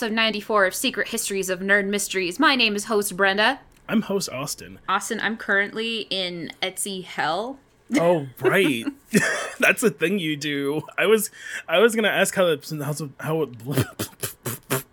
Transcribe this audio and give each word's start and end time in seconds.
Episode 0.00 0.14
94 0.14 0.64
of 0.64 0.74
Secret 0.74 1.08
Histories 1.08 1.50
of 1.50 1.60
Nerd 1.60 1.86
Mysteries. 1.86 2.40
My 2.40 2.56
name 2.56 2.74
is 2.74 2.86
host 2.86 3.18
Brenda. 3.18 3.60
I'm 3.86 4.00
host 4.00 4.30
Austin. 4.30 4.78
Austin, 4.88 5.20
I'm 5.20 5.36
currently 5.36 6.06
in 6.08 6.52
Etsy 6.62 7.04
hell. 7.04 7.58
Oh 7.98 8.26
right, 8.40 8.86
that's 9.60 9.82
a 9.82 9.90
thing 9.90 10.18
you 10.18 10.38
do. 10.38 10.80
I 10.96 11.04
was 11.04 11.30
I 11.68 11.80
was 11.80 11.94
gonna 11.94 12.08
ask 12.08 12.34
how 12.34 12.46
it 12.46 12.66
how 12.80 13.10
how 13.20 13.42
it. 13.42 13.50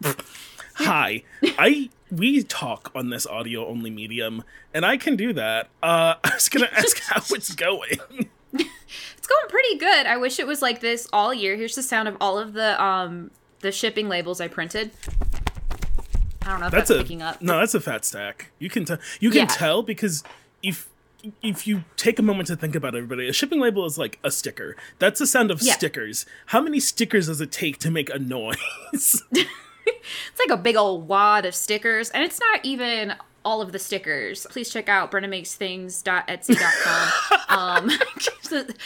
Hi, 0.75 1.23
I 1.41 1.89
we 2.11 2.43
talk 2.43 2.91
on 2.93 3.09
this 3.09 3.25
audio 3.25 3.65
only 3.65 3.89
medium, 3.89 4.43
and 4.73 4.85
I 4.85 4.97
can 4.97 5.15
do 5.15 5.31
that. 5.31 5.69
Uh, 5.81 6.15
I 6.21 6.33
was 6.33 6.49
gonna 6.49 6.69
ask 6.73 6.99
how 7.03 7.23
it's 7.33 7.55
going. 7.55 7.97
It's 8.51 9.27
going 9.27 9.49
pretty 9.49 9.77
good. 9.77 10.05
I 10.05 10.17
wish 10.17 10.37
it 10.37 10.47
was 10.47 10.61
like 10.61 10.81
this 10.81 11.07
all 11.13 11.33
year. 11.33 11.55
Here's 11.55 11.75
the 11.75 11.83
sound 11.83 12.09
of 12.09 12.17
all 12.19 12.37
of 12.37 12.51
the 12.51 12.83
um 12.83 13.31
the 13.61 13.71
shipping 13.71 14.09
labels 14.09 14.41
I 14.41 14.47
printed. 14.47 14.91
I 16.43 16.51
don't 16.51 16.59
know 16.61 16.67
if 16.67 16.71
that's, 16.71 16.87
That's 16.89 16.99
a 16.99 17.03
picking 17.03 17.21
up. 17.21 17.41
no. 17.41 17.59
That's 17.59 17.73
a 17.73 17.81
fat 17.81 18.05
stack. 18.05 18.51
You 18.59 18.69
can 18.69 18.85
tell. 18.85 18.97
You 19.19 19.29
can 19.31 19.39
Yeah. 19.39 19.45
tell 19.47 19.83
because 19.83 20.23
if 20.63 20.87
if 21.41 21.67
you 21.67 21.83
take 21.97 22.19
a 22.19 22.21
moment 22.21 22.47
to 22.47 22.55
think 22.55 22.73
about 22.75 22.93
it, 22.95 22.99
everybody, 22.99 23.27
a 23.27 23.33
shipping 23.33 23.59
label 23.59 23.85
is 23.85 23.97
like 23.97 24.17
a 24.23 24.31
sticker. 24.31 24.77
That's 24.99 25.19
the 25.19 25.27
sound 25.27 25.51
of 25.51 25.61
Yeah. 25.61 25.73
stickers. 25.73 26.25
How 26.47 26.61
many 26.61 26.79
stickers 26.79 27.25
does 27.27 27.41
it 27.41 27.51
take 27.51 27.79
to 27.79 27.91
make 27.91 28.09
a 28.09 28.19
noise? 28.19 29.23
It's 30.29 30.39
like 30.39 30.49
a 30.57 30.61
big 30.61 30.75
old 30.75 31.07
wad 31.07 31.45
of 31.45 31.55
stickers, 31.55 32.09
and 32.11 32.23
it's 32.23 32.39
not 32.39 32.59
even 32.63 33.15
all 33.45 33.61
of 33.61 33.71
the 33.71 33.79
stickers. 33.79 34.45
Please 34.49 34.69
check 34.69 34.89
out 34.89 35.09
brendamakesthings.etsy.com. 35.11 37.39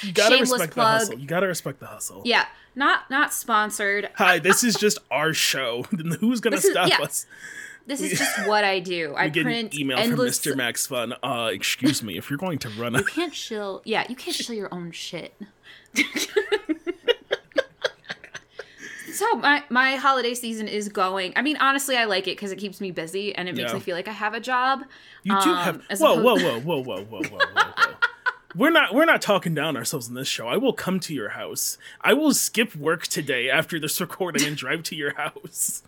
you 0.03 0.11
gotta 0.13 0.35
shameless 0.35 0.51
respect 0.51 0.75
the 0.75 0.81
hustle. 0.83 1.19
You 1.19 1.27
gotta 1.27 1.47
respect 1.47 1.79
the 1.79 1.85
hustle. 1.87 2.21
Yeah, 2.25 2.45
not 2.75 3.09
not 3.09 3.33
sponsored. 3.33 4.09
Hi, 4.15 4.39
this 4.39 4.63
is 4.63 4.75
just 4.75 4.97
our 5.09 5.33
show. 5.33 5.83
Who's 6.19 6.39
gonna 6.39 6.55
This 6.57 6.65
is- 6.65 6.71
stop 6.71 6.89
yeah. 6.89 6.99
us? 7.01 7.25
This 7.87 7.99
is 7.99 8.17
just 8.17 8.47
what 8.47 8.63
I 8.63 8.79
do. 8.79 9.15
I 9.17 9.27
get 9.29 9.43
print 9.43 9.73
an 9.73 9.79
email 9.79 9.97
endless. 9.97 10.39
from 10.39 10.53
Mr. 10.53 10.55
Max 10.55 10.85
Fun. 10.85 11.13
Uh, 11.23 11.49
excuse 11.51 12.03
me, 12.03 12.15
if 12.17 12.29
you're 12.29 12.37
going 12.37 12.59
to 12.59 12.69
run 12.69 12.95
a 12.95 12.99
You 12.99 13.03
can't 13.05 13.33
shill. 13.33 13.81
Yeah, 13.85 14.05
you 14.07 14.15
can't 14.15 14.35
shill 14.35 14.55
your 14.55 14.71
own 14.71 14.91
shit. 14.91 15.33
so 19.13 19.35
my 19.35 19.63
my 19.69 19.95
holiday 19.95 20.33
season 20.33 20.67
is 20.67 20.89
going. 20.89 21.33
I 21.35 21.41
mean, 21.41 21.57
honestly, 21.57 21.97
I 21.97 22.05
like 22.05 22.27
it 22.27 22.37
because 22.37 22.51
it 22.51 22.57
keeps 22.57 22.79
me 22.79 22.91
busy 22.91 23.33
and 23.35 23.49
it 23.49 23.55
makes 23.55 23.69
Yeah. 23.71 23.75
me 23.75 23.79
feel 23.81 23.95
like 23.95 24.07
I 24.07 24.11
have 24.13 24.33
a 24.33 24.39
job. 24.39 24.81
You 25.23 25.33
do 25.41 25.49
Um, 25.49 25.57
have 25.57 25.81
as 25.89 25.99
whoa, 25.99 26.21
whoa, 26.21 26.35
opposed- 26.35 26.65
whoa, 26.65 26.83
whoa, 26.83 27.03
whoa, 27.03 27.03
whoa, 27.03 27.21
whoa, 27.23 27.39
whoa, 27.39 27.71
whoa. 27.77 27.93
We're 28.55 28.71
not 28.71 28.93
we're 28.93 29.05
not 29.05 29.21
talking 29.21 29.55
down 29.55 29.77
ourselves 29.77 30.07
in 30.07 30.15
this 30.15 30.27
show. 30.27 30.47
I 30.47 30.57
will 30.57 30.73
come 30.73 30.99
to 31.01 31.13
your 31.13 31.29
house. 31.29 31.77
I 32.01 32.13
will 32.13 32.33
skip 32.33 32.75
work 32.75 33.07
today 33.07 33.49
after 33.49 33.79
this 33.79 33.99
recording 34.01 34.45
and 34.45 34.57
drive 34.57 34.83
to 34.83 34.95
your 34.95 35.15
house. 35.15 35.83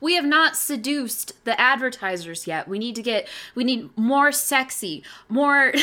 We 0.00 0.14
have 0.14 0.24
not 0.24 0.56
seduced 0.56 1.44
the 1.44 1.58
advertisers 1.60 2.46
yet. 2.46 2.68
We 2.68 2.78
need 2.78 2.96
to 2.96 3.02
get. 3.02 3.28
We 3.54 3.64
need 3.64 3.90
more 3.96 4.32
sexy, 4.32 5.02
more. 5.28 5.72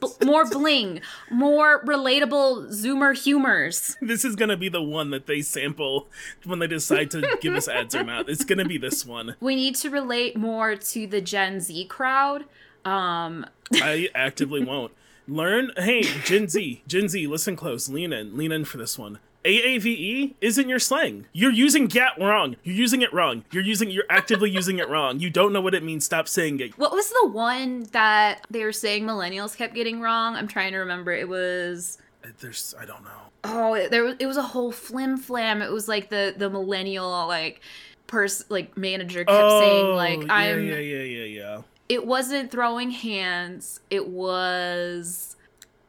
b- 0.00 0.08
more 0.24 0.44
bling, 0.44 1.00
more 1.30 1.84
relatable 1.84 2.68
Zoomer 2.70 3.16
humors. 3.16 3.96
This 4.00 4.24
is 4.24 4.36
gonna 4.36 4.56
be 4.56 4.68
the 4.68 4.82
one 4.82 5.10
that 5.10 5.26
they 5.26 5.40
sample 5.40 6.08
when 6.44 6.58
they 6.58 6.66
decide 6.66 7.10
to 7.12 7.38
give 7.40 7.54
us 7.54 7.68
ads 7.68 7.94
or 7.94 8.02
not. 8.02 8.28
It's 8.28 8.44
gonna 8.44 8.64
be 8.64 8.78
this 8.78 9.06
one. 9.06 9.36
We 9.40 9.54
need 9.54 9.76
to 9.76 9.90
relate 9.90 10.36
more 10.36 10.76
to 10.76 11.06
the 11.06 11.20
Gen 11.20 11.60
Z 11.60 11.86
crowd. 11.86 12.44
Um, 12.88 13.46
I 13.74 14.08
actively 14.14 14.64
won't. 14.64 14.92
Learn, 15.26 15.72
hey, 15.76 16.02
Gen 16.24 16.48
Z, 16.48 16.82
Gen 16.86 17.08
Z, 17.08 17.26
listen 17.26 17.54
close, 17.54 17.88
lean 17.90 18.12
in, 18.14 18.36
lean 18.36 18.50
in 18.50 18.64
for 18.64 18.78
this 18.78 18.98
one. 18.98 19.18
AAVE 19.44 20.34
isn't 20.40 20.68
your 20.68 20.78
slang. 20.78 21.26
You're 21.32 21.52
using 21.52 21.86
GAT 21.86 22.18
wrong. 22.18 22.56
You're 22.64 22.74
using 22.74 23.02
it 23.02 23.12
wrong. 23.12 23.44
You're 23.52 23.62
using, 23.62 23.90
you're 23.90 24.04
actively 24.10 24.50
using 24.50 24.78
it 24.78 24.88
wrong. 24.88 25.20
You 25.20 25.30
don't 25.30 25.52
know 25.52 25.60
what 25.60 25.74
it 25.74 25.82
means. 25.82 26.04
Stop 26.04 26.28
saying 26.28 26.60
it. 26.60 26.76
What 26.78 26.92
was 26.92 27.08
the 27.10 27.28
one 27.28 27.84
that 27.92 28.44
they 28.50 28.64
were 28.64 28.72
saying 28.72 29.04
millennials 29.04 29.56
kept 29.56 29.74
getting 29.74 30.00
wrong? 30.00 30.34
I'm 30.34 30.48
trying 30.48 30.72
to 30.72 30.78
remember. 30.78 31.12
It 31.12 31.28
was 31.28 31.98
There's, 32.40 32.74
I 32.80 32.84
don't 32.86 33.04
know. 33.04 33.10
oh, 33.44 33.74
it- 33.74 33.90
there 33.90 34.02
was 34.04 34.16
it 34.18 34.26
was 34.26 34.36
a 34.38 34.42
whole 34.42 34.72
flim 34.72 35.16
flam. 35.18 35.62
It 35.62 35.70
was 35.70 35.88
like 35.88 36.08
the 36.10 36.34
the 36.36 36.50
millennial 36.50 37.26
like 37.26 37.60
person 38.06 38.46
like 38.48 38.76
manager 38.76 39.24
kept 39.24 39.50
saying 39.50 39.94
like 39.94 40.18
Oh, 40.20 40.24
yeah, 40.26 40.34
I'm. 40.34 40.66
yeah, 40.66 40.78
yeah, 40.78 41.02
yeah, 41.02 41.24
yeah. 41.24 41.62
It 41.88 42.06
wasn't 42.06 42.50
throwing 42.50 42.90
hands. 42.90 43.80
It 43.90 44.08
was. 44.08 45.36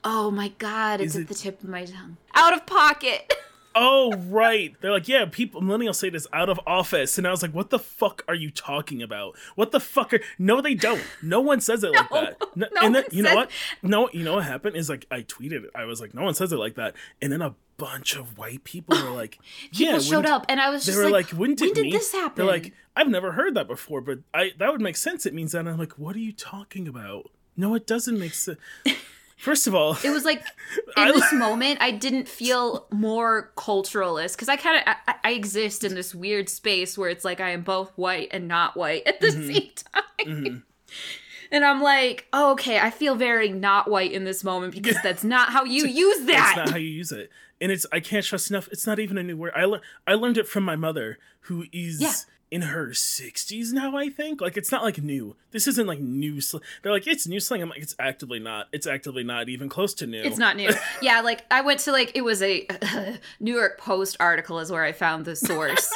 Oh 0.03 0.31
my 0.31 0.49
god! 0.59 1.01
It's 1.01 1.11
Is 1.13 1.15
at 1.17 1.21
it- 1.23 1.27
the 1.27 1.33
tip 1.35 1.61
of 1.63 1.69
my 1.69 1.85
tongue. 1.85 2.17
Out 2.35 2.53
of 2.53 2.65
pocket. 2.65 3.33
Oh, 3.81 4.13
right. 4.27 4.75
They're 4.81 4.91
like, 4.91 5.07
yeah, 5.07 5.25
people, 5.31 5.61
millennials 5.61 5.95
say 5.95 6.09
this 6.09 6.27
out 6.33 6.49
of 6.49 6.59
office. 6.67 7.17
And 7.17 7.25
I 7.25 7.31
was 7.31 7.41
like, 7.41 7.53
what 7.53 7.69
the 7.69 7.79
fuck 7.79 8.25
are 8.27 8.35
you 8.35 8.51
talking 8.51 9.01
about? 9.01 9.37
What 9.55 9.71
the 9.71 9.79
fuck 9.79 10.13
are, 10.13 10.19
no, 10.37 10.59
they 10.59 10.75
don't. 10.75 11.01
No 11.23 11.39
one 11.39 11.61
says 11.61 11.83
it 11.85 11.93
like 11.93 12.09
that. 12.11 12.37
No, 12.55 12.67
no 12.73 12.81
and 12.81 12.93
then, 12.93 13.05
you 13.11 13.23
know 13.23 13.33
what? 13.33 13.51
No, 13.81 14.09
you 14.11 14.25
know 14.25 14.35
what 14.35 14.43
happened 14.43 14.75
is 14.75 14.89
like, 14.89 15.05
I 15.09 15.21
tweeted 15.21 15.63
it. 15.63 15.69
I 15.73 15.85
was 15.85 16.01
like, 16.01 16.13
no 16.13 16.23
one 16.23 16.33
says 16.33 16.51
it 16.51 16.57
like 16.57 16.75
that. 16.75 16.93
And 17.21 17.31
then 17.31 17.41
a 17.41 17.55
bunch 17.77 18.17
of 18.17 18.37
white 18.37 18.65
people 18.65 19.01
were 19.01 19.11
like, 19.11 19.39
yeah, 19.71 19.91
People 19.91 20.01
showed 20.01 20.25
up, 20.25 20.45
and 20.49 20.59
I 20.59 20.69
was 20.69 20.85
They 20.85 20.97
were 20.97 21.09
like, 21.09 21.31
like, 21.31 21.39
wouldn't 21.39 21.61
when 21.61 21.73
did 21.73 21.93
this 21.93 22.11
happen? 22.11 22.33
They're 22.35 22.53
like, 22.53 22.73
I've 22.97 23.07
never 23.07 23.31
heard 23.31 23.55
that 23.55 23.67
before, 23.67 24.01
but 24.01 24.19
I 24.33 24.51
that 24.59 24.71
would 24.71 24.81
make 24.81 24.97
sense. 24.97 25.25
It 25.25 25.33
means 25.33 25.53
that. 25.53 25.59
And 25.59 25.69
I'm 25.69 25.77
like, 25.77 25.93
what 25.93 26.17
are 26.17 26.19
you 26.19 26.33
talking 26.33 26.87
about? 26.87 27.31
No, 27.55 27.73
it 27.75 27.87
doesn't 27.87 28.19
make 28.19 28.33
sense. 28.33 28.59
First 29.39 29.67
of 29.67 29.73
all, 29.73 29.97
it 30.03 30.09
was 30.09 30.25
like 30.25 30.39
in 30.97 31.03
I- 31.03 31.11
this 31.11 31.31
moment 31.33 31.77
i 31.81 31.91
didn't 31.91 32.27
feel 32.27 32.85
more 32.91 33.51
culturalist 33.55 34.33
because 34.33 34.49
i 34.49 34.55
kind 34.57 34.77
of 34.77 34.83
I, 35.07 35.15
I 35.23 35.31
exist 35.31 35.83
in 35.83 35.95
this 35.95 36.13
weird 36.13 36.49
space 36.49 36.97
where 36.97 37.09
it's 37.09 37.23
like 37.25 37.39
i 37.39 37.51
am 37.51 37.61
both 37.61 37.91
white 37.95 38.27
and 38.31 38.47
not 38.47 38.75
white 38.75 39.03
at 39.07 39.19
the 39.21 39.27
Mm-hmm. 39.27 39.53
same 39.53 39.69
time 39.93 40.63
and 41.51 41.63
i'm 41.65 41.81
like 41.81 42.27
oh, 42.33 42.51
okay 42.51 42.79
i 42.79 42.89
feel 42.89 43.15
very 43.15 43.49
not 43.49 43.89
white 43.89 44.11
in 44.11 44.25
this 44.25 44.43
moment 44.43 44.73
because 44.73 44.97
that's 45.03 45.23
not 45.23 45.49
how 45.53 45.63
you 45.63 45.85
use 45.87 46.25
that. 46.25 46.53
That's 46.55 46.57
not 46.57 46.69
how 46.71 46.77
you 46.77 46.89
use 46.89 47.11
it. 47.11 47.29
And 47.61 47.71
it's 47.71 47.85
I 47.91 47.99
can't 47.99 48.25
trust 48.25 48.49
enough. 48.49 48.69
It's 48.71 48.87
not 48.87 48.99
even 48.99 49.17
a 49.17 49.23
new 49.23 49.35
word. 49.35 49.51
I 49.55 49.65
learned 49.65 49.83
I 50.07 50.13
learned 50.13 50.37
it 50.37 50.47
from 50.47 50.63
my 50.63 50.75
mother, 50.77 51.17
who 51.41 51.65
is 51.73 51.99
Yeah. 52.01 52.13
In 52.51 52.63
her 52.63 52.93
sixties 52.93 53.71
now. 53.73 53.95
I 53.95 54.09
think 54.09 54.41
like 54.41 54.57
it's 54.57 54.71
not 54.71 54.83
like 54.83 54.97
new. 55.01 55.35
This 55.51 55.67
isn't 55.67 55.85
like 55.87 55.99
new. 55.99 56.41
Sl- 56.41 56.57
They're 56.81 56.91
like 56.91 57.05
it's 57.07 57.27
new 57.27 57.39
slang. 57.39 57.61
I'm 57.61 57.69
like 57.69 57.81
it's 57.81 57.95
actively 57.99 58.39
not. 58.39 58.67
It's 58.71 58.87
actively 58.87 59.23
not 59.23 59.49
even 59.49 59.69
close 59.69 59.93
to 59.95 60.07
new. 60.07 60.21
it's 60.21 60.37
not 60.37 60.55
new 60.55 60.69
yeah 61.01 61.21
like 61.21 61.43
i 61.51 61.61
went 61.61 61.79
to 61.81 61.91
like 61.91 62.11
it 62.15 62.21
was 62.21 62.41
a 62.41 62.67
new 63.39 63.53
york 63.55 63.77
post 63.79 64.17
article 64.19 64.59
is 64.59 64.71
where 64.71 64.83
i 64.83 64.91
found 64.91 65.25
the 65.25 65.35
source 65.35 65.91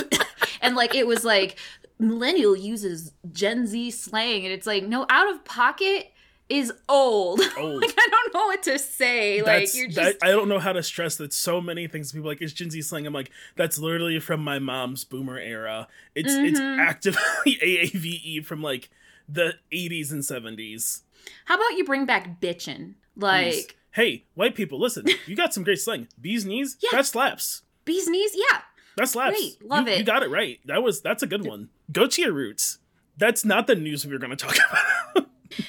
and 0.62 0.76
like 0.76 0.94
it 0.94 1.06
was 1.06 1.24
like 1.24 1.56
millennial 1.98 2.56
uses 2.56 3.12
gen 3.32 3.66
z 3.66 3.90
slang 3.90 4.44
and 4.44 4.52
it's 4.52 4.66
like 4.66 4.84
no 4.84 5.04
out 5.10 5.30
of 5.32 5.44
pocket 5.44 6.09
is 6.50 6.72
old 6.88 7.40
Old. 7.58 7.80
like 7.80 7.94
i 7.96 8.08
don't 8.10 8.34
know 8.34 8.46
what 8.46 8.62
to 8.64 8.78
say 8.78 9.40
like 9.42 9.74
you're 9.74 9.88
that, 9.92 10.12
just 10.14 10.24
I 10.24 10.28
don't 10.32 10.48
know 10.48 10.58
how 10.58 10.72
to 10.72 10.82
stress 10.82 11.16
that 11.16 11.32
so 11.32 11.60
many 11.60 11.86
things 11.86 12.12
people 12.12 12.28
are 12.28 12.32
like 12.32 12.42
it's 12.42 12.52
Gen 12.52 12.70
Z 12.70 12.82
slang. 12.82 13.06
I'm 13.06 13.12
like 13.14 13.30
that's 13.56 13.78
literally 13.78 14.18
from 14.20 14.42
my 14.44 14.58
mom's 14.58 15.04
boomer 15.04 15.38
era. 15.38 15.86
It's 16.14 16.32
it's 16.34 16.58
Mm-hmm. 16.60 16.80
actively 16.80 17.20
AAVE 17.62 18.44
from 18.44 18.62
like 18.62 18.90
the 19.28 19.54
80s 19.72 20.10
and 20.10 20.22
70s. 20.22 21.02
how 21.44 21.54
about 21.54 21.76
you 21.78 21.84
bring 21.84 22.04
back 22.04 22.40
bitchin 22.40 22.94
like 23.16 23.76
Hey, 23.92 24.24
white 24.34 24.54
people, 24.54 24.78
listen. 24.78 25.04
You 25.26 25.34
got 25.34 25.52
some 25.52 25.64
great 25.64 25.80
slang. 25.80 26.06
Bees 26.20 26.44
knees. 26.44 26.76
Yeah. 26.82 26.90
That 26.92 27.06
slaps. 27.06 27.62
bees 27.84 28.08
knees 28.08 28.32
yeah 28.34 28.60
That 28.96 29.08
slaps. 29.08 29.36
Great, 29.38 29.64
love 29.68 29.86
You- 29.88 29.94
it. 29.94 29.98
You 29.98 30.04
got 30.04 30.22
it 30.22 30.30
right. 30.30 30.58
That 30.64 30.82
was 30.82 31.00
that's 31.00 31.22
a 31.22 31.26
good 31.26 31.46
one. 31.46 31.68
Go 31.92 32.06
to 32.06 32.22
your 32.22 32.32
roots. 32.32 32.78
That's 33.16 33.44
not 33.44 33.66
the 33.66 33.74
news 33.74 34.04
we 34.06 34.12
were 34.12 34.18
going 34.18 34.36
to 34.36 34.36
talk 34.36 34.56
about. 34.56 35.28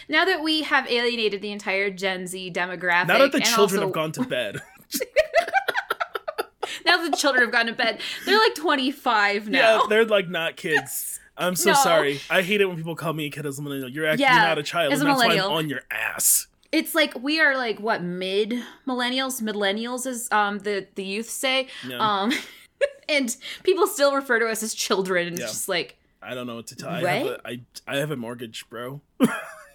Now 0.10 0.26
that 0.26 0.42
we 0.44 0.62
have 0.64 0.88
alienated 0.90 1.42
the 1.42 1.52
entire 1.52 1.90
gen 1.90 2.28
z 2.28 2.52
demographic 2.52 3.08
now 3.08 3.18
that 3.20 3.32
the 3.32 3.40
children 3.42 3.82
also- 3.84 3.88
have 3.88 3.92
gone 3.94 4.12
to 4.14 4.24
bed. 4.24 4.62
now 6.86 6.98
the 7.08 7.16
children 7.16 7.44
have 7.44 7.52
gone 7.52 7.66
to 7.68 7.74
bed. 7.74 8.00
They're 8.26 8.38
like 8.38 8.56
25 8.56 9.50
now. 9.50 9.60
Yeah, 9.60 9.82
they're 9.90 10.06
like 10.06 10.30
not 10.30 10.56
kids. 10.58 11.20
I'm 11.38 11.56
so 11.56 11.72
No. 11.72 11.76
sorry. 11.78 12.20
I 12.30 12.42
hate 12.42 12.62
it 12.62 12.66
when 12.66 12.78
people 12.78 12.96
call 12.96 13.14
me 13.14 13.26
a 13.26 13.30
kid 13.30 13.46
as 13.46 13.58
a 13.58 13.62
millennial. 13.62 13.90
You're 13.90 14.06
actually 14.06 14.24
Yeah, 14.24 14.44
not 14.44 14.58
a 14.58 14.64
child, 14.64 14.94
as 14.94 15.00
and 15.02 15.10
a 15.10 15.12
that's 15.14 15.20
why 15.20 15.26
I'm 15.26 15.38
millennial. 15.38 15.58
on 15.58 15.70
your 15.70 15.82
ass. 15.90 16.48
it's 16.72 16.94
like 16.96 17.14
we 17.22 17.40
are 17.42 17.58
like 17.58 17.80
what 17.80 18.04
mid 18.04 18.62
millennials, 18.88 19.42
millennials 19.42 20.06
as 20.06 20.28
um 20.32 20.60
the 20.60 20.88
the 20.96 21.04
youth 21.04 21.30
say. 21.30 21.68
Yeah. 21.88 21.98
Um 22.00 22.32
and 23.10 23.36
people 23.64 23.88
still 23.88 24.14
refer 24.14 24.40
to 24.40 24.48
us 24.48 24.62
as 24.64 24.74
children 24.74 25.28
and 25.28 25.38
Yeah. 25.38 25.46
it's 25.46 25.54
just 25.54 25.70
like 25.70 25.98
I 26.22 26.36
don't 26.36 26.46
know 26.46 26.56
what 26.58 26.68
to 26.68 26.76
tell. 26.76 27.00
You. 27.02 27.08
I 27.08 27.12
have, 27.14 27.28
a, 27.28 27.42
I, 27.48 27.62
I 27.88 27.98
have 27.98 28.12
a 28.12 28.16
mortgage, 28.16 28.70
bro. 28.70 29.02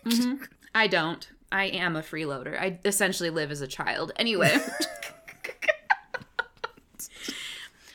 Mhm, 0.07 0.47
I 0.75 0.87
don't. 0.87 1.29
I 1.53 1.65
am 1.67 1.97
a 1.97 2.03
freeloader. 2.03 2.59
I 2.61 2.79
essentially 2.85 3.31
live 3.31 3.51
as 3.51 3.61
a 3.61 3.67
child. 3.67 4.13
Anyway. 4.17 4.57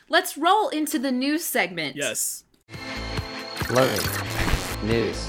Let's 0.10 0.38
roll 0.38 0.70
into 0.70 1.00
the 1.00 1.12
news 1.12 1.44
segment. 1.44 1.96
yes. 1.96 2.44
Loading. 3.70 4.06
News. 4.84 5.28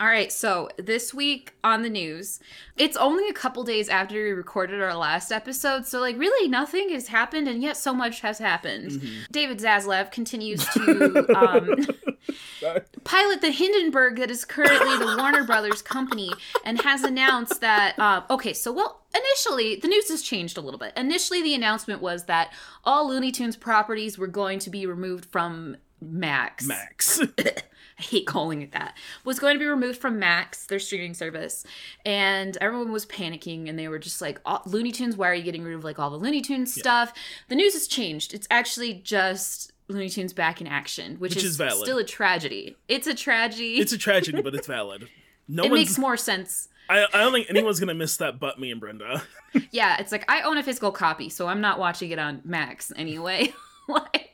All 0.00 0.06
right, 0.06 0.32
so 0.32 0.70
this 0.78 1.12
week 1.12 1.52
on 1.62 1.82
the 1.82 1.90
news, 1.90 2.40
it's 2.78 2.96
only 2.96 3.28
a 3.28 3.34
couple 3.34 3.64
days 3.64 3.90
after 3.90 4.14
we 4.14 4.30
recorded 4.30 4.80
our 4.80 4.94
last 4.94 5.30
episode, 5.30 5.86
so 5.86 6.00
like 6.00 6.16
really 6.16 6.48
nothing 6.48 6.88
has 6.88 7.08
happened, 7.08 7.46
and 7.46 7.62
yet 7.62 7.76
so 7.76 7.92
much 7.92 8.22
has 8.22 8.38
happened. 8.38 9.02
David 9.30 9.58
Zaslav 9.58 10.10
continues 10.10 10.64
to 10.68 11.26
um, 11.36 11.86
pilot 13.04 13.42
the 13.42 13.50
Hindenburg 13.50 14.16
that 14.16 14.30
is 14.30 14.46
currently 14.46 14.96
the 14.96 15.16
Warner 15.18 15.44
Brothers 15.44 15.82
company 15.82 16.30
and 16.64 16.80
has 16.80 17.04
announced 17.04 17.60
that. 17.60 17.98
Uh, 17.98 18.22
okay, 18.30 18.54
so 18.54 18.72
well, 18.72 19.02
initially 19.14 19.76
the 19.76 19.88
news 19.88 20.08
has 20.08 20.22
changed 20.22 20.56
a 20.56 20.62
little 20.62 20.80
bit. 20.80 20.94
Initially, 20.96 21.42
the 21.42 21.54
announcement 21.54 22.00
was 22.00 22.24
that 22.24 22.54
all 22.84 23.06
Looney 23.06 23.32
Tunes 23.32 23.54
properties 23.54 24.16
were 24.16 24.28
going 24.28 24.60
to 24.60 24.70
be 24.70 24.86
removed 24.86 25.26
from 25.26 25.76
Max. 26.00 26.66
Max. 26.66 27.20
I 28.00 28.02
hate 28.02 28.26
calling 28.26 28.62
it 28.62 28.72
that, 28.72 28.96
was 29.24 29.38
going 29.38 29.54
to 29.54 29.58
be 29.58 29.66
removed 29.66 30.00
from 30.00 30.18
Max, 30.18 30.64
their 30.64 30.78
streaming 30.78 31.12
service. 31.12 31.66
And 32.06 32.56
everyone 32.58 32.92
was 32.92 33.04
panicking 33.04 33.68
and 33.68 33.78
they 33.78 33.88
were 33.88 33.98
just 33.98 34.22
like, 34.22 34.40
"Oh, 34.46 34.60
Looney 34.64 34.90
Tunes, 34.90 35.18
why 35.18 35.28
are 35.28 35.34
you 35.34 35.42
getting 35.42 35.62
rid 35.62 35.74
of 35.74 35.84
like 35.84 35.98
all 35.98 36.08
the 36.08 36.16
Looney 36.16 36.40
Tunes 36.40 36.72
stuff? 36.72 37.12
The 37.48 37.54
news 37.56 37.74
has 37.74 37.86
changed. 37.86 38.32
It's 38.32 38.46
actually 38.50 38.94
just 38.94 39.72
Looney 39.88 40.08
Tunes 40.08 40.32
back 40.32 40.62
in 40.62 40.66
action, 40.66 41.16
which, 41.18 41.34
Which 41.34 41.44
is, 41.44 41.50
is 41.50 41.56
valid. 41.58 41.82
still 41.82 41.98
a 41.98 42.04
tragedy. 42.04 42.76
It's 42.88 43.06
a 43.06 43.14
tragedy. 43.14 43.74
it's 43.76 43.92
a 43.92 43.98
tragedy, 43.98 44.40
but 44.40 44.54
it's 44.54 44.66
valid. 44.78 45.08
No 45.46 45.64
it 45.64 45.72
makes 45.72 45.98
more 45.98 46.16
sense. 46.16 46.68
I, 46.88 47.04
I 47.12 47.18
don't 47.18 47.32
think 47.32 47.50
anyone's 47.50 47.78
gonna 47.80 47.92
miss 47.94 48.16
that 48.16 48.40
but 48.40 48.58
me 48.58 48.70
and 48.70 48.80
Brenda. 48.80 49.22
Yeah, 49.72 49.96
it's 50.00 50.12
like 50.12 50.24
I 50.30 50.42
own 50.42 50.58
a 50.58 50.62
physical 50.62 50.92
copy, 50.92 51.28
so 51.28 51.48
I'm 51.48 51.60
not 51.60 51.78
watching 51.80 52.12
it 52.12 52.20
on 52.20 52.40
Max 52.44 52.92
anyway. 52.94 53.52
like 53.88 54.29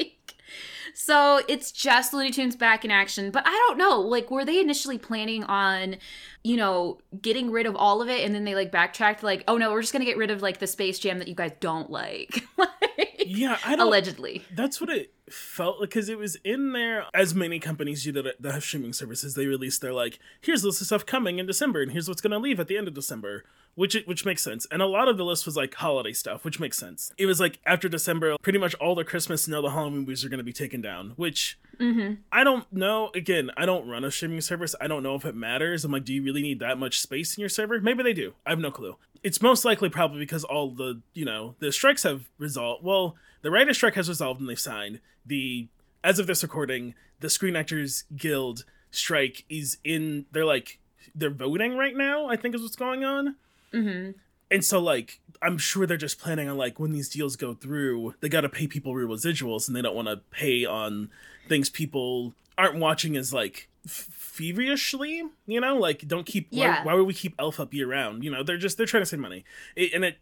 so 0.99 1.43
it's 1.47 1.71
just 1.73 2.15
Looney 2.15 2.31
Tunes 2.31 2.57
back 2.57 2.83
in 2.83 2.91
action, 2.91 3.31
but 3.31 3.43
I 3.47 3.51
don't 3.51 3.77
know. 3.77 4.01
Like 4.01 4.31
were 4.31 4.47
they 4.47 4.59
initially 4.59 4.97
planning 4.97 5.45
on, 5.45 5.97
you 6.43 6.57
know, 6.57 6.99
getting 7.21 7.51
rid 7.51 7.67
of 7.67 7.77
all 7.77 8.01
of 8.01 8.09
it 8.09 8.25
and 8.25 8.35
then 8.35 8.45
they 8.45 8.55
like 8.55 8.73
backtracked 8.73 9.23
like, 9.23 9.45
"Oh 9.47 9.59
no, 9.59 9.73
we're 9.73 9.83
just 9.83 9.93
going 9.93 10.01
to 10.01 10.07
get 10.07 10.17
rid 10.17 10.31
of 10.31 10.41
like 10.41 10.59
the 10.59 10.67
Space 10.67 10.99
Jam 10.99 11.19
that 11.19 11.29
you 11.29 11.35
guys 11.35 11.53
don't 11.61 11.91
like." 11.91 12.43
like 12.57 13.25
Yeah, 13.27 13.59
I 13.63 13.77
don't. 13.77 13.87
allegedly. 13.87 14.43
That's 14.55 14.81
what 14.81 14.89
it 14.89 15.13
felt 15.31 15.81
like 15.81 15.91
because 15.91 16.09
it 16.09 16.19
was 16.19 16.37
in 16.45 16.73
there. 16.73 17.07
As 17.13 17.35
many 17.35 17.59
companies 17.59 18.05
do 18.05 18.13
that, 18.13 18.41
that 18.41 18.53
have 18.53 18.63
streaming 18.63 18.93
services, 18.93 19.35
they 19.35 19.47
release 19.47 19.79
their 19.79 19.93
like, 19.93 20.19
here's 20.41 20.63
the 20.63 20.69
list 20.69 20.81
of 20.81 20.87
stuff 20.87 21.07
coming 21.07 21.39
in 21.39 21.47
December, 21.47 21.83
and 21.83 21.93
here's 21.93 22.09
what's 22.09 22.21
going 22.21 22.33
to 22.33 22.39
leave 22.39 22.61
at 22.61 22.69
the 22.69 22.77
end 22.77 22.89
of 22.89 22.95
December, 22.95 23.45
which 23.75 23.97
which 24.07 24.25
makes 24.25 24.43
sense. 24.43 24.67
And 24.71 24.83
a 24.83 24.87
lot 24.87 25.09
of 25.09 25.17
the 25.17 25.25
list 25.25 25.47
was 25.47 25.57
like 25.57 25.75
holiday 25.75 26.13
stuff, 26.13 26.45
which 26.45 26.61
makes 26.61 26.79
sense. 26.79 27.13
It 27.19 27.27
was 27.27 27.41
like 27.41 27.59
after 27.67 27.89
December, 27.89 28.37
pretty 28.43 28.59
much 28.59 28.75
all 28.75 28.95
the 28.95 29.05
Christmas 29.05 29.47
and 29.47 29.57
all 29.57 29.63
the 29.63 29.71
Halloween 29.71 30.01
movies 30.01 30.25
are 30.25 30.29
going 30.29 30.39
to 30.39 30.45
be 30.45 30.53
taken 30.53 30.81
down, 30.81 31.13
which. 31.17 31.59
Mm-hmm. 31.79 32.15
I 32.33 32.43
don't 32.43 32.73
know. 32.73 33.11
Again, 33.15 33.51
I 33.55 33.67
don't 33.67 33.87
run 33.87 34.03
a 34.03 34.11
streaming 34.11 34.41
service. 34.41 34.75
I 34.81 34.87
don't 34.87 35.03
know 35.03 35.15
if 35.15 35.27
it 35.27 35.35
matters. 35.35 35.85
I'm 35.85 35.93
like, 35.93 36.07
do 36.07 36.15
you 36.15 36.23
really 36.23 36.41
need 36.41 36.59
that 36.61 36.79
much 36.79 36.99
space 37.01 37.37
in 37.37 37.43
your 37.43 37.51
server? 37.51 37.79
Maybe 37.83 38.03
they 38.03 38.15
do. 38.15 38.33
I 38.47 38.51
have 38.51 38.59
no 38.59 38.71
clue. 38.71 38.97
It's 39.23 39.43
most 39.43 39.63
likely 39.63 39.91
probably 39.91 40.21
because 40.21 40.43
all 40.43 40.71
the, 40.71 41.03
you 41.13 41.27
know, 41.27 41.55
the 41.59 41.71
strikes 41.73 42.05
have 42.05 42.31
resolved. 42.39 42.83
Well, 42.83 43.17
the 43.43 43.51
writer's 43.51 43.77
strike 43.77 43.95
has 43.95 44.09
resolved 44.09 44.41
and 44.41 44.49
they've 44.49 44.59
signed. 44.59 45.01
The, 45.25 45.69
as 46.05 46.19
of 46.19 46.27
this 46.27 46.43
recording, 46.43 46.95
the 47.21 47.31
Screen 47.31 47.57
Actors 47.57 48.05
Guild 48.17 48.65
strike 48.91 49.45
is 49.49 49.79
in, 49.85 50.27
they're 50.33 50.45
like, 50.45 50.79
they're 51.15 51.31
voting 51.31 51.77
right 51.77 51.97
now, 51.97 52.27
I 52.29 52.37
think 52.37 52.55
is 52.55 52.63
what's 52.63 52.77
going 52.77 53.05
on. 53.05 53.37
Mhm. 53.73 54.15
And 54.51 54.65
so, 54.65 54.79
like, 54.81 55.21
I'm 55.43 55.59
sure 55.59 55.87
they're 55.87 55.97
just 55.97 56.21
planning 56.21 56.49
on, 56.49 56.57
like, 56.57 56.79
when 56.79 56.93
these 56.93 57.09
deals 57.09 57.35
go 57.37 57.53
through, 57.55 58.15
they 58.21 58.29
got 58.29 58.43
to 58.43 58.49
pay 58.49 58.67
people 58.69 58.95
real 58.95 59.09
residuals 59.09 59.67
and 59.67 59.77
they 59.77 59.83
don't 59.83 59.97
want 59.97 60.07
to 60.09 60.19
pay 60.31 60.65
on 60.65 61.11
things 61.49 61.69
people 61.69 62.33
aren't 62.57 62.77
watching 62.77 63.17
as, 63.17 63.33
like, 63.33 63.69
f- 63.85 64.09
feverishly, 64.13 65.25
you 65.47 65.61
know? 65.61 65.77
Like, 65.77 66.07
don't 66.07 66.25
keep, 66.27 66.49
Yeah. 66.51 66.79
why, 66.85 66.93
why 66.93 66.95
would 66.95 67.07
we 67.07 67.15
keep 67.15 67.35
Elf 67.39 67.59
up 67.59 67.75
year 67.75 67.89
round? 67.89 68.23
You 68.25 68.31
know, 68.31 68.43
they're 68.43 68.57
just, 68.57 68.77
they're 68.77 68.87
trying 68.87 69.03
to 69.03 69.07
save 69.07 69.21
money. 69.21 69.45
It, 69.75 69.93
and 69.93 70.05
it, 70.05 70.19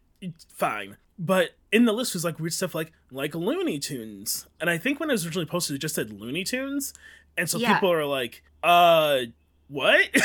fine. 0.48 0.96
But 1.18 1.50
in 1.70 1.84
the 1.84 1.92
list 1.92 2.14
was, 2.14 2.24
like, 2.24 2.40
weird 2.40 2.52
stuff 2.52 2.74
like, 2.74 2.92
like 3.10 3.34
Looney 3.34 3.78
Tunes. 3.78 4.46
And 4.60 4.68
I 4.70 4.78
think 4.78 4.98
when 5.00 5.10
it 5.10 5.12
was 5.12 5.24
originally 5.26 5.46
posted, 5.46 5.76
it 5.76 5.78
just 5.78 5.94
said 5.94 6.10
Looney 6.10 6.42
Tunes. 6.44 6.92
And 7.36 7.48
so 7.48 7.58
Yeah. 7.58 7.74
people 7.74 7.92
are 7.92 8.04
like, 8.04 8.42
uh, 8.62 9.20
what? 9.68 10.08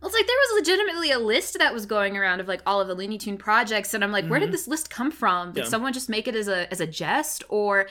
Well, 0.00 0.08
it's 0.08 0.16
like 0.16 0.26
there 0.26 0.36
was 0.36 0.66
legitimately 0.66 1.12
a 1.12 1.18
list 1.20 1.56
that 1.60 1.72
was 1.72 1.86
going 1.86 2.16
around 2.16 2.40
of 2.40 2.48
like 2.48 2.60
all 2.66 2.80
of 2.80 2.88
the 2.88 2.94
Looney 2.96 3.18
Tune 3.18 3.36
projects, 3.36 3.94
and 3.94 4.02
I'm 4.02 4.10
like, 4.10 4.26
where 4.26 4.40
did 4.40 4.50
this 4.50 4.66
list 4.66 4.90
come 4.90 5.12
from? 5.12 5.52
Did 5.52 5.60
Mm-hmm. 5.60 5.64
Yeah. 5.66 5.70
someone 5.70 5.92
just 5.92 6.08
make 6.08 6.26
it 6.26 6.34
as 6.34 6.48
a 6.48 6.68
as 6.72 6.80
a 6.80 6.88
jest, 6.88 7.44
or 7.48 7.86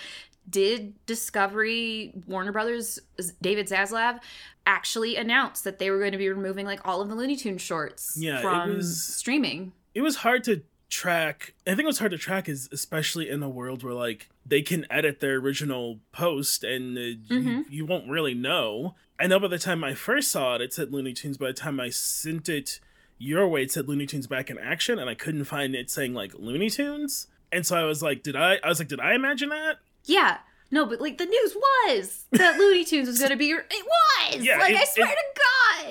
did 0.50 0.94
Discovery, 1.06 2.12
Warner 2.28 2.52
Brothers, 2.52 3.00
David 3.42 3.68
Zaslav 3.68 4.20
actually 4.66 5.16
announce 5.16 5.62
that 5.62 5.80
they 5.80 5.90
were 5.90 6.00
going 6.00 6.12
to 6.12 6.18
be 6.18 6.28
removing 6.28 6.66
like 6.66 6.82
all 6.86 7.00
of 7.00 7.08
the 7.08 7.16
Looney 7.16 7.38
Tune 7.38 7.58
shorts 7.58 8.18
Yeah, 8.20 8.40
it 8.40 8.42
from 8.42 8.76
was- 8.76 9.02
streaming? 9.08 9.72
It 9.94 10.02
was 10.02 10.18
hard 10.18 10.44
to 10.46 10.64
track. 10.90 11.54
I 11.66 11.72
think 11.72 11.82
it 11.82 11.86
was 11.88 12.00
hard 12.00 12.12
to 12.12 12.18
track 12.18 12.50
is 12.50 12.68
especially 12.72 13.30
in 13.30 13.42
a 13.42 13.50
world 13.50 13.84
where 13.84 13.94
like 13.94 14.30
they 14.46 14.62
can 14.62 14.86
edit 14.92 15.20
their 15.20 15.36
original 15.36 16.00
post 16.12 16.64
and 16.64 16.98
uh, 16.98 17.02
you, 17.02 17.24
Mhm. 17.30 17.66
you 17.70 17.86
won't 17.86 18.10
really 18.10 18.34
know. 18.34 18.96
I 19.20 19.28
know 19.28 19.40
by 19.40 19.48
the 19.48 19.60
time 19.60 19.84
I 19.84 19.94
first 19.94 20.32
saw 20.32 20.56
it, 20.56 20.62
it 20.62 20.74
said 20.74 20.92
Looney 20.92 21.14
Tunes. 21.14 21.38
By 21.38 21.48
the 21.48 21.54
time 21.54 21.80
I 21.80 21.90
sent 21.90 22.50
it 22.50 22.80
your 23.18 23.48
way, 23.48 23.64
it 23.64 23.72
said 23.72 23.88
Looney 23.88 24.06
Tunes 24.08 24.28
back 24.28 24.50
in 24.50 24.58
action, 24.58 24.98
and 25.00 25.10
I 25.10 25.14
couldn't 25.16 25.44
find 25.46 25.76
it 25.76 25.90
saying 25.92 26.14
like 26.14 26.34
Looney 26.34 26.70
Tunes. 26.70 27.28
And 27.52 27.66
so 27.66 27.78
I 27.78 27.84
was 27.84 28.02
like, 28.02 28.24
did 28.24 28.36
I? 28.36 28.60
I 28.64 28.68
was 28.70 28.80
like, 28.80 28.88
did 28.88 29.00
I 29.00 29.14
imagine 29.14 29.50
that? 29.50 29.78
Yeah. 30.06 30.38
No, 30.72 30.86
but 30.86 31.00
like 31.02 31.18
the 31.18 31.26
news 31.26 31.54
was 31.56 32.26
that 32.32 32.58
Looney 32.58 32.84
Tunes 32.86 33.08
was 33.08 33.20
going 33.20 33.32
to 33.32 33.38
be. 33.38 33.46
your 33.48 33.60
It 33.70 33.86
was. 33.86 34.44
Yeah, 34.44 34.58
like 34.58 34.74
I 34.76 34.86
swear 34.86 35.08
it- 35.08 35.12
to 35.12 35.16
God. 35.36 35.46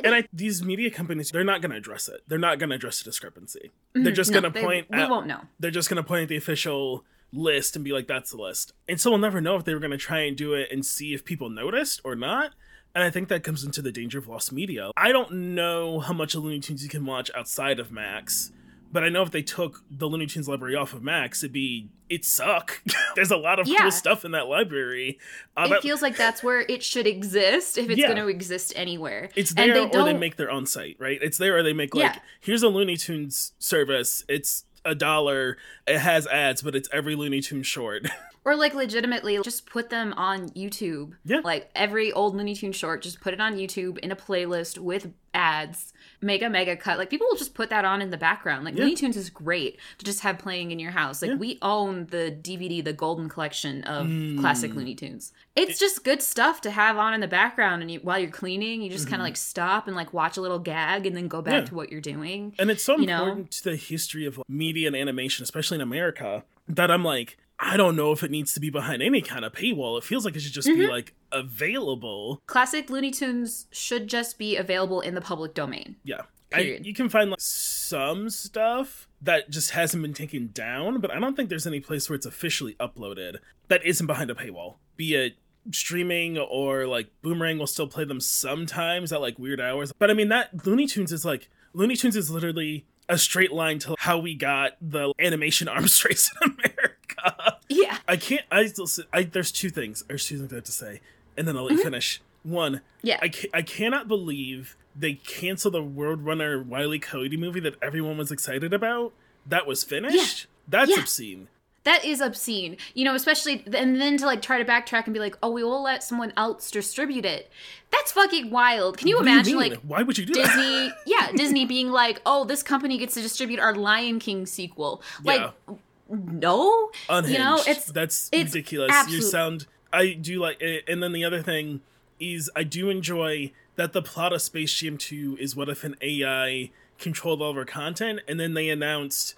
And 0.04 0.14
I, 0.14 0.25
these 0.32 0.62
media 0.62 0.90
companies, 0.90 1.30
they're 1.30 1.44
not 1.44 1.61
going 1.61 1.70
to 1.73 1.76
address 1.76 2.09
it. 2.09 2.23
They're 2.28 2.38
not 2.38 2.59
going 2.59 2.70
to 2.70 2.76
address 2.76 2.99
the 2.99 3.04
discrepancy. 3.04 3.70
They're 3.92 4.04
mm-hmm. 4.04 4.14
just 4.14 4.30
No, 4.30 4.40
going 4.40 4.52
to 4.52 4.59
they- 4.59 4.64
point. 4.64 4.87
We 4.90 4.99
at, 4.99 5.11
won't 5.11 5.26
know. 5.26 5.40
they're 5.59 5.70
just 5.70 5.88
going 5.88 6.02
to 6.02 6.06
point 6.06 6.23
at 6.23 6.28
the 6.28 6.37
official 6.37 7.04
list 7.32 7.76
and 7.76 7.85
be 7.85 7.92
like, 7.92 8.06
that's 8.09 8.30
the 8.32 8.37
list. 8.37 8.73
And 8.88 9.00
so 9.00 9.11
we'll 9.11 9.18
never 9.20 9.40
know 9.40 9.56
if 9.56 9.64
they 9.64 9.75
were 9.75 9.80
going 9.80 9.92
to 9.92 9.99
try 9.99 10.20
and 10.20 10.37
do 10.37 10.54
it 10.54 10.68
and 10.73 10.85
see 10.85 11.14
if 11.14 11.25
people 11.25 11.49
noticed 11.49 12.00
or 12.04 12.16
not. 12.16 12.52
And 12.94 13.04
I 13.04 13.11
think 13.11 13.28
that 13.28 13.44
comes 13.44 13.62
into 13.62 13.82
the 13.82 13.92
danger 13.92 14.18
of 14.18 14.26
lost 14.26 14.52
media. 14.52 14.90
I 14.97 15.12
don't 15.12 15.30
know 15.54 16.00
how 16.00 16.12
much 16.12 16.35
of 16.35 16.42
Looney 16.42 16.59
Tunes 16.59 16.82
you 16.82 16.88
can 16.88 17.06
watch 17.06 17.30
outside 17.37 17.78
of 17.78 17.92
Max, 17.92 18.50
but 18.92 19.04
I 19.04 19.09
know 19.09 19.23
if 19.23 19.30
they 19.30 19.42
took 19.42 19.82
the 19.90 20.06
Looney 20.06 20.26
Tunes 20.26 20.49
library 20.49 20.75
off 20.75 20.92
of 20.92 21.02
Max, 21.02 21.42
it'd 21.42 21.52
be, 21.52 21.88
it'd 22.09 22.25
suck. 22.25 22.82
There's 23.14 23.30
a 23.30 23.37
lot 23.37 23.59
of 23.61 23.66
Yeah. 23.68 23.82
cool 23.82 23.90
stuff 23.90 24.25
in 24.25 24.32
that 24.32 24.47
library. 24.47 25.18
Uh, 25.56 25.64
it 25.66 25.68
that- 25.70 25.82
feels 25.82 26.02
like 26.02 26.16
that's 26.16 26.42
where 26.42 26.61
it 26.61 26.82
should 26.82 27.06
exist 27.06 27.78
if 27.78 27.88
it's 27.90 27.99
Yeah. 28.00 28.06
going 28.09 28.18
to 28.18 28.28
exist 28.28 28.73
anywhere. 28.76 29.28
it's 29.37 29.50
And 29.50 29.59
there 29.59 29.75
they 29.75 29.80
or 29.80 30.04
they 30.04 30.11
don't- 30.12 30.20
make 30.20 30.37
their 30.37 30.50
own 30.50 30.66
site, 30.66 30.97
right? 30.99 31.18
It's 31.23 31.38
there 31.38 31.56
or 31.56 31.62
they 31.62 31.73
make 31.73 31.94
like, 31.94 32.14
Yeah. 32.14 32.20
here's 32.40 32.62
a 32.62 32.68
Looney 32.68 32.97
Tunes 32.97 33.52
service. 33.59 34.25
It's 34.28 34.64
a 34.85 34.94
dollar. 34.94 35.56
It 35.87 35.99
has 35.99 36.26
ads, 36.26 36.62
but 36.62 36.75
it's 36.75 36.88
every 36.92 37.14
Looney 37.14 37.40
Tunes 37.40 37.66
short. 37.66 38.06
Or 38.44 38.56
like 38.56 38.73
legitimately 38.75 39.38
just 39.42 39.66
put 39.66 39.90
them 39.90 40.14
on 40.14 40.49
YouTube. 40.50 41.12
Yeah. 41.25 41.40
Like 41.44 41.70
every 41.75 42.11
old 42.12 42.35
Looney 42.35 42.54
Tune 42.54 42.73
short, 42.73 43.02
just 43.02 43.20
put 43.20 43.35
it 43.35 43.40
on 43.40 43.56
YouTube 43.56 43.99
in 43.99 44.11
a 44.11 44.16
playlist 44.16 44.78
with 44.78 45.12
ads. 45.35 45.92
Make 46.23 46.42
a 46.42 46.49
mega 46.49 46.75
cut. 46.76 46.97
Like 46.99 47.11
people 47.11 47.26
will 47.30 47.37
just 47.37 47.54
put 47.54 47.68
that 47.70 47.85
on 47.85 48.00
in 48.00 48.09
the 48.11 48.16
background. 48.16 48.64
Like 48.64 48.75
Yeah. 48.75 48.85
Looney 48.85 48.97
Tunes 48.97 49.16
is 49.16 49.28
great 49.30 49.78
to 49.99 50.04
just 50.06 50.20
have 50.20 50.38
playing 50.38 50.70
in 50.70 50.78
your 50.78 50.90
house. 50.90 51.20
Like 51.20 51.32
Yeah. 51.32 51.37
we 51.37 51.59
own 51.61 52.06
the 52.06 52.30
DVD, 52.42 52.82
the 52.82 52.94
golden 52.94 53.28
collection 53.28 53.82
of 53.85 54.06
Mm. 54.06 54.40
classic 54.40 54.75
Looney 54.75 54.94
Tunes. 54.94 55.32
It's 55.54 55.78
just 55.78 56.02
good 56.02 56.23
stuff 56.23 56.62
to 56.62 56.70
have 56.70 56.97
on 56.97 57.12
in 57.12 57.20
the 57.20 57.28
background 57.28 57.82
and 57.82 57.90
you, 57.90 58.00
while 58.00 58.18
you're 58.18 58.30
cleaning, 58.30 58.80
you 58.82 58.88
just 58.90 59.04
Mm-hmm. 59.04 59.11
kind 59.11 59.23
of 59.23 59.25
like 59.26 59.37
stop 59.37 59.87
and 59.87 59.94
like 59.94 60.12
watch 60.14 60.37
a 60.38 60.40
little 60.40 60.59
gag 60.59 61.04
and 61.06 61.14
then 61.16 61.28
go 61.28 61.42
back 61.42 61.52
Yeah. 61.54 61.64
to 61.66 61.75
what 61.75 61.92
you're 61.92 62.00
doing. 62.00 62.54
And 62.59 62.70
it's 62.70 62.82
so 62.82 62.97
You 62.99 63.06
know? 63.06 63.25
important 63.25 63.50
to 63.52 63.64
the 63.64 63.76
history 63.76 64.25
of 64.25 64.40
media 64.49 64.87
and 64.88 64.97
animation, 64.97 65.42
especially 65.42 65.76
in 65.76 65.82
America, 65.82 66.44
that 66.68 66.90
I'm 66.90 67.04
like, 67.04 67.37
I 67.62 67.76
don't 67.76 67.95
know 67.95 68.11
if 68.12 68.23
it 68.23 68.31
needs 68.31 68.55
to 68.55 68.61
be 68.61 68.71
behind 68.71 69.02
any 69.02 69.21
kind 69.21 69.45
of 69.45 69.52
paywall. 69.52 69.99
It 69.99 70.05
feels 70.05 70.25
like 70.25 70.35
it 70.35 70.40
should 70.40 70.52
just 70.55 70.67
Mm-hmm. 70.67 70.81
be 70.81 70.87
like 70.88 71.14
available. 71.31 72.40
Classic 72.47 72.88
Looney 72.90 73.11
Tunes 73.11 73.67
should 73.71 74.09
just 74.09 74.38
be 74.38 74.57
available 74.57 75.00
in 75.00 75.14
the 75.14 75.21
public 75.21 75.55
domain. 75.55 75.97
Yeah. 76.02 76.23
I, 76.52 76.81
you 76.83 76.93
can 76.95 77.09
find 77.09 77.31
like 77.31 77.40
some 77.40 78.29
stuff, 78.29 79.07
that 79.23 79.50
just 79.50 79.71
hasn't 79.73 80.02
been 80.02 80.14
taken 80.14 80.50
down, 80.52 81.00
but 81.00 81.11
I 81.12 81.21
don't 81.21 81.37
think 81.37 81.49
there's 81.49 81.67
any 81.67 81.79
place 81.81 82.09
where 82.09 82.17
it's 82.17 82.26
officially 82.26 82.75
uploaded 82.81 83.37
that 83.69 83.85
isn't 83.85 84.07
behind 84.07 84.31
a 84.31 84.35
paywall. 84.35 84.76
Be 84.97 85.14
it 85.14 85.37
streaming 85.71 86.38
or 86.38 86.87
like 86.87 87.09
Boomerang 87.23 87.59
will 87.59 87.67
still 87.67 87.87
play 87.87 88.05
them 88.05 88.19
sometimes 88.19 89.12
at 89.12 89.21
like 89.21 89.38
weird 89.38 89.61
hours. 89.61 89.93
But 89.99 90.11
I 90.11 90.14
mean 90.14 90.29
that 90.31 90.67
Looney 90.67 90.87
Tunes 90.87 91.12
is 91.12 91.25
like 91.25 91.50
Looney 91.75 91.95
Tunes 91.97 92.17
is 92.17 92.31
literally 92.31 92.87
a 93.09 93.19
straight 93.19 93.52
line 93.52 93.79
to 93.81 93.95
how 93.99 94.19
we 94.19 94.35
got 94.35 94.73
the 94.81 95.12
animation 95.21 95.69
arms 95.76 96.02
race 96.05 96.31
in 96.43 96.50
America. 96.52 96.89
Yeah. 97.69 97.99
I 98.09 98.17
can't. 98.17 98.43
I, 98.50 98.67
still 98.67 98.89
I 99.12 99.23
there's 99.23 99.53
two 99.53 99.71
things. 99.71 100.03
There's 100.09 100.27
two 100.27 100.39
things 100.39 100.53
I 100.53 100.57
have 100.57 100.65
to 100.65 100.73
say, 100.73 101.00
and 101.37 101.47
then 101.47 101.57
I'll 101.57 101.65
let 101.65 101.73
you 101.77 101.83
finish. 101.83 102.21
One, 102.43 102.75
Mm-hmm. 102.77 103.07
Yeah. 103.07 103.19
I 103.23 103.29
ca- 103.29 103.50
I 103.55 103.62
cannot 103.62 104.09
believe 104.09 104.77
they 104.97 105.15
canceled 105.15 105.75
the 105.75 105.83
Roadrunner 105.83 106.65
Wiley 106.67 106.99
Coyote 106.99 107.37
movie 107.37 107.61
that 107.61 107.75
everyone 107.81 108.19
was 108.19 108.33
excited 108.33 108.73
about. 108.75 109.12
That 109.47 109.67
was 109.67 109.85
finished. 109.85 110.47
That's 110.67 110.91
Yeah. 110.91 110.99
obscene. 111.00 111.49
That 111.85 112.05
is 112.05 112.21
obscene. 112.21 112.77
You 112.95 113.05
know, 113.05 113.15
especially 113.15 113.62
and 113.73 114.00
then 114.00 114.17
to 114.19 114.27
like 114.27 114.43
try 114.43 114.59
to 114.59 114.65
backtrack 114.65 115.05
and 115.05 115.15
be 115.15 115.21
like, 115.21 115.39
"Oh, 115.43 115.50
we 115.50 115.62
will 115.62 115.83
let 115.83 116.03
someone 116.03 116.33
else 116.37 116.71
distribute 116.71 117.25
it." 117.25 117.50
That's 117.91 118.12
fucking 118.12 118.50
wild. 118.50 118.99
Can 118.99 119.07
you 119.09 119.17
What 119.17 119.23
imagine 119.23 119.57
mean? 119.59 119.71
like 119.71 119.81
why 119.81 120.03
would 120.03 120.19
you 120.19 120.27
do 120.27 120.35
that? 120.35 120.47
Disney, 120.57 120.93
yeah, 121.07 121.31
Disney 121.35 121.65
being 121.77 121.91
like, 121.91 122.21
"Oh, 122.27 122.45
this 122.45 122.62
company 122.62 122.99
gets 122.99 123.15
to 123.15 123.23
distribute 123.23 123.61
our 123.61 123.75
Lion 123.75 124.19
King 124.19 124.45
sequel." 124.45 125.03
Like, 125.25 125.41
Yeah. 125.69 125.75
No, 126.11 126.90
Unhinged. 127.09 127.38
you 127.38 127.45
know, 127.45 127.61
it's 127.67 127.87
that's 127.87 128.29
it's 128.33 128.55
ridiculous. 128.55 129.09
You 129.09 129.23
sound. 129.23 129.67
I 129.93 130.12
do 130.14 130.40
like, 130.40 130.61
it. 130.61 130.85
and 130.88 131.02
then 131.02 131.12
the 131.12 131.25
other 131.25 131.43
thing 131.43 131.81
is 132.19 132.50
I 132.55 132.62
do 132.64 132.90
enjoy 132.90 133.52
that 133.76 133.93
the 133.93 134.02
plot 134.02 134.33
of 134.33 134.43
Space 134.43 134.73
Jam 134.75 134.99
2 134.99 135.38
is 135.40 135.57
what 135.57 135.69
if 135.69 135.85
an 135.85 135.97
AI 136.02 136.71
controlled 136.99 137.40
all 137.43 137.50
of 137.50 137.57
our 137.57 137.64
content, 137.64 138.21
and 138.29 138.38
then 138.38 138.55
they 138.55 138.69
announced 138.69 139.35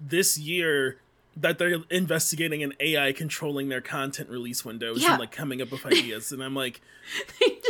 this 0.00 0.38
year 0.38 0.98
that 1.36 1.58
they're 1.58 1.76
investigating 1.90 2.62
an 2.62 2.72
AI 2.80 3.12
controlling 3.12 3.68
their 3.68 3.80
content 3.80 4.28
release 4.28 4.64
windows 4.64 5.02
Yeah. 5.02 5.12
and 5.12 5.20
like 5.20 5.30
coming 5.32 5.60
up 5.62 5.70
with 5.70 5.84
ideas, 5.86 6.32
and 6.32 6.42
I'm 6.42 6.54
like, 6.54 6.80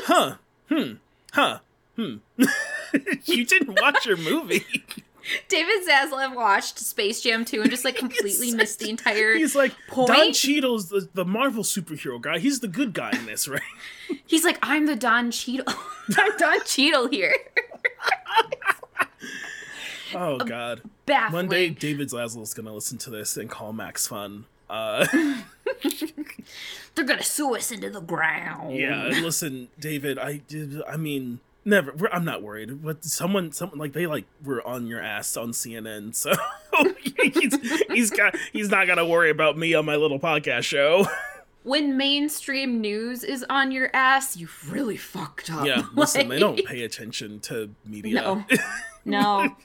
huh, 0.05 0.37
hmm, 0.69 0.93
huh, 1.33 1.59
hmm. 1.97 2.17
you 3.25 3.45
didn't 3.45 3.81
watch 3.81 4.07
your 4.07 4.17
movie. 4.17 4.65
David 5.49 5.87
Zaslav 5.89 6.35
watched 6.35 6.79
Space 6.79 7.21
Jam 7.21 7.45
2 7.45 7.63
and 7.63 7.71
just 7.71 7.85
like 7.85 7.97
completely 8.05 8.47
He's- 8.47 8.55
missed 8.57 8.79
the 8.81 8.91
entire 8.91 9.35
He's 9.35 9.55
like 9.55 9.75
point. 9.89 10.09
Don 10.09 10.33
Cheadle's 10.33 10.89
the, 10.89 11.09
the 11.15 11.25
Marvel 11.25 11.63
superhero 11.63 12.21
guy. 12.21 12.39
He's 12.39 12.61
the 12.61 12.69
good 12.69 12.93
guy 12.93 13.11
in 13.13 13.27
this, 13.27 13.47
right? 13.49 13.61
He's 14.27 14.45
like, 14.45 14.59
I'm 14.63 14.87
the 14.87 14.97
Don 14.97 15.31
Cheadle. 15.31 15.67
I'm 16.17 16.37
Don 16.37 16.65
Cheadle 16.65 17.09
here. 17.09 17.35
Oh 20.15 20.37
God! 20.39 20.83
Baffling. 21.07 21.33
One 21.33 21.49
day, 21.49 21.71
David 21.71 22.09
Zaslav's 22.11 22.53
gonna 22.53 22.75
listen 22.75 22.99
to 22.99 23.11
this 23.11 23.37
and 23.39 23.49
call 23.49 23.73
Max 23.73 24.07
fun. 24.07 24.45
Uh, 24.69 25.07
They're 26.95 27.05
gonna 27.07 27.23
sue 27.23 27.57
us 27.57 27.71
into 27.73 27.89
the 27.89 28.01
ground. 28.03 28.77
yeah, 28.77 29.05
listen, 29.07 29.69
David. 29.81 30.19
I 30.19 30.39
did. 30.49 30.83
I 30.87 30.99
mean, 30.99 31.41
never. 31.65 31.93
We're, 31.93 32.09
I'm 32.13 32.25
not 32.25 32.43
worried. 32.43 32.83
But 32.83 33.05
someone, 33.05 33.53
someone 33.53 33.79
like 33.79 33.93
they 33.93 34.07
like 34.07 34.25
were 34.45 34.67
on 34.67 34.87
your 34.87 35.01
ass 35.01 35.37
on 35.37 35.51
CNN, 35.51 36.15
so 36.15 36.33
he's 37.03 37.57
he's 37.91 38.11
got 38.11 38.37
he's 38.53 38.69
not 38.71 38.87
gonna 38.87 39.07
worry 39.07 39.31
about 39.31 39.57
me 39.57 39.75
on 39.75 39.85
my 39.85 39.97
little 39.97 40.21
podcast 40.21 40.65
show. 40.65 41.07
When 41.65 41.97
mainstream 41.97 42.81
news 42.81 43.23
is 43.23 43.47
on 43.49 43.71
your 43.71 43.89
ass, 43.95 44.37
you've 44.37 44.73
really 44.73 44.97
fucked 44.97 45.49
up. 45.49 45.65
yeah, 45.65 45.85
listen, 45.95 46.27
they 46.27 46.41
don't 46.41 46.65
pay 46.65 46.83
attention 46.83 47.39
to 47.43 47.73
media. 47.87 48.15
No. 48.15 48.45
No. 49.05 49.57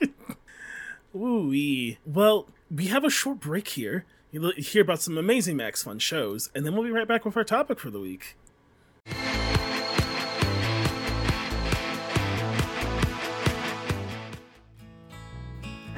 Ooh, 1.16 1.96
well, 2.06 2.46
we 2.70 2.86
have 2.86 3.02
a 3.02 3.10
short 3.10 3.40
break 3.40 3.66
here. 3.66 4.04
You'll 4.30 4.52
hear 4.52 4.82
about 4.82 5.02
some 5.02 5.18
amazing 5.18 5.56
Max 5.56 5.82
Fun 5.82 5.98
shows, 5.98 6.50
and 6.54 6.64
then 6.64 6.74
we'll 6.74 6.84
be 6.84 6.92
right 6.92 7.08
back 7.08 7.24
with 7.24 7.36
our 7.36 7.42
topic 7.42 7.80
for 7.80 7.90
the 7.90 7.98
week. 7.98 8.36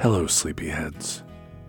Hello, 0.01 0.25
sleepyheads. 0.25 1.21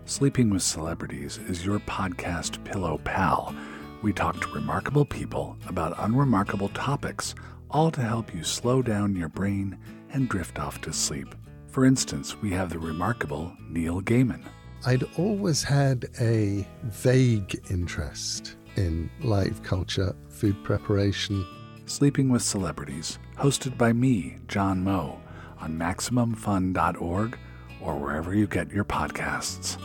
Sleeping 0.05 0.49
with 0.49 0.63
Celebrities 0.63 1.37
is 1.47 1.63
your 1.63 1.77
podcast 1.77 2.63
pillow 2.63 2.99
pal. 3.03 3.55
We 4.01 4.11
talk 4.11 4.41
to 4.41 4.55
remarkable 4.55 5.05
people 5.05 5.55
about 5.67 5.93
unremarkable 5.99 6.69
topics, 6.69 7.35
all 7.69 7.91
to 7.91 8.01
help 8.01 8.33
you 8.33 8.43
slow 8.43 8.81
down 8.81 9.15
your 9.15 9.29
brain 9.29 9.77
and 10.13 10.27
drift 10.27 10.57
off 10.57 10.81
to 10.81 10.91
sleep. 10.91 11.35
For 11.67 11.85
instance, 11.85 12.35
we 12.41 12.49
have 12.53 12.71
the 12.71 12.79
remarkable 12.79 13.55
Neil 13.69 14.01
Gaiman. 14.01 14.41
I'd 14.83 15.03
always 15.19 15.61
had 15.61 16.09
a 16.19 16.67
vague 16.85 17.61
interest 17.69 18.55
in 18.77 19.11
live 19.21 19.61
culture, 19.61 20.15
food 20.29 20.55
preparation. 20.63 21.45
Sleeping 21.85 22.29
with 22.29 22.41
Celebrities, 22.41 23.19
hosted 23.37 23.77
by 23.77 23.93
me, 23.93 24.37
John 24.47 24.83
Moe, 24.83 25.21
on 25.59 25.77
MaximumFun.org 25.77 27.37
or 27.83 27.95
wherever 27.95 28.33
you 28.33 28.47
get 28.47 28.71
your 28.71 28.85
podcasts. 28.85 29.77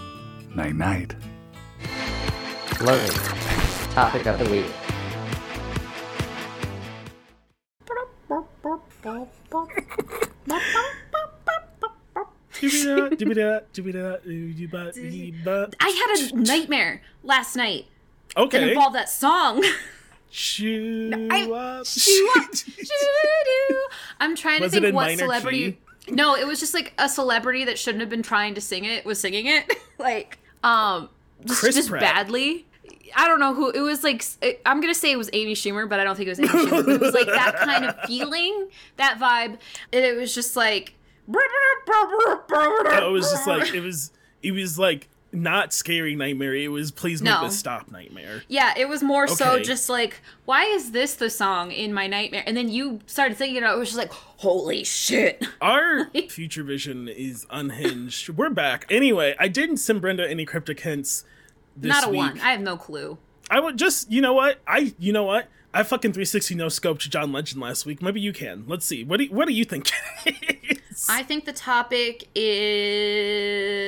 Night 0.55 0.75
night. 0.75 1.14
Loading. 2.81 3.11
Topic 3.95 4.26
of 4.26 4.38
the 4.38 4.50
week. 4.50 4.67
I 15.81 15.88
had 15.90 16.33
a 16.33 16.37
nightmare 16.37 17.02
last 17.23 17.57
night 17.57 17.87
Okay. 18.37 18.59
that 18.61 18.69
involved 18.69 18.95
that 18.97 19.09
song. 19.09 19.64
Chew 20.31 21.28
I- 21.31 21.50
up. 21.50 21.87
Chew 21.87 22.31
up. 22.37 22.50
Doo-doo. 22.52 23.87
I'm 24.21 24.37
trying 24.37 24.61
to 24.61 24.67
it 24.67 24.71
think 24.73 24.85
in 24.87 24.95
what 24.95 25.17
celebrity. 25.19 25.73
key? 25.73 25.78
No, 26.11 26.35
it 26.35 26.47
was 26.47 26.61
just 26.61 26.75
like 26.75 26.93
a 26.99 27.09
celebrity 27.09 27.65
that 27.65 27.79
shouldn't 27.79 28.00
have 28.00 28.11
been 28.11 28.23
trying 28.23 28.55
to 28.55 28.61
sing 28.61 28.85
it 28.85 29.05
was 29.05 29.21
singing 29.21 29.47
it, 29.47 29.73
like 29.99 30.38
um, 30.62 31.09
just, 31.45 31.61
Chris 31.61 31.75
just 31.75 31.88
Pratt. 31.88 32.00
badly. 32.00 32.67
I 33.17 33.27
don't 33.27 33.41
know 33.41 33.55
who 33.55 33.71
it 33.71 33.81
was. 33.81 34.05
Like 34.05 34.25
I'm 34.67 34.81
gonna 34.81 34.95
say 34.95 35.11
it 35.11 35.17
was 35.17 35.31
Amy 35.33 35.55
Schumer, 35.55 35.88
but 35.88 35.99
I 36.00 36.05
don't 36.05 36.17
think 36.17 36.27
it 36.27 36.31
was 36.31 36.41
Amy 36.41 36.49
Schumer. 36.49 36.85
But 36.85 36.95
it 36.95 37.00
was 37.00 37.15
like 37.15 37.27
that 37.27 37.57
kind 37.57 37.85
of 37.85 37.97
feeling, 38.07 38.69
that 38.97 39.19
vibe, 39.19 39.59
and 39.93 40.05
it 40.05 40.17
was 40.17 40.35
just 40.35 40.57
like. 40.57 40.95
it 41.29 43.12
was 43.12 43.31
just 43.31 43.47
like 43.47 43.75
it 43.75 43.81
was. 43.81 44.12
It 44.43 44.53
was 44.53 44.79
like 44.79 45.09
not 45.32 45.73
scary 45.73 46.14
nightmare. 46.16 46.54
It 46.54 46.68
was 46.68 46.90
please 46.90 47.20
make 47.23 47.32
No. 47.35 47.44
this 47.44 47.58
stop 47.58 47.90
nightmare. 47.90 48.42
Yeah, 48.49 48.73
it 48.76 48.88
was 48.88 49.02
more 49.02 49.28
so 49.28 49.58
just 49.62 49.88
like, 49.88 50.20
why 50.47 50.64
is 50.64 50.92
this 50.92 51.14
the 51.14 51.28
song 51.30 51.70
in 51.70 51.92
my 51.92 52.06
nightmare? 52.06 52.42
And 52.47 52.56
then 52.56 52.68
you 52.68 53.00
started 53.06 53.37
thinking 53.37 53.58
about 53.58 53.73
it, 53.73 53.76
it 53.76 53.78
was 53.80 53.88
just 53.88 53.99
like, 53.99 54.12
holy 54.12 54.85
shit. 54.85 55.47
Our 55.61 56.11
future 56.28 56.62
vision 56.62 57.08
is 57.08 57.47
unhinged. 57.50 58.30
We're 58.30 58.50
back. 58.50 58.87
Anyway, 58.90 59.35
I 59.38 59.49
didn't 59.49 59.76
send 59.78 60.00
Brenda 60.00 60.28
any 60.28 60.44
cryptic 60.44 60.80
hints 60.80 61.25
this 61.76 61.90
Not 61.90 62.06
a 62.06 62.11
week. 62.11 62.18
one. 62.18 62.40
I 62.40 62.52
have 62.52 62.61
no 62.61 62.76
clue. 62.76 63.18
I 63.50 63.61
would 63.61 63.76
just, 63.78 64.11
you 64.11 64.20
know 64.20 64.32
what? 64.35 64.61
I, 64.66 64.94
you 64.99 65.12
know 65.12 65.25
what? 65.25 65.49
I 65.75 65.82
fucking 65.82 66.12
360 66.12 66.54
no 66.54 66.66
scoped 66.66 67.08
John 67.11 67.30
Legend 67.32 67.61
last 67.61 67.85
week. 67.85 68.00
Maybe 68.00 68.20
you 68.20 68.32
can. 68.32 68.64
Let's 68.66 68.87
see. 68.87 69.04
What 69.04 69.18
do 69.18 69.25
you, 69.25 69.30
what 69.35 69.47
do 69.47 69.52
you 69.54 69.64
think? 69.66 69.90
I 71.08 71.23
think 71.23 71.44
the 71.44 71.52
topic 71.52 72.28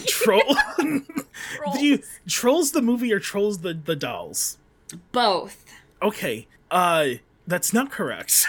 Troll. 0.07 0.41
Trolls. 0.75 0.97
do 1.77 1.85
you 1.85 1.99
trolls 2.27 2.71
the 2.71 2.81
movie 2.81 3.13
or 3.13 3.19
trolls 3.19 3.59
the 3.59 3.73
the 3.73 3.95
dolls? 3.95 4.57
Both. 5.11 5.65
Okay. 6.01 6.47
Uh, 6.71 7.09
that's 7.45 7.73
not 7.73 7.91
correct. 7.91 8.47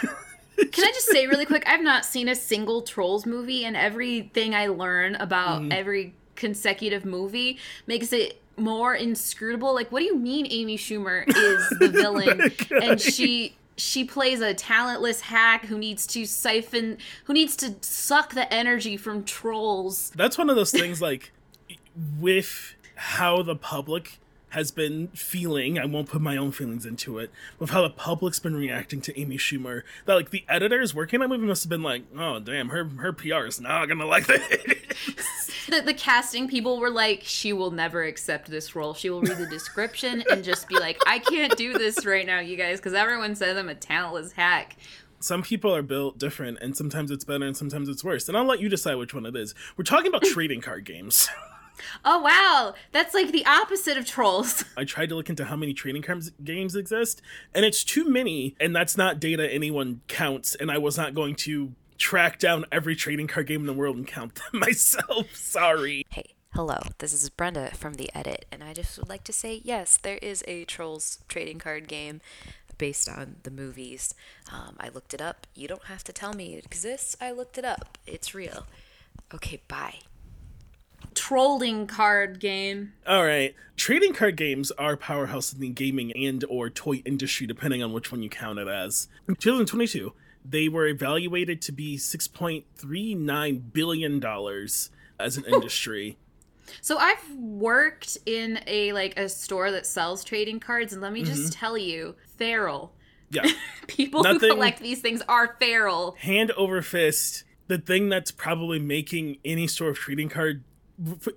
Can 0.73 0.85
I 0.85 0.91
just 0.93 1.09
say 1.09 1.26
really 1.33 1.45
quick? 1.45 1.64
I've 1.67 1.83
not 1.83 2.05
seen 2.07 2.29
a 2.29 2.35
single 2.35 2.81
Trolls 2.83 3.26
movie, 3.26 3.64
and 3.67 3.76
everything 3.76 4.55
I 4.55 4.69
learn 4.69 5.17
about 5.17 5.61
Mm-hmm. 5.62 5.73
every 5.73 6.14
consecutive 6.37 7.05
movie 7.05 7.59
makes 7.87 8.12
it 8.12 8.41
more 8.57 8.95
inscrutable. 8.95 9.75
Like, 9.75 9.93
what 9.93 9.99
do 10.00 10.07
you 10.07 10.17
mean 10.17 10.47
Amy 10.49 10.79
Schumer 10.79 11.25
is 11.29 11.69
the 11.79 11.88
villain 11.93 12.53
and 12.83 13.00
she 13.00 13.57
she 13.76 14.04
plays 14.04 14.40
a 14.40 14.54
talentless 14.54 15.23
hack 15.23 15.66
who 15.66 15.78
needs 15.78 16.07
to 16.07 16.26
siphon 16.26 16.99
who 17.25 17.33
needs 17.33 17.57
to 17.57 17.75
suck 17.81 18.35
the 18.35 18.52
energy 18.52 18.97
from 18.97 19.25
trolls. 19.25 20.11
that's 20.14 20.38
one 20.38 20.50
of 20.50 20.57
those 20.57 20.71
things 20.71 21.00
like 21.00 21.33
with 22.21 22.75
how 22.95 23.43
the 23.43 23.57
public 23.57 24.19
has 24.54 24.70
been 24.70 25.08
feeling 25.08 25.78
i 25.78 25.84
won't 25.84 26.08
put 26.08 26.20
my 26.20 26.37
own 26.37 26.50
feelings 26.50 26.84
into 26.87 27.18
it 27.18 27.30
with 27.58 27.70
how 27.70 27.82
the 27.82 27.90
public's 27.90 28.38
been 28.38 28.56
reacting 28.56 29.00
to 29.00 29.18
amy 29.20 29.37
schumer 29.37 29.82
that 30.06 30.14
like 30.14 30.30
the 30.30 30.44
editors 30.49 30.94
working 30.94 31.23
on 31.23 31.28
the 31.28 31.37
movie 31.37 31.46
must 31.46 31.62
have 31.62 31.70
been 31.70 31.82
like 31.82 32.02
oh 32.16 32.38
damn 32.40 32.70
her 32.70 32.84
her 32.84 33.12
pr 33.12 33.46
is 33.46 33.61
not 33.61 33.87
gonna 33.87 34.06
like 34.06 34.26
this 34.26 34.42
The, 35.66 35.80
the 35.80 35.94
casting 35.94 36.46
people 36.46 36.78
were 36.78 36.90
like, 36.90 37.23
she 37.25 37.54
will 37.54 37.70
never 37.70 38.02
accept 38.04 38.50
this 38.50 38.76
role. 38.76 38.92
She 38.92 39.08
will 39.08 39.23
read 39.23 39.38
the 39.38 39.46
description 39.46 40.23
and 40.30 40.44
just 40.44 40.68
be 40.68 40.78
like, 40.78 40.99
I 41.06 41.18
can't 41.18 41.56
do 41.56 41.73
this 41.73 42.04
right 42.04 42.26
now, 42.26 42.40
you 42.40 42.56
guys, 42.56 42.78
because 42.78 42.92
everyone 42.92 43.34
says 43.34 43.56
I'm 43.56 43.70
a 43.70 43.75
talentless 43.75 44.32
hack. 44.32 44.76
some 45.20 45.42
people 45.42 45.75
are 45.75 45.80
built 45.82 46.18
different, 46.18 46.58
and 46.61 46.76
sometimes 46.76 47.11
it's 47.11 47.25
better 47.25 47.46
and 47.46 47.56
sometimes 47.56 47.88
it's 47.88 48.04
worse. 48.04 48.28
And 48.28 48.37
I'll 48.37 48.44
let 48.44 48.61
you 48.61 48.68
decide 48.68 48.96
which 48.96 49.14
one 49.14 49.25
it 49.25 49.34
is. 49.34 49.54
We're 49.78 49.84
talking 49.84 50.08
about 50.08 50.23
trading 50.34 50.61
card 50.61 50.84
games. 50.84 51.28
Oh 52.04 52.21
wow, 52.21 52.75
that's 52.93 53.14
like 53.14 53.33
the 53.33 53.47
opposite 53.47 53.97
of 53.97 54.07
trolls. 54.07 54.64
I 54.76 54.85
tried 54.85 55.09
to 55.11 55.14
look 55.14 55.28
into 55.31 55.45
how 55.45 55.57
many 55.57 55.73
trading 55.73 56.02
cards 56.02 56.31
games 56.43 56.75
exist, 56.76 57.23
and 57.54 57.64
it's 57.64 57.85
too 57.85 58.09
many, 58.09 58.54
and 58.61 58.75
that's 58.75 58.97
not 58.97 59.21
data 59.21 59.52
anyone 59.52 60.00
counts. 60.09 60.54
And 60.54 60.71
I 60.71 60.78
was 60.78 60.97
not 60.97 61.14
going 61.14 61.35
to 61.37 61.73
track 61.99 62.38
down 62.38 62.64
every 62.73 62.97
trading 62.97 63.26
card 63.26 63.47
game 63.47 63.61
in 63.61 63.66
the 63.66 63.73
world 63.73 63.97
and 63.97 64.07
count 64.07 64.35
them 64.52 64.61
myself. 64.61 65.35
Sorry. 65.35 66.04
Hey, 66.11 66.35
hello. 66.54 66.78
This 66.99 67.12
is 67.12 67.28
Brenda 67.31 67.71
from 67.75 67.95
The 67.95 68.11
Edit, 68.14 68.47
and 68.52 68.62
I 68.62 68.75
just 68.75 68.99
would 68.99 69.09
like 69.09 69.25
to 69.25 69.33
say 69.33 69.61
yes, 69.64 69.97
there 69.97 70.19
is 70.19 70.45
a 70.47 70.64
Trolls 70.64 71.19
trading 71.28 71.59
card 71.59 71.88
game 71.88 72.21
based 72.78 73.09
on 73.09 73.37
the 73.45 73.50
movies. 73.50 74.14
Um, 74.52 74.76
I 74.81 74.88
looked 74.88 75.14
it 75.14 75.23
up. 75.23 75.47
You 75.54 75.69
don't 75.69 75.85
have 75.85 76.04
to 76.04 76.12
tell 76.12 76.35
me 76.35 76.54
it 76.54 76.64
exists. 76.64 77.16
I 77.21 77.31
looked 77.31 77.59
it 77.59 77.64
up. 77.64 77.99
It's 78.07 78.35
real. 78.35 78.66
Okay, 79.33 79.61
bye. 79.69 80.00
Trolling 81.14 81.87
card 81.87 82.40
game. 82.40 82.92
All 83.06 83.25
right. 83.25 83.54
Trading 83.76 84.12
card 84.12 84.37
games 84.37 84.71
are 84.73 84.97
powerhouse 84.97 85.52
in 85.52 85.61
the 85.61 85.68
gaming 85.68 86.12
and 86.12 86.44
or 86.49 86.71
toy 86.71 87.02
industry, 87.04 87.47
depending 87.47 87.83
on 87.83 87.92
which 87.92 88.12
one 88.12 88.23
you 88.23 88.30
count 88.30 88.59
it 88.59 88.68
as. 88.68 89.09
In 89.28 89.37
2022, 89.37 90.12
they 90.44 90.68
were 90.68 90.87
evaluated 90.87 91.62
to 91.62 91.73
be 91.73 91.97
6.39 91.97 93.73
billion 93.73 94.21
dollars 94.21 94.90
as 95.18 95.37
an 95.37 95.44
industry. 95.44 96.18
So 96.80 96.99
I've 96.99 97.30
worked 97.37 98.18
in 98.26 98.61
a 98.66 98.92
like 98.92 99.18
a 99.18 99.28
store 99.28 99.71
that 99.71 99.87
sells 99.87 100.25
trading 100.25 100.61
cards, 100.61 100.92
and 100.92 101.02
let 101.02 101.12
me 101.12 101.23
just 101.23 101.42
mm-hmm. 101.42 101.50
tell 101.50 101.78
you, 101.78 102.16
feral. 102.37 102.92
Yeah. 103.30 103.50
People 103.87 104.23
Nothing- 104.23 104.50
who 104.50 104.54
collect 104.54 104.80
these 104.80 105.00
things 105.00 105.23
are 105.28 105.56
feral. 105.59 106.16
Hand 106.21 106.50
over 106.52 106.83
fist, 106.83 107.44
the 107.68 107.78
thing 107.78 108.09
that's 108.09 108.30
probably 108.30 108.78
making 108.78 109.38
any 109.44 109.66
sort 109.66 109.90
of 109.90 109.99
trading 109.99 110.28
card 110.28 110.62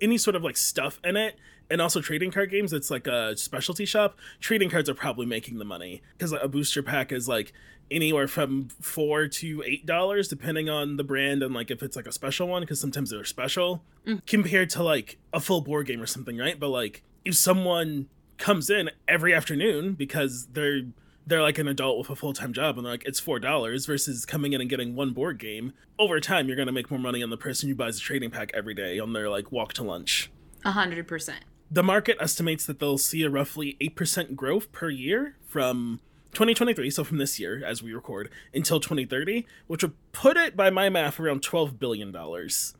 any 0.00 0.18
sort 0.18 0.36
of 0.36 0.42
like 0.42 0.56
stuff 0.56 1.00
in 1.04 1.16
it 1.16 1.36
and 1.70 1.80
also 1.80 2.00
trading 2.00 2.30
card 2.30 2.50
games 2.50 2.72
it's 2.72 2.90
like 2.90 3.06
a 3.06 3.36
specialty 3.36 3.84
shop 3.84 4.16
trading 4.40 4.70
cards 4.70 4.88
are 4.88 4.94
probably 4.94 5.26
making 5.26 5.58
the 5.58 5.64
money. 5.64 6.02
Because 6.16 6.32
a 6.32 6.48
booster 6.48 6.82
pack 6.82 7.12
is 7.12 7.28
like 7.28 7.52
anywhere 7.90 8.28
from 8.28 8.68
four 8.80 9.26
to 9.26 9.62
eight 9.66 9.86
dollars 9.86 10.28
depending 10.28 10.68
on 10.68 10.96
the 10.96 11.04
brand 11.04 11.42
and 11.42 11.54
like 11.54 11.70
if 11.70 11.82
it's 11.82 11.96
like 11.96 12.06
a 12.06 12.12
special 12.12 12.46
one 12.46 12.62
because 12.62 12.80
sometimes 12.80 13.10
they're 13.10 13.24
special 13.24 13.82
mm. 14.06 14.24
compared 14.26 14.68
to 14.68 14.82
like 14.82 15.18
a 15.32 15.40
full 15.40 15.62
board 15.62 15.86
game 15.86 16.02
or 16.02 16.06
something 16.06 16.36
right? 16.36 16.60
But 16.60 16.68
like 16.68 17.02
if 17.24 17.34
someone 17.34 18.08
comes 18.36 18.70
in 18.70 18.90
every 19.06 19.34
afternoon 19.34 19.94
because 19.94 20.46
they're 20.52 20.82
they're 21.28 21.42
like 21.42 21.58
an 21.58 21.68
adult 21.68 21.98
with 21.98 22.10
a 22.10 22.16
full-time 22.16 22.52
job 22.52 22.76
and 22.76 22.84
they're 22.86 22.94
like 22.94 23.04
it's 23.04 23.20
four 23.20 23.38
dollars 23.38 23.86
versus 23.86 24.24
coming 24.24 24.52
in 24.54 24.60
and 24.60 24.68
getting 24.70 24.96
one 24.96 25.10
board 25.12 25.38
game. 25.38 25.72
Over 25.98 26.20
time 26.20 26.46
you're 26.48 26.56
going 26.56 26.66
to 26.66 26.72
make 26.72 26.90
more 26.90 26.98
money 27.00 27.22
on 27.22 27.30
the 27.30 27.36
person 27.36 27.68
who 27.68 27.74
buys 27.74 27.98
a 27.98 28.00
trading 28.00 28.30
pack 28.30 28.50
every 28.54 28.74
day 28.74 28.98
on 28.98 29.12
their 29.12 29.28
like 29.28 29.52
walk 29.52 29.72
to 29.74 29.82
lunch. 29.84 30.30
A 30.64 30.72
hundred 30.72 31.06
percent. 31.06 31.40
the 31.70 31.82
market 31.82 32.16
estimates 32.20 32.64
that 32.66 32.78
they'll 32.80 32.98
see 32.98 33.22
a 33.22 33.30
roughly 33.30 33.76
8% 33.80 34.34
growth 34.34 34.72
per 34.72 34.88
year 34.88 35.36
from 35.46 36.00
2023 36.32 36.90
so 36.90 37.04
from 37.04 37.18
this 37.18 37.38
year 37.38 37.62
as 37.64 37.82
we 37.82 37.92
record 37.92 38.30
until 38.54 38.80
2030 38.80 39.46
which 39.66 39.82
would 39.82 39.94
put 40.12 40.36
it 40.36 40.56
by 40.56 40.70
my 40.70 40.88
math 40.88 41.20
around 41.20 41.42
12 41.42 41.78
billion 41.78 42.10
dollars. 42.12 42.74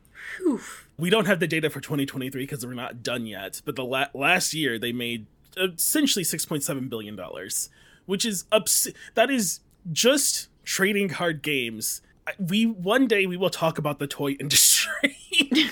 We 0.99 1.11
don't 1.11 1.27
have 1.27 1.41
the 1.41 1.47
data 1.47 1.71
for 1.71 1.81
2023 1.81 2.43
because 2.43 2.67
we're 2.67 2.75
not 2.75 3.03
done 3.03 3.27
yet 3.27 3.63
but 3.65 3.77
the 3.77 3.85
la- 3.85 4.09
last 4.15 4.53
year 4.55 4.79
they 4.79 4.93
made 4.93 5.27
uh, 5.61 5.69
essentially 5.77 6.25
6.7 6.25 6.89
billion 6.89 7.15
dollars 7.17 7.69
which 8.09 8.25
is 8.25 8.45
ups- 8.51 8.89
that 9.15 9.31
is 9.31 9.61
just 9.93 10.49
trading 10.65 11.11
card 11.11 11.43
games. 11.43 12.01
We 12.39 12.65
one 12.65 13.07
day 13.07 13.27
we 13.27 13.37
will 13.37 13.51
talk 13.51 13.77
about 13.79 13.99
the 13.99 14.07
toy 14.07 14.31
industry. 14.41 15.19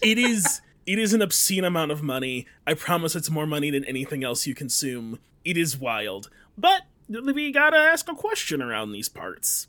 It 0.00 0.18
is 0.18 0.60
it 0.86 0.98
is 0.98 1.12
an 1.12 1.20
obscene 1.20 1.64
amount 1.64 1.90
of 1.90 2.02
money. 2.02 2.46
I 2.66 2.74
promise 2.74 3.14
it's 3.16 3.28
more 3.28 3.46
money 3.46 3.70
than 3.70 3.84
anything 3.84 4.22
else 4.24 4.46
you 4.46 4.54
consume. 4.54 5.18
It 5.44 5.56
is 5.56 5.76
wild. 5.76 6.30
But 6.56 6.82
we 7.08 7.50
gotta 7.52 7.76
ask 7.76 8.08
a 8.08 8.14
question 8.14 8.62
around 8.62 8.92
these 8.92 9.08
parts 9.08 9.66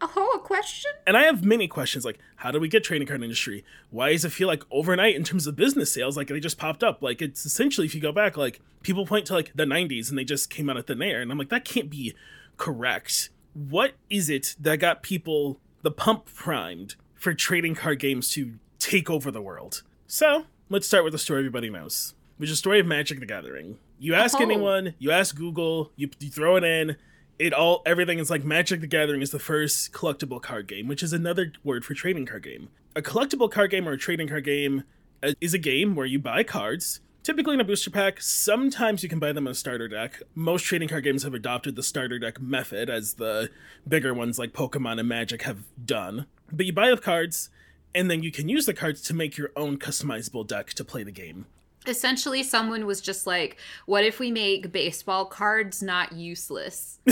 Oh, 0.00 0.32
a 0.36 0.38
question? 0.38 0.90
and 1.06 1.16
I 1.16 1.24
have 1.24 1.44
many 1.44 1.66
questions 1.66 2.04
like 2.04 2.18
how 2.36 2.50
do 2.52 2.60
we 2.60 2.68
get 2.68 2.84
trading 2.84 3.08
card 3.08 3.22
industry? 3.22 3.64
Why 3.90 4.12
does 4.12 4.24
it 4.24 4.30
feel 4.30 4.46
like 4.48 4.62
overnight 4.70 5.16
in 5.16 5.24
terms 5.24 5.46
of 5.46 5.56
business 5.56 5.92
sales 5.92 6.16
like 6.16 6.28
they 6.28 6.38
just 6.40 6.58
popped 6.58 6.84
up? 6.84 7.02
Like 7.02 7.20
it's 7.20 7.44
essentially 7.44 7.86
if 7.86 7.94
you 7.94 8.00
go 8.00 8.12
back 8.12 8.36
like 8.36 8.60
people 8.82 9.06
point 9.06 9.26
to 9.26 9.34
like 9.34 9.52
the 9.54 9.64
90s 9.64 10.08
and 10.08 10.16
they 10.18 10.24
just 10.24 10.50
came 10.50 10.70
out 10.70 10.76
of 10.76 10.86
thin 10.86 11.02
air 11.02 11.20
and 11.20 11.32
I'm 11.32 11.38
like 11.38 11.48
that 11.48 11.64
can't 11.64 11.90
be 11.90 12.14
correct. 12.56 13.30
What 13.54 13.94
is 14.08 14.28
it 14.30 14.54
that 14.60 14.78
got 14.78 15.02
people 15.02 15.58
the 15.82 15.90
pump 15.90 16.26
primed 16.34 16.94
for 17.14 17.34
trading 17.34 17.74
card 17.74 17.98
games 17.98 18.30
to 18.32 18.54
take 18.78 19.10
over 19.10 19.30
the 19.30 19.42
world? 19.42 19.82
So, 20.06 20.46
let's 20.68 20.86
start 20.86 21.04
with 21.04 21.12
the 21.12 21.18
story 21.18 21.40
everybody 21.40 21.70
knows. 21.70 22.14
Which 22.36 22.48
is 22.50 22.52
the 22.54 22.58
story 22.58 22.78
of 22.78 22.86
Magic 22.86 23.18
the 23.20 23.26
Gathering. 23.26 23.78
You 23.98 24.14
ask 24.14 24.36
Oh. 24.38 24.42
anyone, 24.42 24.94
you 25.00 25.10
ask 25.10 25.34
Google, 25.34 25.90
you, 25.96 26.08
you 26.20 26.30
throw 26.30 26.54
it 26.56 26.62
in, 26.62 26.96
it 27.38 27.52
all 27.52 27.82
everything 27.86 28.18
is 28.18 28.30
like 28.30 28.44
Magic 28.44 28.80
the 28.80 28.86
Gathering 28.86 29.22
is 29.22 29.30
the 29.30 29.38
first 29.38 29.92
collectible 29.92 30.42
card 30.42 30.66
game, 30.66 30.88
which 30.88 31.02
is 31.02 31.12
another 31.12 31.52
word 31.62 31.84
for 31.84 31.94
trading 31.94 32.26
card 32.26 32.42
game. 32.42 32.68
A 32.96 33.02
collectible 33.02 33.50
card 33.50 33.70
game 33.70 33.88
or 33.88 33.92
a 33.92 33.98
trading 33.98 34.28
card 34.28 34.44
game 34.44 34.84
uh, 35.22 35.32
is 35.40 35.54
a 35.54 35.58
game 35.58 35.94
where 35.94 36.06
you 36.06 36.18
buy 36.18 36.42
cards, 36.42 37.00
typically 37.22 37.54
in 37.54 37.60
a 37.60 37.64
booster 37.64 37.90
pack. 37.90 38.20
Sometimes 38.20 39.02
you 39.02 39.08
can 39.08 39.18
buy 39.18 39.32
them 39.32 39.46
in 39.46 39.52
a 39.52 39.54
starter 39.54 39.88
deck. 39.88 40.22
Most 40.34 40.62
trading 40.62 40.88
card 40.88 41.04
games 41.04 41.22
have 41.22 41.34
adopted 41.34 41.76
the 41.76 41.82
starter 41.82 42.18
deck 42.18 42.40
method, 42.40 42.90
as 42.90 43.14
the 43.14 43.50
bigger 43.86 44.12
ones 44.12 44.38
like 44.38 44.52
Pokemon 44.52 44.98
and 44.98 45.08
Magic 45.08 45.42
have 45.42 45.64
done. 45.84 46.26
But 46.50 46.66
you 46.66 46.72
buy 46.72 46.90
the 46.90 46.96
cards, 46.96 47.50
and 47.94 48.10
then 48.10 48.22
you 48.22 48.32
can 48.32 48.48
use 48.48 48.66
the 48.66 48.74
cards 48.74 49.00
to 49.02 49.14
make 49.14 49.36
your 49.36 49.50
own 49.54 49.78
customizable 49.78 50.46
deck 50.46 50.70
to 50.70 50.84
play 50.84 51.04
the 51.04 51.12
game. 51.12 51.46
Essentially, 51.86 52.42
someone 52.42 52.86
was 52.86 53.00
just 53.00 53.26
like, 53.26 53.56
what 53.86 54.04
if 54.04 54.18
we 54.18 54.30
make 54.30 54.72
baseball 54.72 55.24
cards 55.24 55.82
not 55.82 56.12
useless? 56.12 56.98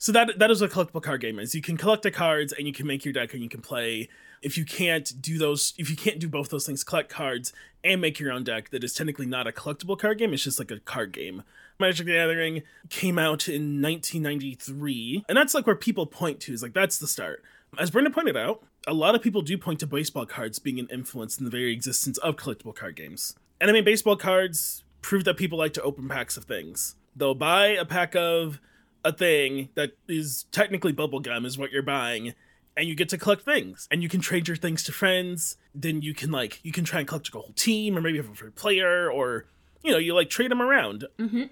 So 0.00 0.12
that 0.12 0.38
that 0.38 0.50
is 0.50 0.62
what 0.62 0.72
a 0.72 0.74
collectible 0.74 1.02
card 1.02 1.20
game 1.20 1.38
is. 1.38 1.54
You 1.54 1.60
can 1.60 1.76
collect 1.76 2.04
the 2.04 2.10
cards 2.10 2.54
and 2.54 2.66
you 2.66 2.72
can 2.72 2.86
make 2.86 3.04
your 3.04 3.12
deck 3.12 3.34
and 3.34 3.42
you 3.42 3.50
can 3.50 3.60
play. 3.60 4.08
If 4.40 4.56
you 4.56 4.64
can't 4.64 5.20
do 5.20 5.36
those, 5.36 5.74
if 5.76 5.90
you 5.90 5.96
can't 5.96 6.18
do 6.18 6.26
both 6.26 6.48
those 6.48 6.64
things, 6.64 6.82
collect 6.82 7.10
cards 7.10 7.52
and 7.84 8.00
make 8.00 8.18
your 8.18 8.32
own 8.32 8.42
deck. 8.42 8.70
That 8.70 8.82
is 8.82 8.94
technically 8.94 9.26
not 9.26 9.46
a 9.46 9.52
collectible 9.52 9.98
card 9.98 10.16
game. 10.16 10.32
It's 10.32 10.42
just 10.42 10.58
like 10.58 10.70
a 10.70 10.80
card 10.80 11.12
game. 11.12 11.42
Magic 11.78 12.06
the 12.06 12.12
Gathering 12.12 12.62
came 12.88 13.18
out 13.18 13.46
in 13.46 13.82
1993, 13.82 15.26
and 15.28 15.36
that's 15.36 15.52
like 15.52 15.66
where 15.66 15.76
people 15.76 16.06
point 16.06 16.40
to. 16.40 16.54
Is 16.54 16.62
like 16.62 16.72
that's 16.72 16.96
the 16.96 17.06
start. 17.06 17.44
As 17.78 17.90
Brenda 17.90 18.10
pointed 18.10 18.36
out, 18.36 18.62
a 18.86 18.94
lot 18.94 19.14
of 19.14 19.22
people 19.22 19.42
do 19.42 19.56
point 19.56 19.80
to 19.80 19.86
baseball 19.86 20.26
cards 20.26 20.58
being 20.58 20.78
an 20.78 20.88
influence 20.90 21.38
in 21.38 21.44
the 21.44 21.50
very 21.50 21.72
existence 21.72 22.18
of 22.18 22.36
collectible 22.36 22.74
card 22.74 22.96
games. 22.96 23.36
And 23.60 23.70
I 23.70 23.72
mean, 23.72 23.84
baseball 23.84 24.16
cards 24.16 24.84
prove 25.02 25.24
that 25.24 25.36
people 25.36 25.58
like 25.58 25.74
to 25.74 25.82
open 25.82 26.08
packs 26.08 26.36
of 26.36 26.44
things. 26.44 26.96
They'll 27.14 27.34
buy 27.34 27.68
a 27.68 27.84
pack 27.84 28.14
of 28.14 28.60
a 29.04 29.12
thing 29.12 29.70
that 29.74 29.92
is 30.08 30.46
technically 30.52 30.92
bubblegum 30.92 31.46
is 31.46 31.56
what 31.56 31.72
you're 31.72 31.82
buying 31.82 32.34
and 32.76 32.88
you 32.88 32.94
get 32.94 33.08
to 33.10 33.18
collect 33.18 33.42
things 33.42 33.88
and 33.90 34.02
you 34.02 34.08
can 34.08 34.20
trade 34.20 34.46
your 34.46 34.56
things 34.56 34.82
to 34.84 34.92
friends 34.92 35.56
then 35.74 36.02
you 36.02 36.14
can 36.14 36.30
like 36.30 36.60
you 36.62 36.72
can 36.72 36.84
try 36.84 37.00
and 37.00 37.08
collect 37.08 37.28
a 37.28 37.32
whole 37.32 37.52
team 37.54 37.96
or 37.96 38.00
maybe 38.00 38.18
have 38.18 38.28
a 38.28 38.34
favorite 38.34 38.56
player 38.56 39.10
or 39.10 39.46
you 39.82 39.90
know 39.90 39.98
you 39.98 40.14
like 40.14 40.28
trade 40.28 40.50
them 40.50 40.60
around 40.60 41.06
mm-hmm. 41.18 41.44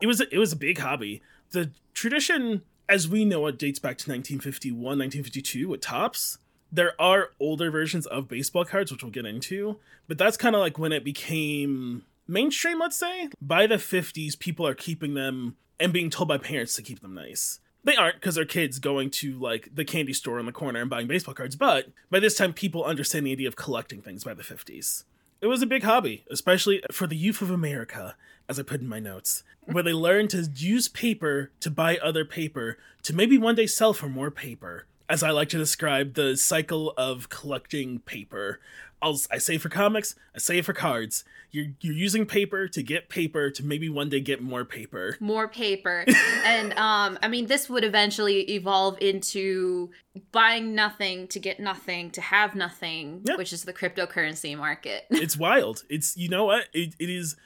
it 0.00 0.06
was 0.06 0.20
a, 0.20 0.34
it 0.34 0.38
was 0.38 0.52
a 0.52 0.56
big 0.56 0.78
hobby 0.78 1.22
the 1.50 1.70
tradition 1.94 2.62
as 2.88 3.08
we 3.08 3.24
know 3.24 3.46
it 3.46 3.58
dates 3.58 3.78
back 3.78 3.98
to 3.98 4.10
1951 4.10 4.80
1952 4.82 5.68
with 5.68 5.80
Topps 5.80 6.38
there 6.72 7.00
are 7.00 7.30
older 7.38 7.70
versions 7.70 8.06
of 8.06 8.28
baseball 8.28 8.64
cards 8.64 8.90
which 8.90 9.02
we'll 9.02 9.12
get 9.12 9.26
into 9.26 9.78
but 10.08 10.18
that's 10.18 10.36
kind 10.36 10.54
of 10.54 10.60
like 10.60 10.78
when 10.78 10.92
it 10.92 11.04
became 11.04 12.04
mainstream 12.28 12.78
let's 12.78 12.96
say. 12.96 13.28
By 13.40 13.66
the 13.66 13.76
50s 13.76 14.38
people 14.38 14.66
are 14.66 14.74
keeping 14.74 15.14
them 15.14 15.56
and 15.78 15.92
being 15.92 16.10
told 16.10 16.28
by 16.28 16.38
parents 16.38 16.74
to 16.76 16.82
keep 16.82 17.00
them 17.00 17.14
nice. 17.14 17.60
They 17.84 17.96
aren't 17.96 18.16
because 18.16 18.34
they're 18.34 18.44
kids 18.44 18.78
going 18.78 19.10
to 19.10 19.38
like 19.38 19.68
the 19.74 19.84
candy 19.84 20.12
store 20.12 20.40
in 20.40 20.46
the 20.46 20.52
corner 20.52 20.80
and 20.80 20.90
buying 20.90 21.06
baseball 21.06 21.34
cards 21.34 21.56
but 21.56 21.88
by 22.10 22.20
this 22.20 22.36
time 22.36 22.52
people 22.52 22.84
understand 22.84 23.26
the 23.26 23.32
idea 23.32 23.48
of 23.48 23.56
collecting 23.56 24.02
things 24.02 24.24
by 24.24 24.34
the 24.34 24.42
50s 24.42 25.04
it 25.46 25.48
was 25.48 25.62
a 25.62 25.66
big 25.66 25.84
hobby 25.84 26.24
especially 26.28 26.82
for 26.90 27.06
the 27.06 27.14
youth 27.14 27.40
of 27.40 27.52
america 27.52 28.16
as 28.48 28.58
i 28.58 28.64
put 28.64 28.80
in 28.80 28.88
my 28.88 28.98
notes 28.98 29.44
where 29.62 29.84
they 29.84 29.92
learned 29.92 30.28
to 30.28 30.50
use 30.56 30.88
paper 30.88 31.52
to 31.60 31.70
buy 31.70 31.96
other 31.98 32.24
paper 32.24 32.76
to 33.00 33.14
maybe 33.14 33.38
one 33.38 33.54
day 33.54 33.64
sell 33.64 33.92
for 33.92 34.08
more 34.08 34.32
paper 34.32 34.86
as 35.08 35.22
i 35.22 35.30
like 35.30 35.48
to 35.48 35.58
describe 35.58 36.14
the 36.14 36.36
cycle 36.36 36.92
of 36.96 37.28
collecting 37.28 37.98
paper 38.00 38.60
I'll, 39.02 39.20
I 39.30 39.36
say 39.36 39.58
for 39.58 39.68
comics, 39.68 40.14
I 40.34 40.38
say 40.38 40.62
for 40.62 40.72
cards. 40.72 41.22
You're 41.50 41.66
you're 41.82 41.92
using 41.94 42.24
paper 42.24 42.66
to 42.66 42.82
get 42.82 43.10
paper 43.10 43.50
to 43.50 43.62
maybe 43.62 43.90
one 43.90 44.08
day 44.08 44.20
get 44.20 44.40
more 44.40 44.64
paper. 44.64 45.18
More 45.20 45.48
paper. 45.48 46.06
and 46.46 46.72
um, 46.78 47.18
I 47.22 47.28
mean, 47.28 47.44
this 47.46 47.68
would 47.68 47.84
eventually 47.84 48.40
evolve 48.54 48.96
into 49.02 49.90
buying 50.32 50.74
nothing 50.74 51.28
to 51.28 51.38
get 51.38 51.60
nothing 51.60 52.10
to 52.12 52.22
have 52.22 52.54
nothing, 52.54 53.20
Yeah. 53.24 53.36
which 53.36 53.52
is 53.52 53.64
the 53.64 53.72
cryptocurrency 53.74 54.56
market. 54.56 55.04
It's 55.10 55.36
wild. 55.36 55.84
It's 55.90 56.16
you 56.16 56.30
know 56.30 56.46
what? 56.46 56.64
It, 56.72 56.94
it 56.98 57.10
is 57.10 57.36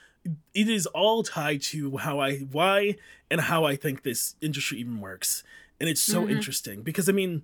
it 0.53 0.69
is 0.69 0.85
all 0.87 1.21
tied 1.21 1.61
to 1.63 1.97
how 1.97 2.19
I 2.21 2.37
why 2.37 2.95
and 3.29 3.41
how 3.41 3.65
I 3.65 3.75
think 3.75 4.03
this 4.03 4.35
industry 4.39 4.79
even 4.79 5.01
works. 5.01 5.43
And 5.81 5.89
it's 5.89 6.01
so 6.01 6.21
Mm-hmm. 6.21 6.31
interesting 6.31 6.81
because 6.81 7.09
I 7.09 7.11
mean 7.11 7.41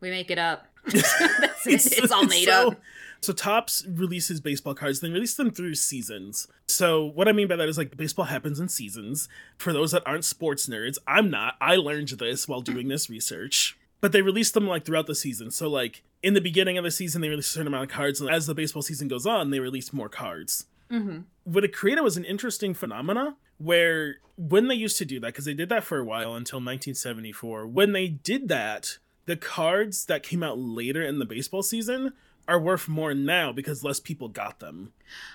We 0.00 0.10
make 0.10 0.30
it 0.30 0.38
up. 0.38 0.66
That's 0.86 1.66
it. 1.66 1.98
It's 1.98 2.12
all 2.12 2.26
made 2.26 2.44
so, 2.44 2.68
up. 2.68 2.80
So 3.20 3.32
Topps 3.32 3.84
releases 3.88 4.40
baseball 4.40 4.74
cards. 4.74 5.00
They 5.00 5.10
release 5.10 5.34
them 5.34 5.50
through 5.50 5.74
seasons. 5.74 6.46
So 6.68 7.04
what 7.04 7.28
I 7.28 7.32
mean 7.32 7.48
by 7.48 7.56
that 7.56 7.68
is 7.68 7.76
like 7.76 7.96
baseball 7.96 8.26
happens 8.26 8.60
in 8.60 8.68
seasons. 8.68 9.28
For 9.56 9.72
those 9.72 9.90
that 9.90 10.06
aren't 10.06 10.24
sports 10.24 10.68
nerds, 10.68 10.98
I'm 11.06 11.30
not. 11.30 11.54
I 11.60 11.76
learned 11.76 12.08
this 12.08 12.46
while 12.46 12.60
doing 12.60 12.88
this 12.88 13.10
research. 13.10 13.76
But 14.00 14.12
they 14.12 14.22
release 14.22 14.52
them 14.52 14.68
like 14.68 14.84
throughout 14.84 15.08
the 15.08 15.14
season. 15.16 15.50
So 15.50 15.68
like 15.68 16.04
in 16.22 16.34
the 16.34 16.40
beginning 16.40 16.78
of 16.78 16.84
the 16.84 16.90
season, 16.90 17.20
they 17.20 17.28
release 17.28 17.48
a 17.48 17.52
certain 17.52 17.66
amount 17.66 17.90
of 17.90 17.90
cards, 17.90 18.20
and 18.20 18.30
as 18.30 18.46
the 18.46 18.54
baseball 18.54 18.82
season 18.82 19.08
goes 19.08 19.26
on, 19.26 19.50
they 19.50 19.60
release 19.60 19.92
more 19.92 20.08
cards. 20.08 20.66
Mm-hmm. 20.90 21.20
What 21.44 21.64
it 21.64 21.74
created 21.74 22.02
was 22.02 22.16
an 22.16 22.24
interesting 22.24 22.74
phenomena 22.74 23.36
where 23.58 24.16
when 24.36 24.68
they 24.68 24.74
used 24.74 24.98
to 24.98 25.04
do 25.04 25.20
that, 25.20 25.28
because 25.28 25.44
they 25.44 25.54
did 25.54 25.68
that 25.68 25.84
for 25.84 25.98
a 25.98 26.04
while 26.04 26.34
until 26.34 26.58
1974, 26.58 27.66
when 27.66 27.92
they 27.92 28.08
did 28.08 28.48
that, 28.48 28.98
the 29.28 29.36
cards 29.36 30.06
that 30.06 30.22
came 30.22 30.42
out 30.42 30.58
later 30.58 31.02
in 31.02 31.18
the 31.18 31.24
baseball 31.24 31.62
season 31.62 32.12
are 32.48 32.58
worth 32.58 32.88
more 32.88 33.12
now 33.12 33.52
because 33.52 33.84
less 33.84 34.00
people 34.00 34.26
got 34.28 34.58
them. 34.58 34.90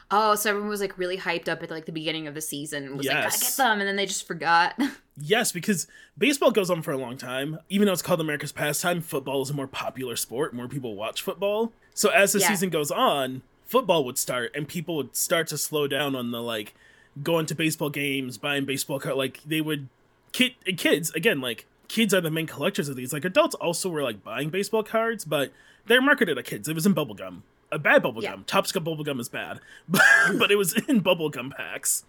Oh, 0.10 0.34
so 0.34 0.50
everyone 0.50 0.68
was 0.70 0.82
like 0.82 0.98
really 0.98 1.18
hyped 1.20 1.48
up 1.48 1.62
at 1.62 1.70
like 1.70 1.86
the 1.86 1.92
beginning 1.92 2.26
of 2.26 2.34
the 2.34 2.42
season. 2.42 2.86
and 2.86 2.98
Was 2.98 3.06
like, 3.06 3.24
gotta 3.24 3.40
get 3.40 3.56
them, 3.56 3.80
and 3.80 3.88
then 3.88 3.96
they 3.96 4.06
just 4.06 4.28
forgot. 4.28 4.74
Yes, 5.16 5.52
because 5.52 5.86
baseball 6.18 6.50
goes 6.50 6.72
on 6.72 6.82
for 6.82 6.92
a 6.92 6.98
long 6.98 7.18
time. 7.18 7.60
Even 7.70 7.86
though 7.86 7.94
it's 7.94 8.02
called 8.02 8.20
America's 8.20 8.52
pastime, 8.52 9.00
football 9.00 9.44
is 9.44 9.52
a 9.52 9.54
more 9.54 9.68
popular 9.68 10.16
sport. 10.16 10.56
More 10.56 10.68
people 10.68 10.96
watch 10.96 11.22
football. 11.22 11.72
So 11.94 12.10
as 12.10 12.32
the 12.32 12.40
Yeah. 12.40 12.48
season 12.48 12.70
goes 12.72 12.90
on, 12.90 13.44
football 13.68 14.06
would 14.06 14.18
start, 14.18 14.52
and 14.56 14.68
people 14.68 14.96
would 14.96 15.16
start 15.16 15.46
to 15.50 15.58
slow 15.60 15.88
down 15.88 16.16
on 16.16 16.32
the 16.32 16.42
like 16.42 16.74
going 17.22 17.46
to 17.46 17.54
baseball 17.54 17.92
games, 17.92 18.40
buying 18.40 18.66
baseball 18.66 19.00
cards. 19.00 19.16
Like 19.16 19.40
they 19.46 19.62
would, 19.62 19.88
kid 20.32 20.54
kids 20.78 21.12
again. 21.12 21.40
Like 21.40 21.68
kids 21.94 22.12
are 22.12 22.22
the 22.22 22.32
main 22.32 22.48
collectors 22.48 22.90
of 22.90 22.96
these. 22.96 23.14
Like 23.14 23.24
adults 23.24 23.54
also 23.56 23.88
were 23.88 24.02
like 24.02 24.24
buying 24.24 24.50
baseball 24.50 24.82
cards, 24.82 25.24
but 25.26 25.52
they're 25.86 26.02
marketed 26.02 26.40
at 26.40 26.46
kids. 26.46 26.68
It 26.68 26.74
was 26.74 26.88
in 26.88 26.94
bubble 26.94 27.14
gum. 27.14 27.44
A 27.72 27.78
bad 27.78 28.02
bubble 28.02 28.24
Yeah. 28.24 28.32
gum. 28.32 28.44
Top 28.48 28.66
Scup 28.66 28.84
bubble 28.84 29.04
gum 29.04 29.20
is 29.20 29.30
bad, 29.30 29.60
but, 29.88 30.50
it 30.52 30.56
was 30.58 30.74
in 30.88 31.02
bubble 31.02 31.30
gum 31.30 31.52
packs. 31.56 32.04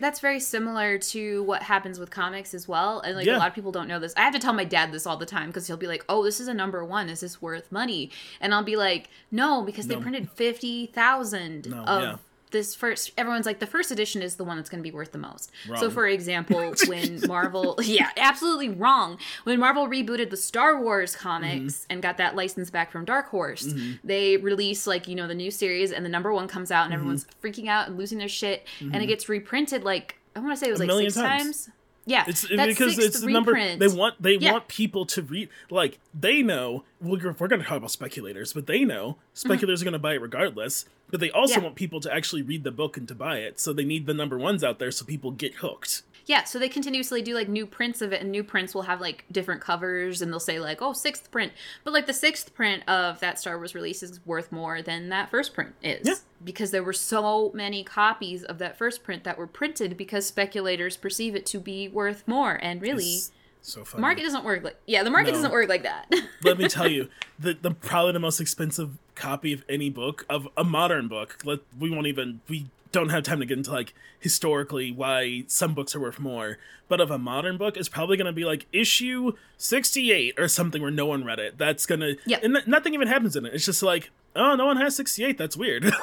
That's 0.00 0.20
very 0.20 0.40
similar 0.40 0.96
to 0.98 1.42
what 1.42 1.62
happens 1.62 1.98
with 1.98 2.10
comics 2.10 2.54
as 2.54 2.66
well. 2.66 3.00
And 3.00 3.14
like 3.14 3.26
Yeah. 3.26 3.36
a 3.36 3.40
lot 3.40 3.48
of 3.48 3.54
people 3.54 3.72
don't 3.72 3.88
know 3.88 3.98
this. 4.00 4.14
I 4.16 4.20
have 4.22 4.32
to 4.32 4.38
tell 4.38 4.54
my 4.54 4.64
dad 4.64 4.90
this 4.90 5.06
all 5.06 5.18
the 5.18 5.26
time 5.26 5.48
because 5.50 5.66
he'll 5.66 5.76
be 5.76 5.86
like, 5.86 6.04
"Oh, 6.08 6.24
this 6.24 6.40
is 6.40 6.48
a 6.48 6.54
number 6.54 6.82
one. 6.82 7.08
Is 7.10 7.20
this 7.20 7.40
worth 7.42 7.70
money?" 7.70 8.10
And 8.40 8.52
I'll 8.54 8.64
be 8.64 8.74
like, 8.76 9.08
"No, 9.30 9.62
because 9.62 9.86
they 9.86 9.96
printed 9.96 10.30
fifty 10.30 10.86
thousand 10.86 11.68
No, 11.70 11.84
of 11.84 12.02
yeah. 12.02 12.16
This 12.54 12.74
first 12.74 13.10
Everyone's 13.18 13.44
like, 13.44 13.58
"The 13.58 13.66
first 13.66 13.90
edition 13.90 14.22
is 14.22 14.36
the 14.36 14.44
one 14.44 14.56
that's 14.56 14.70
going 14.70 14.82
to 14.82 14.88
be 14.90 14.94
worth 14.94 15.12
the 15.12 15.18
most." 15.18 15.52
So, 15.78 15.90
for 15.90 16.06
example, 16.08 16.72
when 16.86 17.20
Marvel, 17.26 17.78
yeah, 17.82 18.08
absolutely 18.16 18.70
wrong. 18.70 19.18
When 19.44 19.60
Marvel 19.60 19.86
rebooted 19.86 20.30
the 20.30 20.36
Star 20.38 20.80
Wars 20.80 21.14
comics 21.14 21.44
Mm-hmm. 21.74 21.92
and 21.92 22.02
got 22.02 22.16
that 22.16 22.34
license 22.34 22.70
back 22.70 22.90
from 22.90 23.04
Dark 23.04 23.28
Horse, 23.28 23.74
they 24.02 24.38
release 24.38 24.86
like 24.86 25.06
you 25.08 25.14
know 25.14 25.26
the 25.28 25.34
new 25.34 25.50
series, 25.50 25.92
and 25.92 26.02
the 26.04 26.08
number 26.08 26.32
one 26.32 26.48
comes 26.48 26.70
out, 26.70 26.84
and 26.84 26.92
Mm-hmm. 26.94 27.00
everyone's 27.00 27.26
freaking 27.42 27.68
out 27.68 27.88
and 27.88 27.98
losing 27.98 28.16
their 28.18 28.28
shit, 28.28 28.66
and 28.80 28.96
it 28.96 29.06
gets 29.06 29.28
reprinted 29.28 29.84
like 29.84 30.16
I 30.34 30.40
want 30.40 30.52
to 30.52 30.56
say 30.56 30.68
it 30.68 30.70
was 30.72 30.80
like 30.80 30.90
6 30.90 31.14
times. 31.14 31.44
times. 31.44 31.70
Yeah, 32.06 32.24
It's 32.28 32.46
because 32.46 32.98
it's 32.98 33.20
the 33.20 33.28
number 33.30 33.52
they 33.76 33.88
want. 33.88 34.20
They 34.20 34.34
Yeah. 34.36 34.52
want 34.52 34.68
people 34.68 35.06
to 35.06 35.22
read. 35.22 35.48
Like 35.70 35.98
they 36.12 36.42
know. 36.42 36.84
We're, 37.00 37.34
we're 37.38 37.48
going 37.48 37.60
to 37.62 37.66
talk 37.66 37.78
about 37.78 37.90
speculators, 37.90 38.52
but 38.52 38.66
they 38.66 38.84
know 38.84 39.16
speculators 39.32 39.82
are 39.82 39.84
going 39.84 39.92
to 39.92 39.98
buy 39.98 40.14
it 40.14 40.20
regardless. 40.22 40.84
But 41.10 41.20
they 41.20 41.30
also 41.30 41.54
Mm-hmm. 41.54 41.60
Yeah. 41.60 41.64
want 41.64 41.76
people 41.76 42.00
to 42.00 42.12
actually 42.14 42.42
read 42.42 42.64
the 42.64 42.70
book 42.72 42.96
and 42.96 43.06
to 43.08 43.14
buy 43.14 43.38
it. 43.38 43.60
So 43.60 43.72
they 43.72 43.84
need 43.84 44.06
the 44.06 44.14
number 44.14 44.36
ones 44.38 44.62
out 44.64 44.78
there 44.78 44.90
so 44.90 45.04
people 45.04 45.30
get 45.30 45.56
hooked. 45.56 46.02
Yeah, 46.26 46.44
so 46.44 46.58
they 46.58 46.68
continuously 46.70 47.20
do 47.20 47.34
like 47.34 47.48
new 47.48 47.66
prints 47.66 48.00
of 48.00 48.12
it, 48.12 48.20
and 48.22 48.30
new 48.30 48.42
prints 48.42 48.74
will 48.74 48.82
have 48.82 49.00
like 49.00 49.24
different 49.30 49.60
covers, 49.60 50.22
and 50.22 50.32
they'll 50.32 50.40
say 50.40 50.58
like, 50.58 50.80
"Oh, 50.80 50.92
sixth 50.94 51.30
print," 51.30 51.52
but 51.84 51.92
like 51.92 52.06
the 52.06 52.12
sixth 52.14 52.54
print 52.54 52.82
of 52.88 53.20
that 53.20 53.38
Star 53.38 53.56
Wars 53.58 53.74
release 53.74 54.02
is 54.02 54.20
worth 54.24 54.50
more 54.50 54.80
than 54.80 55.10
that 55.10 55.30
first 55.30 55.52
print 55.52 55.74
is, 55.82 56.06
Yeah. 56.06 56.14
because 56.42 56.70
there 56.70 56.82
were 56.82 56.94
so 56.94 57.50
many 57.54 57.84
copies 57.84 58.42
of 58.42 58.56
that 58.58 58.78
first 58.78 59.02
print 59.04 59.24
that 59.24 59.36
were 59.36 59.46
printed 59.46 59.96
because 59.98 60.26
speculators 60.26 60.96
perceive 60.96 61.34
it 61.34 61.44
to 61.46 61.60
be 61.60 61.88
worth 61.88 62.26
more, 62.26 62.58
and 62.62 62.80
really, 62.80 63.04
It's 63.04 63.30
so 63.60 63.84
funny. 63.84 63.98
the 63.98 64.02
market 64.02 64.22
doesn't 64.22 64.44
work 64.44 64.64
like 64.64 64.76
yeah, 64.86 65.02
the 65.02 65.10
market 65.10 65.32
No. 65.32 65.36
doesn't 65.38 65.52
work 65.52 65.68
like 65.68 65.82
that. 65.82 66.10
Let 66.42 66.56
me 66.56 66.68
tell 66.68 66.90
you, 66.90 67.10
the 67.38 67.52
the 67.60 67.72
probably 67.72 68.12
the 68.12 68.18
most 68.20 68.40
expensive 68.40 68.92
copy 69.14 69.52
of 69.52 69.62
any 69.68 69.90
book 69.90 70.24
of 70.30 70.48
a 70.56 70.64
modern 70.64 71.06
book. 71.06 71.38
Let 71.44 71.60
we 71.78 71.90
won't 71.90 72.06
even 72.06 72.40
we 72.48 72.66
don't 72.94 73.10
have 73.10 73.22
time 73.24 73.40
to 73.40 73.46
get 73.46 73.58
into 73.58 73.70
like 73.72 73.92
historically 74.18 74.90
why 74.90 75.44
some 75.48 75.74
books 75.74 75.94
are 75.94 76.00
worth 76.00 76.18
more. 76.18 76.58
But 76.88 77.00
of 77.00 77.10
a 77.10 77.18
modern 77.18 77.56
book 77.56 77.76
is 77.76 77.88
probably 77.88 78.16
going 78.16 78.26
to 78.26 78.32
be 78.32 78.44
like 78.44 78.66
issue 78.72 79.32
sixty 79.58 80.12
eight 80.12 80.34
or 80.38 80.48
something 80.48 80.80
where 80.80 80.90
no 80.90 81.06
one 81.06 81.24
read 81.24 81.38
it. 81.38 81.58
That's 81.58 81.86
gonna 81.86 82.14
Yeah. 82.24 82.38
and 82.42 82.54
th- 82.54 82.66
nothing 82.66 82.94
even 82.94 83.08
happens 83.08 83.36
in 83.36 83.44
it. 83.46 83.54
It's 83.54 83.64
just 83.66 83.82
like 83.82 84.10
oh 84.36 84.54
no 84.54 84.66
one 84.66 84.76
has 84.78 84.96
sixty 84.96 85.24
eight. 85.24 85.36
That's 85.36 85.56
weird. 85.56 85.84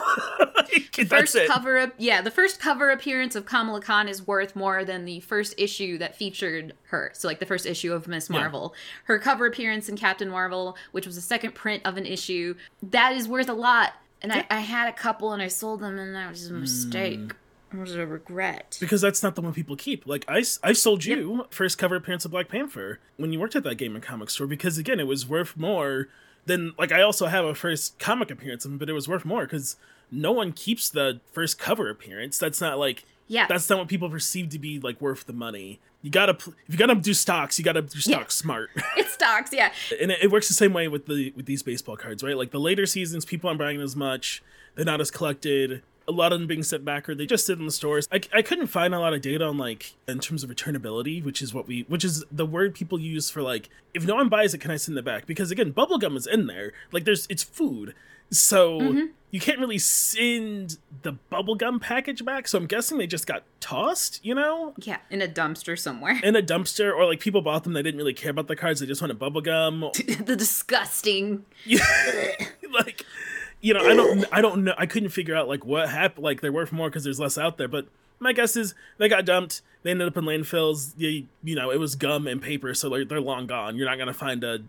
Like, 0.72 1.08
first 1.10 1.38
cover 1.48 1.78
up 1.78 1.94
yeah 1.98 2.22
the 2.22 2.32
first 2.32 2.60
cover 2.60 2.92
appearance 2.92 3.36
of 3.36 3.46
kamala 3.46 3.82
khan 3.82 4.08
is 4.08 4.26
worth 4.26 4.56
more 4.56 4.86
than 4.86 5.04
the 5.04 5.20
first 5.20 5.54
issue 5.58 5.98
that 5.98 6.16
featured 6.16 6.74
her 6.84 7.12
so 7.14 7.28
like 7.28 7.40
the 7.40 7.46
first 7.46 7.66
issue 7.66 7.92
of 7.92 8.08
miss 8.08 8.30
marvel 8.30 8.74
her 9.06 9.20
cover 9.20 9.46
appearance 9.46 9.90
in 9.90 9.98
captain 9.98 10.30
marvel 10.30 10.78
which 10.92 11.06
was 11.06 11.18
a 11.18 11.22
second 11.22 11.54
print 11.56 11.82
of 11.86 11.98
an 11.98 12.06
issue 12.06 12.56
that 12.82 13.14
is 13.14 13.28
worth 13.28 13.50
a 13.50 13.54
lot 13.54 13.94
and 14.22 14.32
I, 14.32 14.46
I 14.50 14.60
had 14.60 14.88
a 14.88 14.94
couple 14.94 15.34
and 15.34 15.42
i 15.42 15.48
sold 15.48 15.82
them 15.82 15.98
and 15.98 16.16
that 16.16 16.30
was 16.30 16.48
a 16.50 16.54
mistake 16.54 17.34
hmm. 17.72 17.78
it 17.78 17.80
was 17.80 17.96
a 17.96 18.06
regret 18.06 18.78
because 18.80 19.02
that's 19.02 19.24
not 19.24 19.36
the 19.36 19.42
one 19.42 19.54
people 19.54 19.76
keep. 19.76 20.06
Like 20.06 20.26
I, 20.28 20.44
I 20.64 20.74
sold 20.74 21.06
you 21.06 21.46
first 21.50 21.78
cover 21.78 21.96
appearance 21.96 22.26
of 22.26 22.32
Black 22.32 22.50
Panther 22.50 23.00
when 23.18 23.32
you 23.34 23.40
worked 23.40 23.56
at 23.56 23.64
that 23.64 23.76
game 23.76 23.96
and 23.96 24.04
comic 24.04 24.30
store 24.30 24.48
because 24.48 24.78
again 24.78 25.00
it 25.00 25.08
was 25.08 25.28
worth 25.28 25.56
more 25.58 26.10
than 26.46 26.74
like 26.78 26.92
I 26.92 27.02
also 27.02 27.28
have 27.28 27.46
a 27.46 27.56
first 27.56 28.00
comic 28.00 28.30
appearance 28.32 28.66
of 28.66 28.72
him, 28.72 28.78
but 28.78 28.90
it 28.90 28.94
was 28.94 29.08
worth 29.08 29.26
more 29.26 29.44
because 29.44 29.76
no 30.12 30.32
one 30.32 30.52
keeps 30.52 30.90
the 30.90 31.22
first 31.32 31.58
cover 31.58 31.90
appearance. 31.90 32.38
That's 32.38 32.60
not 32.60 32.78
like 32.78 33.06
Yeah. 33.28 33.48
that's 33.48 33.70
not 33.70 33.80
what 33.80 33.88
people 33.88 34.10
perceive 34.10 34.50
to 34.50 34.60
be 34.60 34.80
like 34.80 35.00
worth 35.00 35.26
the 35.26 35.34
money. 35.34 35.80
You 36.02 36.10
gotta 36.10 36.34
if 36.34 36.70
you 36.70 36.78
gotta 36.78 36.96
do 36.96 37.14
stocks, 37.14 37.60
you 37.60 37.66
gotta 37.66 37.82
do 37.82 38.00
stocks 38.00 38.36
smart. 38.36 38.70
it's 38.98 39.14
stocks 39.14 39.52
yeah 39.54 39.72
and 40.02 40.12
it, 40.12 40.24
it 40.24 40.32
works 40.32 40.48
the 40.48 40.54
same 40.54 40.74
way 40.74 40.88
with 40.88 41.06
the 41.06 41.32
with 41.36 41.46
these 41.46 41.64
baseball 41.64 41.98
cards, 41.98 42.24
right? 42.24 42.38
Like 42.38 42.52
the 42.52 42.60
later 42.60 42.86
seasons, 42.86 43.26
people 43.26 43.50
aren't 43.50 43.60
buying 43.60 43.82
as 43.82 43.96
much. 43.96 44.44
They're 44.76 44.86
not 44.86 45.02
as 45.02 45.12
collected. 45.12 45.84
A 46.08 46.12
lot 46.12 46.34
of 46.34 46.40
them 46.40 46.48
being 46.48 46.64
sent 46.64 46.84
back, 46.84 47.08
or 47.08 47.14
they 47.14 47.28
just 47.28 47.46
sit 47.46 47.60
in 47.60 47.66
the 47.66 47.72
stores. 47.72 48.08
I, 48.12 48.22
I 48.34 48.42
couldn't 48.42 48.68
find 48.68 48.94
a 48.96 49.00
lot 49.00 49.14
of 49.14 49.22
data 49.22 49.46
on 49.46 49.58
like 49.58 49.94
in 50.08 50.20
terms 50.20 50.44
of 50.44 50.50
returnability, 50.50 51.24
which 51.24 51.42
is 51.42 51.54
what 51.54 51.68
we, 51.68 51.84
which 51.84 52.04
is 52.04 52.26
the 52.32 52.46
word 52.46 52.74
people 52.74 53.00
use 53.00 53.30
for 53.30 53.44
like 53.44 53.70
if 53.94 54.06
no 54.06 54.16
one 54.16 54.28
buys 54.28 54.54
it, 54.54 54.58
can 54.58 54.72
I 54.72 54.78
send 54.78 54.98
it 54.98 55.06
back? 55.06 55.28
Because 55.28 55.52
again, 55.52 55.72
bubblegum 55.72 56.18
is 56.18 56.26
in 56.26 56.48
there. 56.48 56.74
Like 56.92 57.06
there's 57.06 57.28
it's 57.30 57.44
food, 57.44 57.94
so 58.32 58.80
mm-hmm. 58.80 59.06
you 59.30 59.40
can't 59.40 59.60
really 59.60 59.78
send 59.78 60.78
the 61.04 61.18
bubblegum 61.32 61.82
package 61.82 62.24
back. 62.24 62.48
So 62.48 62.58
I'm 62.58 62.66
guessing 62.66 62.98
they 62.98 63.08
just 63.08 63.28
got 63.28 63.44
tossed, 63.60 64.24
you 64.24 64.34
know, 64.34 64.74
yeah 64.78 64.98
in 65.10 65.22
a 65.22 65.28
dumpster 65.28 65.78
somewhere 65.78 66.20
in 66.24 66.36
a 66.36 66.42
dumpster, 66.42 66.96
or 66.96 67.06
like 67.06 67.20
people 67.20 67.42
bought 67.42 67.64
them. 67.64 67.74
They 67.74 67.84
didn't 67.84 67.98
really 67.98 68.14
care 68.14 68.32
about 68.32 68.48
the 68.48 68.56
cards. 68.56 68.80
They 68.80 68.86
just 68.86 69.02
wanted 69.02 69.20
bubblegum. 69.20 70.26
the 70.26 70.36
disgusting 70.36 71.46
like 72.72 73.06
you 73.62 73.74
know 73.74 73.80
i 73.82 73.94
don't 73.94 74.26
i 74.32 74.42
don't 74.42 74.64
know 74.64 74.74
i 74.78 74.86
couldn't 74.86 75.10
figure 75.10 75.36
out 75.36 75.48
like 75.48 75.64
what 75.66 75.90
happened 75.90 76.24
like 76.24 76.42
they're 76.42 76.52
worth 76.52 76.72
more 76.72 76.90
because 76.90 77.04
there's 77.04 77.20
less 77.20 77.38
out 77.38 77.58
there 77.58 77.68
but 77.68 77.88
my 78.20 78.34
guess 78.34 78.56
is 78.56 78.74
they 78.98 79.08
got 79.08 79.26
dumped 79.26 79.62
they 79.84 79.92
ended 79.92 80.08
up 80.08 80.18
in 80.18 80.26
landfills 80.26 80.94
you, 80.98 81.28
you 81.44 81.56
know 81.56 81.72
it 81.72 81.80
was 81.80 81.96
gum 81.96 82.28
and 82.28 82.42
paper 82.42 82.74
so 82.74 82.90
they're, 82.90 83.06
they're 83.06 83.22
long 83.22 83.48
gone 83.48 83.76
you're 83.76 83.88
not 83.88 83.98
gonna 83.98 84.14
find 84.14 84.44
a 84.44 84.60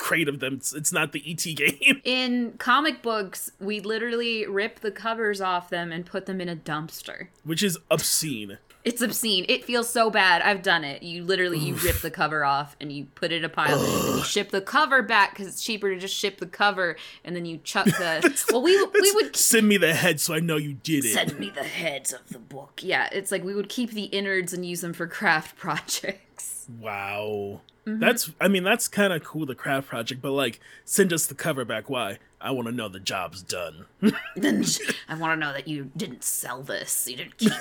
crate 0.00 0.28
of 0.28 0.40
them 0.40 0.54
it's, 0.54 0.74
it's 0.74 0.92
not 0.92 1.12
the 1.12 1.22
et 1.30 1.44
game 1.56 2.00
in 2.04 2.52
comic 2.58 3.02
books 3.02 3.52
we 3.60 3.78
literally 3.80 4.46
rip 4.46 4.80
the 4.80 4.90
covers 4.90 5.40
off 5.40 5.68
them 5.68 5.92
and 5.92 6.06
put 6.06 6.24
them 6.26 6.40
in 6.40 6.48
a 6.48 6.56
dumpster 6.56 7.28
which 7.44 7.62
is 7.62 7.78
obscene 7.90 8.58
It's 8.82 9.02
obscene. 9.02 9.44
It 9.46 9.62
feels 9.66 9.90
so 9.90 10.08
bad. 10.08 10.40
I've 10.40 10.62
done 10.62 10.84
it. 10.84 11.02
You 11.02 11.22
literally 11.22 11.58
you 11.58 11.74
rip 11.74 12.00
the 12.00 12.10
cover 12.10 12.46
off 12.46 12.76
and 12.80 12.90
you 12.90 13.08
put 13.14 13.30
it 13.30 13.36
in 13.36 13.44
a 13.44 13.48
pile 13.50 13.78
and 13.78 14.16
you 14.16 14.24
ship 14.24 14.48
the 14.50 14.62
cover 14.62 15.02
back 15.02 15.32
because 15.32 15.46
it's 15.48 15.62
cheaper 15.62 15.92
to 15.92 16.00
just 16.00 16.16
ship 16.16 16.38
the 16.38 16.46
cover 16.46 16.96
and 17.22 17.36
then 17.36 17.44
you 17.44 17.58
chuck 17.62 17.84
the. 18.00 18.44
well, 18.50 18.62
we 18.62 18.74
we 18.82 19.12
would 19.16 19.36
send 19.36 19.68
me 19.68 19.76
the 19.76 19.92
head 19.92 20.18
so 20.18 20.32
i 20.32 20.40
know 20.40 20.56
you 20.56 20.72
did 20.72 21.04
it 21.04 21.12
send 21.12 21.38
me 21.38 21.50
the 21.50 21.62
heads 21.62 22.14
of 22.14 22.26
the 22.30 22.38
book. 22.38 22.80
Yeah, 22.82 23.10
it's 23.12 23.30
like 23.30 23.44
we 23.44 23.54
would 23.54 23.68
keep 23.68 23.90
the 23.90 24.04
innards 24.04 24.54
and 24.54 24.64
use 24.64 24.80
them 24.80 24.94
for 24.94 25.06
craft 25.06 25.56
projects. 25.64 26.66
wow 26.80 27.60
Mm-hmm. 27.86 27.98
that's 28.00 28.30
i 28.40 28.46
mean 28.46 28.62
that's 28.62 28.88
kind 28.88 29.12
of 29.12 29.24
cool 29.24 29.46
the 29.46 29.54
craft 29.54 29.88
project 29.88 30.20
but 30.20 30.32
like 30.32 30.60
send 30.84 31.14
us 31.14 31.24
the 31.24 31.34
cover 31.34 31.64
back 31.64 31.88
why 31.88 32.18
i 32.38 32.50
want 32.50 32.68
to 32.68 32.72
know 32.72 32.88
the 32.88 33.00
job's 33.00 33.42
done 33.42 33.86
then 34.36 34.64
I 35.08 35.14
want 35.14 35.32
to 35.32 35.46
know 35.46 35.52
that 35.52 35.66
you 35.66 35.90
didn't 35.96 36.22
sell 36.22 36.62
this. 36.62 37.08
You 37.08 37.16
didn't 37.16 37.36
keep 37.36 37.52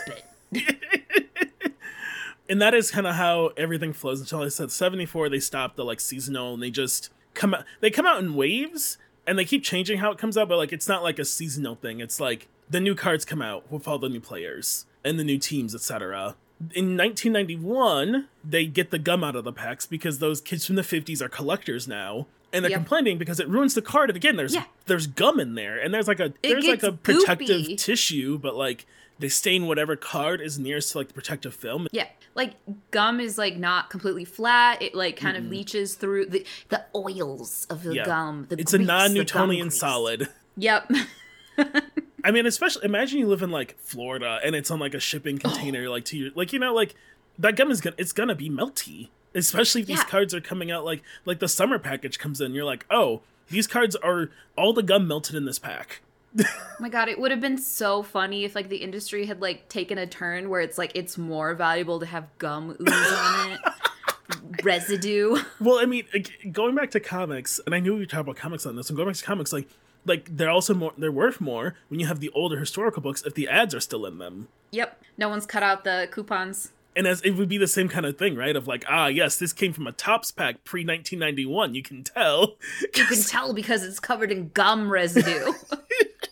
it. 0.51 1.73
and 2.49 2.61
that 2.61 2.73
is 2.73 2.91
kind 2.91 3.07
of 3.07 3.15
how 3.15 3.47
everything 3.57 3.93
flows 3.93 4.19
until 4.19 4.43
I 4.43 4.49
said 4.49 4.71
74 4.71 5.29
they 5.29 5.39
stopped 5.39 5.75
the 5.75 5.85
like 5.85 5.99
seasonal 5.99 6.53
and 6.53 6.63
they 6.63 6.71
just 6.71 7.09
come 7.33 7.53
out 7.53 7.65
they 7.79 7.89
come 7.89 8.05
out 8.05 8.19
in 8.19 8.35
waves 8.35 8.97
and 9.25 9.37
they 9.37 9.45
keep 9.45 9.63
changing 9.63 9.99
how 9.99 10.11
it 10.11 10.17
comes 10.17 10.37
out 10.37 10.49
but 10.49 10.57
like 10.57 10.73
it's 10.73 10.87
not 10.87 11.03
like 11.03 11.19
a 11.19 11.25
seasonal 11.25 11.75
thing 11.75 11.99
it's 11.99 12.19
like 12.19 12.47
the 12.69 12.79
new 12.79 12.95
cards 12.95 13.25
come 13.25 13.41
out 13.41 13.69
with 13.71 13.87
all 13.87 13.97
the 13.97 14.09
new 14.09 14.19
players 14.19 14.85
and 15.03 15.19
the 15.19 15.23
new 15.23 15.37
teams, 15.37 15.73
etc. 15.73 16.35
In 16.75 16.97
1991, 16.97 18.27
they 18.43 18.65
get 18.65 18.91
the 18.91 18.99
gum 18.99 19.23
out 19.23 19.35
of 19.35 19.43
the 19.45 19.53
packs 19.53 19.85
because 19.85 20.19
those 20.19 20.41
kids 20.41 20.65
from 20.65 20.75
the 20.75 20.81
50s 20.81 21.21
are 21.21 21.29
collectors 21.29 21.87
now. 21.87 22.27
And 22.51 22.65
they're 22.65 22.71
Yep. 22.71 22.79
complaining 22.79 23.17
because 23.17 23.39
it 23.39 23.47
ruins 23.47 23.75
the 23.75 23.81
card. 23.81 24.09
And 24.09 24.17
again, 24.17 24.35
there's 24.35 24.55
Yeah. 24.55 24.65
there's 24.87 25.05
gum 25.07 25.39
in 25.39 25.53
there, 25.53 25.77
and 25.77 25.93
there's 25.93 26.07
like 26.07 26.19
a 26.19 26.33
there's 26.41 26.65
like 26.65 26.81
a 26.83 26.91
protective 26.93 27.61
goopy. 27.61 27.77
tissue, 27.77 28.39
but 28.39 28.55
like 28.55 28.87
they 29.19 29.29
stain 29.29 29.67
whatever 29.67 29.95
card 29.95 30.41
is 30.41 30.57
nearest 30.57 30.93
to 30.93 30.97
like 30.97 31.09
the 31.09 31.13
protective 31.13 31.53
film. 31.53 31.87
Yeah, 31.91 32.07
like 32.33 32.53
gum 32.89 33.19
is 33.19 33.37
like 33.37 33.55
not 33.57 33.91
completely 33.91 34.25
flat. 34.25 34.81
It 34.81 34.95
like 34.95 35.15
kind 35.15 35.37
of 35.37 35.43
mm-hmm. 35.43 35.51
leaches 35.51 35.93
through 35.93 36.25
the 36.25 36.43
the 36.69 36.85
oils 36.95 37.67
of 37.69 37.83
the 37.83 37.93
Yeah. 37.95 38.05
gum. 38.05 38.47
The 38.49 38.57
it's 38.59 38.73
a 38.73 38.77
grease, 38.79 38.87
gum 38.87 38.97
non-Newtonian 38.97 39.69
solid. 39.69 40.27
Yep. 40.57 40.91
I 42.23 42.31
mean, 42.31 42.45
especially 42.45 42.85
imagine 42.85 43.19
you 43.19 43.27
live 43.27 43.41
in 43.41 43.51
like 43.51 43.77
Florida 43.79 44.39
and 44.43 44.55
it's 44.55 44.69
on 44.71 44.79
like 44.79 44.93
a 44.93 44.99
shipping 44.99 45.39
Oh. 45.43 45.49
container, 45.49 45.89
like 45.89 46.05
to 46.05 46.17
your 46.17 46.31
like 46.35 46.53
you 46.53 46.59
know 46.59 46.73
like 46.73 46.95
that 47.37 47.55
gum 47.55 47.71
is 47.71 47.81
gonna 47.81 47.95
it's 47.97 48.11
gonna 48.13 48.35
be 48.35 48.49
melty. 48.49 49.09
Especially 49.35 49.81
if 49.81 49.87
these 49.87 50.03
cards 50.03 50.33
are 50.33 50.41
coming 50.41 50.71
out 50.71 50.83
like 50.85 51.03
like 51.25 51.39
the 51.39 51.47
summer 51.47 51.77
package 51.79 52.17
comes 52.19 52.41
in, 52.41 52.53
you're 52.53 52.65
like, 52.65 52.85
oh, 52.89 53.21
these 53.49 53.67
cards 53.67 53.95
are 53.97 54.29
all 54.57 54.73
the 54.73 54.83
gum 54.83 55.07
melted 55.07 55.35
in 55.35 55.45
this 55.45 55.59
pack. 55.59 56.01
Oh 56.39 56.43
my 56.79 56.89
god, 56.89 57.09
it 57.09 57.19
would 57.19 57.31
have 57.31 57.41
been 57.41 57.57
so 57.57 58.03
funny 58.03 58.43
if 58.43 58.53
like 58.55 58.69
the 58.69 58.77
industry 58.77 59.25
had 59.25 59.41
like 59.41 59.67
taken 59.69 59.97
a 59.97 60.05
turn 60.07 60.49
where 60.49 60.61
it's 60.61 60.77
like 60.77 60.91
it's 60.95 61.17
more 61.17 61.53
valuable 61.55 61.99
to 61.99 62.05
have 62.05 62.27
gum 62.37 62.75
ooze 62.79 62.87
on 62.89 63.51
it. 63.51 63.59
Residue. 64.63 65.37
Well, 65.59 65.79
I 65.79 65.85
mean, 65.85 66.05
going 66.51 66.75
back 66.75 66.91
to 66.91 66.99
comics, 66.99 67.59
and 67.65 67.73
I 67.73 67.79
knew 67.79 67.93
we 67.93 67.99
were 68.01 68.05
talking 68.05 68.21
about 68.21 68.35
comics 68.35 68.65
on 68.65 68.75
this, 68.75 68.89
and 68.89 68.97
going 68.97 69.09
back 69.09 69.15
to 69.17 69.23
comics, 69.23 69.51
like 69.53 69.67
like 70.05 70.37
they're 70.37 70.49
also 70.49 70.73
more 70.73 70.93
they're 70.97 71.11
worth 71.11 71.39
more 71.41 71.75
when 71.87 71.99
you 71.99 72.07
have 72.07 72.19
the 72.19 72.29
older 72.29 72.59
historical 72.59 73.01
books 73.01 73.23
if 73.25 73.33
the 73.33 73.47
ads 73.47 73.75
are 73.75 73.79
still 73.79 74.05
in 74.05 74.17
them. 74.17 74.47
Yep. 74.71 75.01
No 75.17 75.29
one's 75.29 75.45
cut 75.45 75.63
out 75.63 75.83
the 75.83 76.07
coupons. 76.11 76.71
And 76.95 77.07
as 77.07 77.21
it 77.21 77.31
would 77.31 77.47
be 77.47 77.57
the 77.57 77.67
same 77.67 77.87
kind 77.87 78.05
of 78.05 78.17
thing, 78.17 78.35
right? 78.35 78.55
Of 78.55 78.67
like, 78.67 78.83
ah, 78.89 79.07
yes, 79.07 79.37
this 79.37 79.53
came 79.53 79.73
from 79.73 79.87
a 79.87 79.91
Topps 79.91 80.31
pack 80.31 80.63
pre 80.63 80.81
1991. 80.81 81.75
You 81.75 81.83
can 81.83 82.03
tell. 82.03 82.57
You 82.81 83.05
can 83.05 83.21
tell 83.21 83.53
because 83.53 83.83
it's 83.83 83.99
covered 83.99 84.31
in 84.31 84.49
gum 84.49 84.91
residue. 84.91 85.53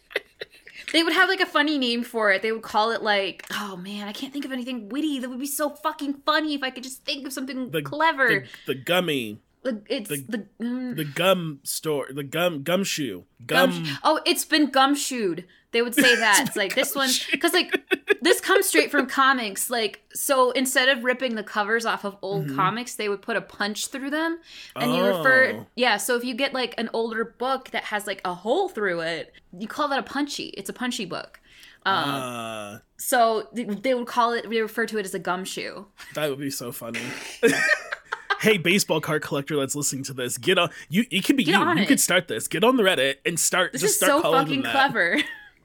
they 0.93 1.03
would 1.03 1.13
have 1.13 1.30
like 1.30 1.39
a 1.39 1.45
funny 1.45 1.77
name 1.77 2.03
for 2.03 2.32
it. 2.32 2.41
They 2.41 2.51
would 2.51 2.63
call 2.63 2.91
it 2.91 3.01
like, 3.01 3.45
oh 3.53 3.77
man, 3.77 4.08
I 4.08 4.13
can't 4.13 4.34
think 4.34 4.45
of 4.45 4.51
anything 4.51 4.89
witty 4.89 5.19
that 5.19 5.30
would 5.30 5.39
be 5.39 5.45
so 5.45 5.69
fucking 5.69 6.21
funny 6.25 6.56
if 6.56 6.63
I 6.63 6.69
could 6.69 6.84
just 6.84 7.03
think 7.06 7.25
of 7.25 7.34
something 7.34 7.69
the 7.71 7.82
clever. 7.82 8.27
the, 8.65 8.73
the 8.73 8.75
gummy, 8.75 9.39
The- 9.71 9.82
it's 9.89 10.10
the- 10.10 10.25
the, 10.27 10.45
mm, 10.63 10.95
the 10.95 11.03
gum 11.06 11.60
store, 11.63 12.08
the 12.12 12.23
gum 12.23 12.63
gumshoe, 12.63 13.23
gum. 13.45 13.71
gum. 13.71 13.97
oh, 14.03 14.19
it's 14.25 14.45
been 14.45 14.71
gumshoed. 14.71 15.43
They 15.73 15.82
would 15.82 15.93
say 15.93 16.15
that. 16.25 16.45
It's 16.47 16.56
like 16.56 16.73
this 16.75 16.95
one 16.95 17.10
because 17.32 17.53
like 17.53 17.75
this 18.21 18.39
comes 18.39 18.65
straight 18.67 18.89
from 18.89 19.06
comics. 19.08 19.69
Like 19.69 20.01
so, 20.13 20.51
instead 20.51 20.88
of 20.89 21.03
ripping 21.03 21.36
the 21.36 21.43
covers 21.43 21.86
off 21.86 22.06
of 22.06 22.15
old 22.21 22.56
comics, 22.56 22.95
they 22.95 23.10
would 23.10 23.21
put 23.21 23.36
a 23.36 23.41
punch 23.41 23.88
through 23.88 24.10
them, 24.12 24.39
and 24.77 24.95
you 24.95 25.03
refer. 25.03 25.51
Oh. 25.58 25.65
Yeah, 25.75 25.97
so 25.97 26.15
if 26.15 26.23
you 26.23 26.34
get 26.34 26.53
like 26.53 26.73
an 26.77 26.89
older 26.93 27.25
book 27.25 27.71
that 27.71 27.84
has 27.86 28.08
like 28.08 28.21
a 28.23 28.34
hole 28.34 28.69
through 28.69 29.01
it, 29.01 29.34
you 29.58 29.67
call 29.67 29.89
that 29.89 29.99
a 29.99 30.03
punchy. 30.03 30.47
It's 30.58 30.69
a 30.69 30.73
punchy 30.73 31.06
book. 31.06 31.39
Um, 31.86 32.10
Uh, 32.10 32.80
so 32.97 33.47
they, 33.53 33.63
they 33.65 33.93
would 33.93 34.08
call 34.08 34.32
it. 34.34 34.49
They 34.49 34.62
refer 34.62 34.86
to 34.88 34.97
it 34.97 35.06
as 35.06 35.13
a 35.13 35.19
gumshoe. 35.19 35.86
that 36.15 36.30
would 36.30 36.39
be 36.39 36.49
so 36.49 36.71
funny. 36.71 37.01
hey, 38.41 38.58
baseball 38.58 39.02
card 39.02 39.21
collector 39.21 39.58
that's 39.58 39.76
listening 39.76 40.04
to 40.06 40.13
this, 40.13 40.38
get 40.38 40.58
on. 40.58 40.69
You, 40.89 41.06
it 41.12 41.26
could 41.26 41.38
be 41.38 41.43
Get 41.43 41.60
you. 41.60 41.67
you 41.76 41.82
it. 41.84 41.88
could 41.88 42.00
start 42.00 42.28
this. 42.28 42.47
Get 42.47 42.63
on 42.63 42.78
the 42.78 42.84
Reddit 42.84 43.15
and 43.26 43.39
start. 43.39 43.73
This 43.73 43.82
just 43.82 43.93
is 43.93 43.97
start 43.97 44.12
so 44.12 44.21
calling 44.21 44.45
fucking 44.45 44.63
clever. 44.63 45.17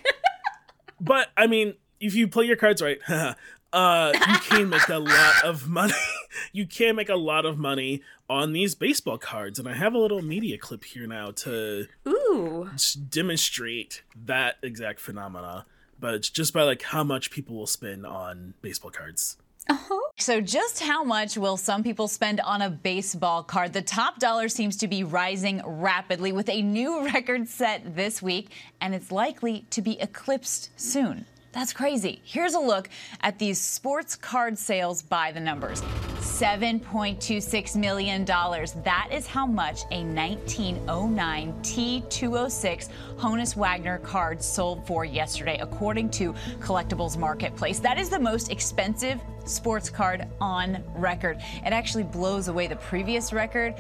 But 1.00 1.28
I 1.36 1.46
mean, 1.46 1.74
if 2.00 2.14
you 2.14 2.28
play 2.28 2.46
your 2.46 2.56
cards 2.56 2.80
right, 2.80 2.98
uh, 3.72 4.12
you 4.14 4.38
can 4.38 4.68
make 4.68 4.88
a 4.88 4.98
lot 4.98 5.44
of 5.44 5.68
money. 5.68 5.92
you 6.52 6.66
can 6.66 6.96
make 6.96 7.08
a 7.10 7.16
lot 7.16 7.44
of 7.44 7.58
money 7.58 8.02
on 8.28 8.52
these 8.52 8.74
baseball 8.74 9.18
cards, 9.18 9.58
and 9.58 9.68
I 9.68 9.74
have 9.74 9.94
a 9.94 9.98
little 9.98 10.22
media 10.22 10.56
clip 10.56 10.84
here 10.84 11.06
now 11.06 11.30
to 11.30 11.86
Ooh. 12.08 12.70
demonstrate 13.10 14.02
that 14.24 14.56
exact 14.62 15.00
phenomena. 15.00 15.66
But 16.00 16.22
just 16.22 16.52
by 16.52 16.62
like 16.62 16.82
how 16.82 17.04
much 17.04 17.30
people 17.30 17.54
will 17.56 17.66
spend 17.66 18.06
on 18.06 18.54
baseball 18.62 18.90
cards. 18.90 19.36
Uh-huh. 19.68 20.00
So, 20.18 20.40
just 20.40 20.80
how 20.80 21.02
much 21.04 21.38
will 21.38 21.56
some 21.56 21.82
people 21.82 22.06
spend 22.06 22.40
on 22.40 22.62
a 22.62 22.70
baseball 22.70 23.42
card? 23.42 23.72
The 23.72 23.82
top 23.82 24.18
dollar 24.18 24.48
seems 24.48 24.76
to 24.78 24.88
be 24.88 25.04
rising 25.04 25.62
rapidly 25.64 26.32
with 26.32 26.48
a 26.48 26.60
new 26.60 27.04
record 27.12 27.48
set 27.48 27.96
this 27.96 28.20
week, 28.20 28.50
and 28.80 28.94
it's 28.94 29.10
likely 29.10 29.64
to 29.70 29.80
be 29.80 29.98
eclipsed 30.00 30.70
soon. 30.76 31.24
That's 31.54 31.72
crazy. 31.72 32.20
Here's 32.24 32.54
a 32.54 32.58
look 32.58 32.88
at 33.20 33.38
these 33.38 33.60
sports 33.60 34.16
card 34.16 34.58
sales 34.58 35.02
by 35.02 35.30
the 35.30 35.38
numbers 35.38 35.82
$7.26 35.82 37.76
million. 37.76 38.24
That 38.24 39.08
is 39.12 39.28
how 39.28 39.46
much 39.46 39.82
a 39.92 40.02
1909 40.02 41.52
T206 41.62 42.88
Honus 43.18 43.54
Wagner 43.54 43.98
card 43.98 44.42
sold 44.42 44.84
for 44.84 45.04
yesterday, 45.04 45.58
according 45.60 46.10
to 46.10 46.32
Collectibles 46.58 47.16
Marketplace. 47.16 47.78
That 47.78 48.00
is 48.00 48.08
the 48.08 48.18
most 48.18 48.50
expensive 48.50 49.20
sports 49.44 49.90
card 49.90 50.26
on 50.40 50.82
record. 50.96 51.38
It 51.64 51.72
actually 51.72 52.04
blows 52.04 52.48
away 52.48 52.66
the 52.66 52.76
previous 52.76 53.32
record, 53.32 53.74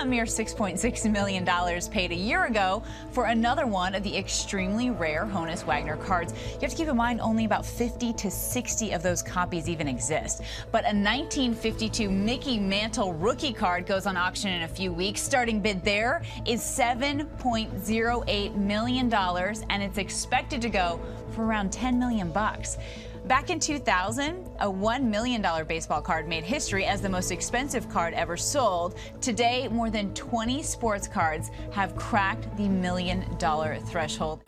a 0.00 0.04
mere 0.06 0.24
$6.6 0.24 1.10
million 1.10 1.44
paid 1.90 2.12
a 2.12 2.14
year 2.14 2.46
ago 2.46 2.82
for 3.10 3.24
another 3.24 3.66
one 3.66 3.94
of 3.94 4.02
the 4.02 4.16
extremely 4.16 4.90
rare 4.90 5.26
Honus 5.26 5.64
Wagner 5.64 5.96
cards. 5.96 6.32
You 6.54 6.60
have 6.62 6.70
to 6.70 6.76
keep 6.76 6.88
in 6.88 6.96
mind 6.96 7.17
only 7.20 7.44
about 7.44 7.64
50 7.64 8.12
to 8.12 8.30
60 8.30 8.92
of 8.92 9.02
those 9.02 9.22
copies 9.22 9.68
even 9.68 9.88
exist. 9.88 10.42
But 10.70 10.84
a 10.84 10.94
1952 10.94 12.10
Mickey 12.10 12.58
Mantle 12.58 13.12
rookie 13.14 13.52
card 13.52 13.86
goes 13.86 14.06
on 14.06 14.16
auction 14.16 14.50
in 14.50 14.62
a 14.62 14.68
few 14.68 14.92
weeks. 14.92 15.20
Starting 15.20 15.60
bid 15.60 15.84
there 15.84 16.22
is 16.46 16.60
$7.08 16.60 18.54
million, 18.56 19.14
and 19.14 19.82
it's 19.82 19.98
expected 19.98 20.62
to 20.62 20.68
go 20.68 21.00
for 21.30 21.44
around 21.44 21.72
10 21.72 21.98
million 21.98 22.30
bucks. 22.30 22.78
Back 23.28 23.50
in 23.50 23.60
2000, 23.60 24.46
a 24.58 24.64
$1 24.64 25.02
million 25.02 25.44
baseball 25.66 26.00
card 26.00 26.26
made 26.26 26.44
history 26.44 26.86
as 26.86 27.02
the 27.02 27.10
most 27.10 27.30
expensive 27.30 27.86
card 27.90 28.14
ever 28.14 28.38
sold. 28.38 28.94
Today, 29.20 29.68
more 29.68 29.90
than 29.90 30.14
20 30.14 30.62
sports 30.62 31.06
cards 31.06 31.50
have 31.70 31.94
cracked 31.94 32.56
the 32.56 32.70
million 32.70 33.26
dollar 33.36 33.76
threshold. 33.80 34.44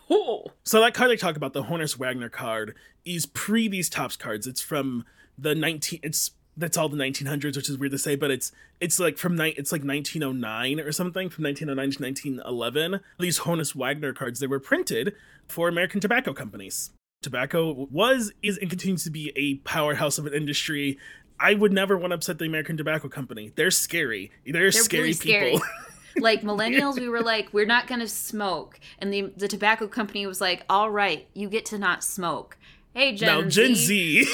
So 0.65 0.81
that 0.81 0.95
card 0.95 1.11
they 1.11 1.17
talk 1.17 1.37
about, 1.37 1.53
the 1.53 1.65
Honus 1.65 1.99
Wagner 1.99 2.31
card, 2.31 2.75
is 3.05 3.27
pre 3.27 3.69
these 3.69 3.91
Topps 3.91 4.17
cards. 4.17 4.47
It's 4.47 4.63
from 4.63 5.05
the 5.37 5.55
19 5.55 6.01
it's 6.03 6.31
that's 6.57 6.79
all 6.79 6.89
the 6.89 6.97
1900s, 6.97 7.57
which 7.57 7.69
is 7.69 7.77
weird 7.77 7.93
to 7.93 7.99
say, 7.99 8.17
but 8.17 8.31
it's 8.31 8.51
it's 8.81 8.99
like 8.99 9.19
from 9.19 9.37
ni- 9.37 9.55
it's 9.59 9.73
like 9.73 9.85
1909 9.85 10.81
or 10.81 10.91
something, 10.91 11.29
from 11.29 11.45
1909 11.45 11.91
to 11.99 12.03
1911. 12.03 13.01
These 13.19 13.41
Honus 13.41 13.75
Wagner 13.75 14.15
cards 14.15 14.41
they 14.41 14.47
were 14.47 14.59
printed 14.59 15.15
for 15.47 15.69
American 15.69 16.01
tobacco 16.01 16.33
companies. 16.33 16.93
Tobacco 17.23 17.87
was 17.91 18.33
is 18.43 18.57
and 18.57 18.71
continues 18.71 19.05
to 19.05 19.11
be 19.11 19.31
a 19.37 19.57
powerhouse 19.69 20.17
of 20.17 20.25
an 20.27 20.33
industry. 20.33 20.99
I 21.39 21.55
would 21.55 21.73
never 21.73 21.97
want 21.99 22.13
to 22.13 22.15
upset 22.15 22.39
the 22.39 22.47
American 22.47 22.77
Tobacco 22.77 23.09
Company. 23.09 23.53
They're 23.57 23.71
scary. 23.71 24.31
They're, 24.45 24.53
They're 24.53 24.73
scary 24.73 25.03
really 25.03 25.13
scary. 25.13 25.51
people. 25.53 25.67
like 26.19 26.43
millennials, 26.43 26.99
we 26.99 27.09
were 27.09 27.21
like, 27.21 27.53
we're 27.53 27.67
not 27.67 27.87
gonna 27.87 28.09
smoke, 28.09 28.81
and 28.99 29.13
the 29.13 29.33
the 29.37 29.47
tobacco 29.47 29.87
company 29.87 30.27
was 30.27 30.41
like, 30.41 30.65
all 30.69 30.91
right, 30.91 31.29
you 31.35 31.49
get 31.49 31.65
to 31.67 31.79
not 31.79 32.03
smoke. 32.03 32.59
Hey 32.95 33.15
Gen 33.15 33.45
now 33.45 33.49
Z, 33.49 33.63
Gen 33.63 33.75
Z. 33.77 34.27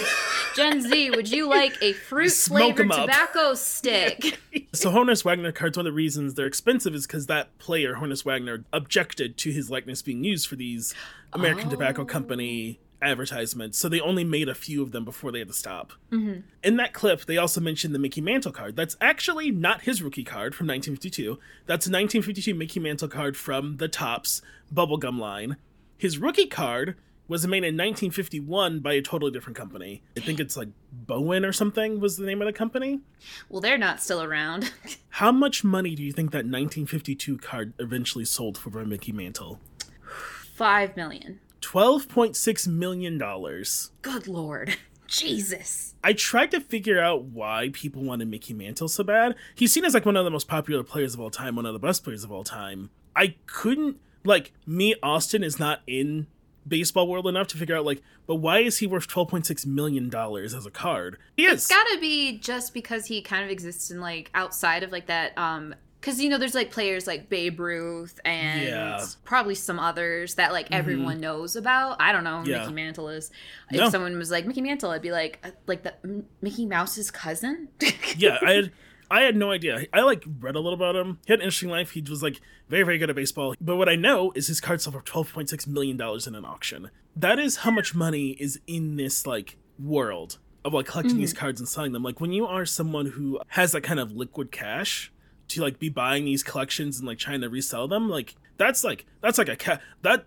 Gen 0.57 0.81
Z, 0.81 1.11
would 1.11 1.31
you 1.31 1.47
like 1.47 1.77
a 1.83 1.93
fruit 2.09 2.33
flavored 2.33 2.91
tobacco 2.91 3.55
stick? 3.55 4.39
So 4.73 4.91
Honus 4.91 5.25
Wagner 5.25 5.53
cards, 5.53 5.79
one 5.79 5.87
of 5.87 5.93
the 5.93 5.97
reasons 5.97 6.35
they're 6.35 6.47
expensive 6.47 6.95
is 6.95 7.07
because 7.07 7.27
that 7.29 7.57
player, 7.57 7.95
Honus 7.95 8.27
Wagner, 8.27 8.65
objected 8.75 9.39
to 9.39 9.51
his 9.51 9.71
likeness 9.71 10.03
being 10.03 10.23
used 10.23 10.47
for 10.47 10.57
these 10.57 10.95
American 11.33 11.71
Tobacco 11.71 12.05
Company 12.05 12.79
oh. 12.79 13.07
advertisements. 13.07 13.79
So 13.79 13.89
they 13.89 14.01
only 14.01 14.23
made 14.23 14.51
a 14.51 14.55
few 14.55 14.83
of 14.83 14.93
them 14.93 15.07
before 15.07 15.33
they 15.33 15.39
had 15.39 15.49
to 15.49 15.55
stop. 15.55 15.95
Mm-hmm. 16.13 16.41
In 16.63 16.77
that 16.77 16.93
clip, 16.93 17.25
they 17.25 17.39
also 17.39 17.59
mentioned 17.59 17.95
the 17.95 17.99
Mickey 17.99 18.21
Mantle 18.21 18.53
card. 18.53 18.77
That's 18.77 18.99
actually 19.01 19.51
not 19.51 19.83
his 19.83 20.03
rookie 20.03 20.25
card 20.25 20.55
from 20.55 20.67
1952. 20.67 21.39
That's 21.65 21.87
a 21.87 21.91
1952 21.91 22.55
Mickey 22.55 22.79
Mantle 22.81 23.09
card 23.09 23.35
from 23.39 23.79
the 23.79 23.89
Topps 23.89 24.43
bubblegum 24.73 25.19
line. 25.19 25.57
His 25.97 26.19
rookie 26.19 26.49
card 26.49 26.97
was 27.29 27.47
made 27.47 27.59
in 27.59 27.75
1951 27.75 28.81
by 28.81 28.95
a 28.95 29.03
totally 29.03 29.31
different 29.31 29.57
company. 29.57 30.03
I 30.17 30.21
think 30.21 30.41
it's 30.41 30.57
like 30.57 30.69
Bowen 30.93 31.45
or 31.45 31.53
something 31.53 32.01
was 32.01 32.17
the 32.17 32.27
name 32.27 32.41
of 32.41 32.47
the 32.47 32.53
company. 32.53 33.01
well, 33.49 33.61
they're 33.61 33.79
not 33.79 34.01
still 34.01 34.23
around. 34.23 34.73
How 35.11 35.33
much 35.33 35.65
money 35.65 35.95
do 35.95 36.03
you 36.03 36.13
think 36.13 36.31
that 36.31 36.39
1952 36.39 37.39
card 37.39 37.75
eventually 37.79 38.25
sold 38.25 38.59
for 38.59 38.71
Mickey 38.85 39.13
Mantle? 39.13 39.61
Five 40.55 40.97
million. 40.97 41.41
$12.6 41.61 42.69
million. 42.69 43.19
Good 44.03 44.29
lord, 44.29 44.77
Jesus. 45.09 45.95
I 46.05 46.13
tried 46.13 46.53
to 46.53 46.61
figure 46.61 47.01
out 47.01 47.25
why 47.25 47.71
people 47.73 48.05
wanted 48.05 48.29
Mickey 48.29 48.55
Mantle 48.55 48.89
so 48.89 49.03
bad. 49.03 49.35
He's 49.55 49.73
seen 49.73 49.85
as 49.85 49.95
like 49.95 50.07
one 50.07 50.17
of 50.17 50.25
the 50.25 50.31
most 50.31 50.47
popular 50.47 50.85
players 50.85 51.15
of 51.15 51.21
all 51.21 51.31
time, 51.31 51.57
one 51.57 51.67
of 51.67 51.73
the 51.73 51.81
best 51.81 52.05
players 52.05 52.23
of 52.23 52.31
all 52.31 52.45
time. 52.45 52.91
I 53.17 53.35
couldn't 53.47 53.99
like 54.25 54.53
me 54.67 54.95
Austin 55.03 55.43
is 55.43 55.59
not 55.59 55.81
in 55.87 56.27
baseball 56.67 57.07
world 57.09 57.27
enough 57.27 57.47
to 57.49 57.57
figure 57.57 57.77
out 57.77 57.85
like, 57.85 58.03
but 58.27 58.37
why 58.37 58.59
is 58.61 58.79
he 58.79 58.87
worth 58.87 59.07
twelve 59.07 59.29
point 59.29 59.47
six 59.47 59.65
million 59.67 60.09
dollars 60.09 60.55
as 60.55 60.67
a 60.67 60.71
card? 60.71 61.19
He 61.37 61.45
is. 61.47 61.55
It's 61.55 61.67
gotta 61.69 61.99
be 62.01 62.39
just 62.39 62.75
because 62.75 63.07
he 63.07 63.23
kind 63.23 63.45
of 63.45 63.51
exists 63.51 63.91
in 63.91 64.01
like 64.01 64.31
outside 64.35 64.83
of 64.83 64.93
like 64.93 65.07
that 65.07 65.37
um 65.39 65.75
because 66.01 66.21
you 66.21 66.29
know 66.29 66.39
there's 66.39 66.55
like 66.55 66.71
players 66.71 67.07
like 67.09 67.29
Babe 67.29 67.59
Ruth 67.59 68.21
and 68.25 68.63
Yeah. 68.63 69.05
probably 69.25 69.57
some 69.57 69.81
others 69.81 70.37
that 70.37 70.53
like 70.53 70.69
everyone 70.71 71.19
knows 71.21 71.57
about. 71.57 72.01
I 72.01 72.13
don't 72.13 72.23
know 72.23 72.43
who 72.43 72.51
Yeah. 72.51 72.61
Mickey 72.61 72.75
Mantle 72.75 73.09
is. 73.09 73.31
If 73.73 73.81
No. 73.81 73.91
someone 73.91 74.17
was 74.17 74.31
like 74.31 74.47
Mickey 74.47 74.61
Mantle, 74.61 74.91
I'd 74.91 75.03
be 75.03 75.11
like 75.11 75.41
uh, 75.43 75.51
like 75.67 75.83
the 75.83 75.95
Mickey 76.43 76.65
Mouse's 76.67 77.11
cousin. 77.11 77.69
yeah, 78.17 78.39
I 78.41 78.53
had 78.53 78.73
I 79.11 79.23
had 79.23 79.37
no 79.37 79.51
idea. 79.51 79.87
I 79.93 80.01
like 80.01 80.25
read 80.41 80.57
a 80.57 80.61
little 80.61 80.75
about 80.75 80.97
him. 80.97 81.19
He 81.27 81.33
had 81.33 81.41
an 81.41 81.45
interesting 81.45 81.71
life. 81.71 81.91
He 81.93 82.01
was 82.03 82.23
like 82.23 82.41
very 82.69 82.83
very 82.83 82.99
good 82.99 83.11
at 83.11 83.17
baseball. 83.17 83.55
But 83.61 83.77
what 83.77 83.89
I 83.89 83.97
know 83.97 84.33
is 84.35 84.47
his 84.47 84.61
card 84.61 84.81
sold 84.81 84.95
for 84.95 85.03
twelve 85.03 85.33
point 85.33 85.49
six 85.49 85.67
million 85.67 85.97
dollars 85.97 86.27
in 86.27 86.35
an 86.35 86.45
auction. 86.45 86.91
That 87.15 87.39
is 87.39 87.59
how 87.59 87.71
much 87.71 87.95
money 87.95 88.31
is 88.31 88.61
in 88.67 88.97
this 88.97 89.27
like 89.27 89.57
world 89.79 90.39
of 90.65 90.75
like 90.75 90.87
collecting 90.87 91.17
these 91.17 91.33
mm-hmm. 91.33 91.41
cards 91.41 91.61
and 91.61 91.69
selling 91.69 91.93
them. 91.93 92.03
Like 92.03 92.21
when 92.21 92.33
you 92.33 92.47
are 92.47 92.67
someone 92.67 93.07
who 93.07 93.39
has 93.49 93.73
that 93.73 93.83
kind 93.83 94.01
of 94.01 94.13
liquid 94.13 94.51
cash 94.51 95.13
to 95.49 95.63
like 95.63 95.79
be 95.79 95.89
buying 95.89 96.25
these 96.25 96.43
collections 96.43 96.99
and 96.99 97.07
like 97.07 97.19
trying 97.19 97.41
to 97.43 97.49
resell 97.49 97.87
them, 97.87 98.09
like 98.09 98.35
that's 98.57 98.83
like 98.83 99.07
that's 99.21 99.39
like 99.39 99.49
a 99.49 99.57
cat 99.57 99.81
that 100.03 100.27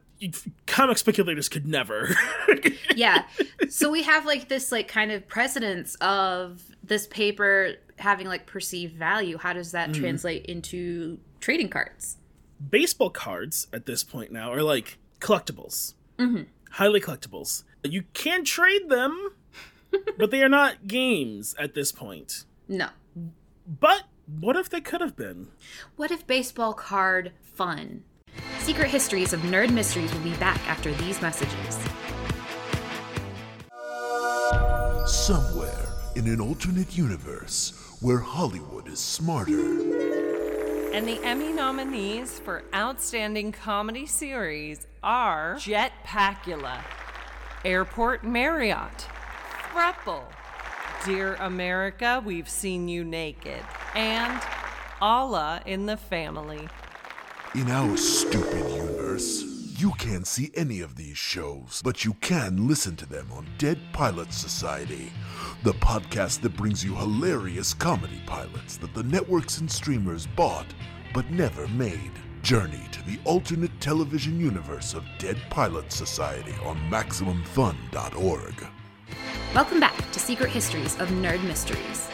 comic 0.66 0.98
speculators 0.98 1.50
could 1.50 1.66
never. 1.66 2.10
yeah. 2.96 3.26
So 3.70 3.90
we 3.90 4.04
have 4.04 4.26
like 4.26 4.50
this 4.50 4.72
like 4.72 4.88
kind 4.88 5.12
of 5.12 5.28
precedence 5.28 5.96
of 5.96 6.64
this 6.84 7.08
paper 7.08 7.76
having 8.00 8.28
like 8.28 8.46
perceived 8.46 8.96
value. 8.96 9.38
How 9.38 9.54
does 9.54 9.72
that 9.72 9.94
translate 9.94 10.46
into 10.46 11.20
trading 11.40 11.70
cards? 11.70 12.18
baseball 12.60 13.10
cards 13.10 13.68
at 13.72 13.86
this 13.86 14.04
point 14.04 14.32
now 14.32 14.52
are 14.52 14.64
like 14.64 14.98
collectibles, 15.20 15.94
mm-hmm. 16.18 16.44
highly 16.72 17.00
collectibles. 17.00 17.64
You 17.84 18.04
can 18.14 18.44
trade 18.44 18.90
them, 18.90 19.32
but 20.18 20.32
they 20.32 20.42
are 20.42 20.50
not 20.50 20.88
games 20.88 21.56
at 21.58 21.74
this 21.74 21.92
point. 21.92 22.46
No. 22.68 22.90
But 23.68 24.04
what 24.40 24.56
if 24.56 24.70
they 24.70 24.82
could 24.82 25.02
have 25.02 25.16
been? 25.16 25.50
What 25.96 26.12
if 26.12 26.28
baseball 26.28 26.74
card 26.74 27.32
fun? 27.42 28.04
Secret 28.60 28.90
Histories 28.90 29.34
of 29.34 29.40
Nerd 29.42 29.72
Mysteries 29.72 30.14
will 30.14 30.22
be 30.22 30.36
back 30.36 30.60
after 30.68 30.94
these 30.94 31.22
messages. 31.22 31.80
Somewhere 35.06 35.88
in 36.16 36.28
an 36.28 36.40
alternate 36.40 36.96
universe 36.96 37.79
where 38.02 38.20
Hollywood 38.20 38.88
is 38.88 39.00
smarter. 39.00 39.60
And 40.94 41.08
the 41.08 41.20
Emmy 41.24 41.52
nominees 41.52 42.40
for 42.40 42.64
Outstanding 42.74 43.52
Comedy 43.52 44.06
Series 44.06 44.88
are 45.04 45.58
Jet 45.58 45.92
Pacula, 46.06 46.82
Airport 47.66 48.24
Marriott, 48.24 49.08
Thruple, 49.72 50.24
Dear 51.06 51.36
America, 51.36 52.24
We've 52.26 52.50
Seen 52.50 52.88
You 52.88 53.04
Naked, 53.04 53.64
and 53.96 54.42
Allah 55.02 55.62
in 55.66 55.86
the 55.86 55.98
Family. 55.98 56.68
In 57.54 57.70
our 57.70 57.98
stupid 57.98 58.70
universe, 58.72 59.44
you 59.80 59.92
can't 59.92 60.28
see 60.28 60.52
any 60.56 60.82
of 60.82 60.98
these 60.98 61.18
shows, 61.18 61.82
but 61.86 62.04
you 62.04 62.14
can 62.16 62.68
listen 62.68 62.98
to 62.98 63.06
them 63.06 63.32
on 63.32 63.48
Dead 63.58 63.80
Pilot 63.94 64.34
Society, 64.34 65.10
the 65.64 65.72
podcast 65.74 66.42
that 66.42 66.58
brings 66.58 66.84
you 66.84 66.94
hilarious 66.96 67.74
comedy 67.74 68.22
pilots 68.26 68.76
that 68.76 68.94
the 68.94 69.04
networks 69.04 69.60
and 69.60 69.72
streamers 69.72 70.28
bought 70.28 70.66
but 71.14 71.30
never 71.32 71.66
made. 71.70 72.12
Journey 72.42 72.84
to 72.92 73.02
the 73.04 73.20
alternate 73.24 73.72
television 73.80 74.38
universe 74.38 74.94
of 74.94 75.06
Dead 75.18 75.38
Pilot 75.50 75.94
Society 75.94 76.56
on 76.66 76.78
MaximumFun.org. 76.90 78.68
Welcome 79.56 79.80
back 79.80 80.12
to 80.12 80.20
Secret 80.20 80.50
Histories 80.50 80.96
of 81.00 81.08
Nerd 81.10 81.42
Mysteries. 81.44 82.10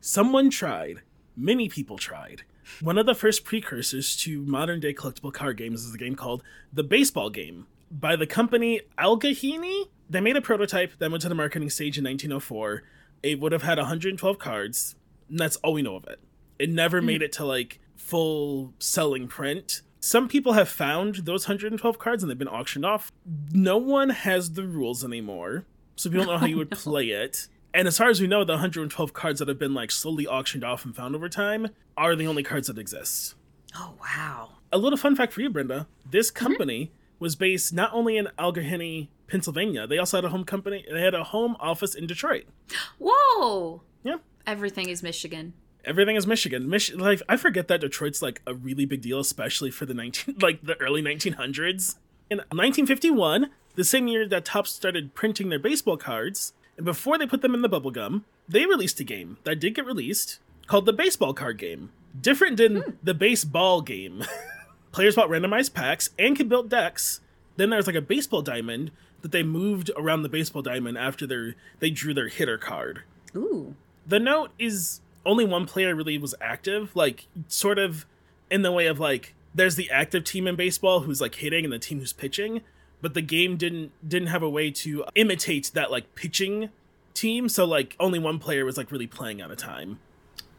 Someone 0.00 0.48
tried. 0.48 1.02
Many 1.36 1.68
people 1.68 1.98
tried. 1.98 2.44
One 2.80 2.98
of 2.98 3.06
the 3.06 3.14
first 3.14 3.44
precursors 3.44 4.16
to 4.18 4.42
modern 4.42 4.80
day 4.80 4.94
collectible 4.94 5.32
card 5.32 5.56
games 5.56 5.84
is 5.84 5.94
a 5.94 5.98
game 5.98 6.14
called 6.14 6.42
The 6.72 6.82
Baseball 6.82 7.30
Game 7.30 7.66
by 7.90 8.16
the 8.16 8.26
company 8.26 8.80
Allegheny. 8.96 9.86
They 10.08 10.20
made 10.20 10.36
a 10.36 10.40
prototype 10.40 10.98
that 10.98 11.10
went 11.10 11.22
to 11.22 11.28
the 11.28 11.34
marketing 11.34 11.70
stage 11.70 11.98
in 11.98 12.04
1904. 12.04 12.82
It 13.22 13.40
would 13.40 13.52
have 13.52 13.62
had 13.62 13.78
112 13.78 14.38
cards, 14.38 14.94
and 15.28 15.38
that's 15.38 15.56
all 15.56 15.74
we 15.74 15.82
know 15.82 15.96
of 15.96 16.06
it. 16.06 16.20
It 16.58 16.70
never 16.70 17.00
hmm. 17.00 17.06
made 17.06 17.22
it 17.22 17.32
to 17.32 17.44
like 17.44 17.80
full 17.96 18.74
selling 18.78 19.28
print. 19.28 19.82
Some 20.00 20.28
people 20.28 20.54
have 20.54 20.68
found 20.68 21.16
those 21.26 21.46
112 21.46 21.98
cards 21.98 22.22
and 22.22 22.30
they've 22.30 22.38
been 22.38 22.48
auctioned 22.48 22.86
off. 22.86 23.12
No 23.52 23.76
one 23.76 24.08
has 24.08 24.52
the 24.52 24.64
rules 24.64 25.04
anymore, 25.04 25.66
so 25.94 26.08
people 26.08 26.24
don't 26.24 26.34
know 26.34 26.38
how 26.38 26.46
you 26.46 26.56
would 26.56 26.70
play 26.70 27.08
it. 27.08 27.48
And 27.72 27.86
as 27.86 27.98
far 27.98 28.08
as 28.08 28.20
we 28.20 28.26
know, 28.26 28.44
the 28.44 28.54
112 28.54 29.12
cards 29.12 29.38
that 29.38 29.48
have 29.48 29.58
been 29.58 29.74
like 29.74 29.90
slowly 29.90 30.26
auctioned 30.26 30.64
off 30.64 30.84
and 30.84 30.94
found 30.94 31.14
over 31.14 31.28
time 31.28 31.68
are 31.96 32.16
the 32.16 32.26
only 32.26 32.42
cards 32.42 32.66
that 32.66 32.78
exist. 32.78 33.34
Oh, 33.76 33.94
wow. 34.00 34.50
A 34.72 34.78
little 34.78 34.96
fun 34.96 35.14
fact 35.14 35.32
for 35.32 35.40
you, 35.40 35.50
Brenda. 35.50 35.86
This 36.08 36.30
mm-hmm. 36.30 36.44
company 36.44 36.92
was 37.18 37.36
based 37.36 37.72
not 37.72 37.92
only 37.92 38.16
in 38.16 38.28
Allegheny, 38.38 39.10
Pennsylvania, 39.28 39.86
they 39.86 39.98
also 39.98 40.16
had 40.16 40.24
a 40.24 40.30
home 40.30 40.44
company, 40.44 40.84
they 40.90 41.02
had 41.02 41.14
a 41.14 41.24
home 41.24 41.56
office 41.60 41.94
in 41.94 42.06
Detroit. 42.06 42.46
Whoa! 42.98 43.82
Yeah. 44.02 44.16
Everything 44.46 44.88
is 44.88 45.02
Michigan. 45.02 45.52
Everything 45.84 46.16
is 46.16 46.26
Michigan. 46.26 46.68
Mich- 46.68 46.94
like 46.94 47.22
I 47.28 47.36
forget 47.36 47.68
that 47.68 47.80
Detroit's 47.80 48.20
like 48.20 48.42
a 48.46 48.54
really 48.54 48.84
big 48.84 49.02
deal, 49.02 49.20
especially 49.20 49.70
for 49.70 49.86
the 49.86 49.94
19 49.94 50.36
like 50.40 50.62
the 50.62 50.80
early 50.80 51.02
1900s. 51.02 51.96
In 52.28 52.38
1951, 52.38 53.50
the 53.74 53.84
same 53.84 54.08
year 54.08 54.26
that 54.28 54.44
Topps 54.44 54.70
started 54.70 55.14
printing 55.14 55.48
their 55.48 55.58
baseball 55.58 55.96
cards, 55.96 56.52
and 56.80 56.86
before 56.86 57.18
they 57.18 57.26
put 57.26 57.42
them 57.42 57.54
in 57.54 57.60
the 57.60 57.68
bubble 57.68 57.90
gum, 57.90 58.24
they 58.48 58.64
released 58.64 59.00
a 59.00 59.04
game 59.04 59.36
that 59.44 59.60
did 59.60 59.74
get 59.74 59.84
released 59.84 60.38
called 60.66 60.86
the 60.86 60.94
baseball 60.94 61.34
card 61.34 61.58
game. 61.58 61.90
Different 62.18 62.56
than 62.56 62.76
hmm. 62.76 62.90
the 63.02 63.12
baseball 63.12 63.82
game. 63.82 64.24
Players 64.92 65.14
bought 65.14 65.28
randomized 65.28 65.74
packs 65.74 66.08
and 66.18 66.34
could 66.34 66.48
build 66.48 66.70
decks. 66.70 67.20
Then 67.56 67.68
there's 67.68 67.86
like 67.86 67.96
a 67.96 68.00
baseball 68.00 68.40
diamond 68.40 68.92
that 69.20 69.30
they 69.30 69.42
moved 69.42 69.90
around 69.94 70.22
the 70.22 70.30
baseball 70.30 70.62
diamond 70.62 70.96
after 70.96 71.26
their 71.26 71.54
they 71.80 71.90
drew 71.90 72.14
their 72.14 72.28
hitter 72.28 72.56
card 72.56 73.02
Ooh. 73.36 73.74
the 74.06 74.18
note 74.18 74.50
is 74.58 75.02
only 75.26 75.44
one 75.44 75.66
player 75.66 75.94
really 75.94 76.16
was 76.16 76.34
active, 76.40 76.96
like 76.96 77.26
sort 77.46 77.78
of 77.78 78.06
in 78.50 78.62
the 78.62 78.72
way 78.72 78.86
of 78.86 78.98
like 78.98 79.34
there's 79.54 79.76
the 79.76 79.90
active 79.90 80.24
team 80.24 80.46
in 80.46 80.56
baseball 80.56 81.00
who's 81.00 81.20
like 81.20 81.34
hitting 81.34 81.64
and 81.64 81.72
the 81.72 81.78
team 81.78 81.98
who's 81.98 82.14
pitching, 82.14 82.62
but 83.00 83.14
the 83.14 83.22
game 83.22 83.56
didn't 83.56 83.92
didn't 84.06 84.28
have 84.28 84.42
a 84.42 84.50
way 84.50 84.70
to 84.70 85.04
imitate 85.14 85.70
that 85.74 85.90
like 85.90 86.14
pitching 86.14 86.70
team, 87.14 87.48
so 87.48 87.64
like 87.64 87.96
only 88.00 88.18
one 88.18 88.38
player 88.38 88.64
was 88.64 88.76
like 88.76 88.90
really 88.92 89.06
playing 89.06 89.40
at 89.40 89.50
a 89.50 89.56
time. 89.56 89.98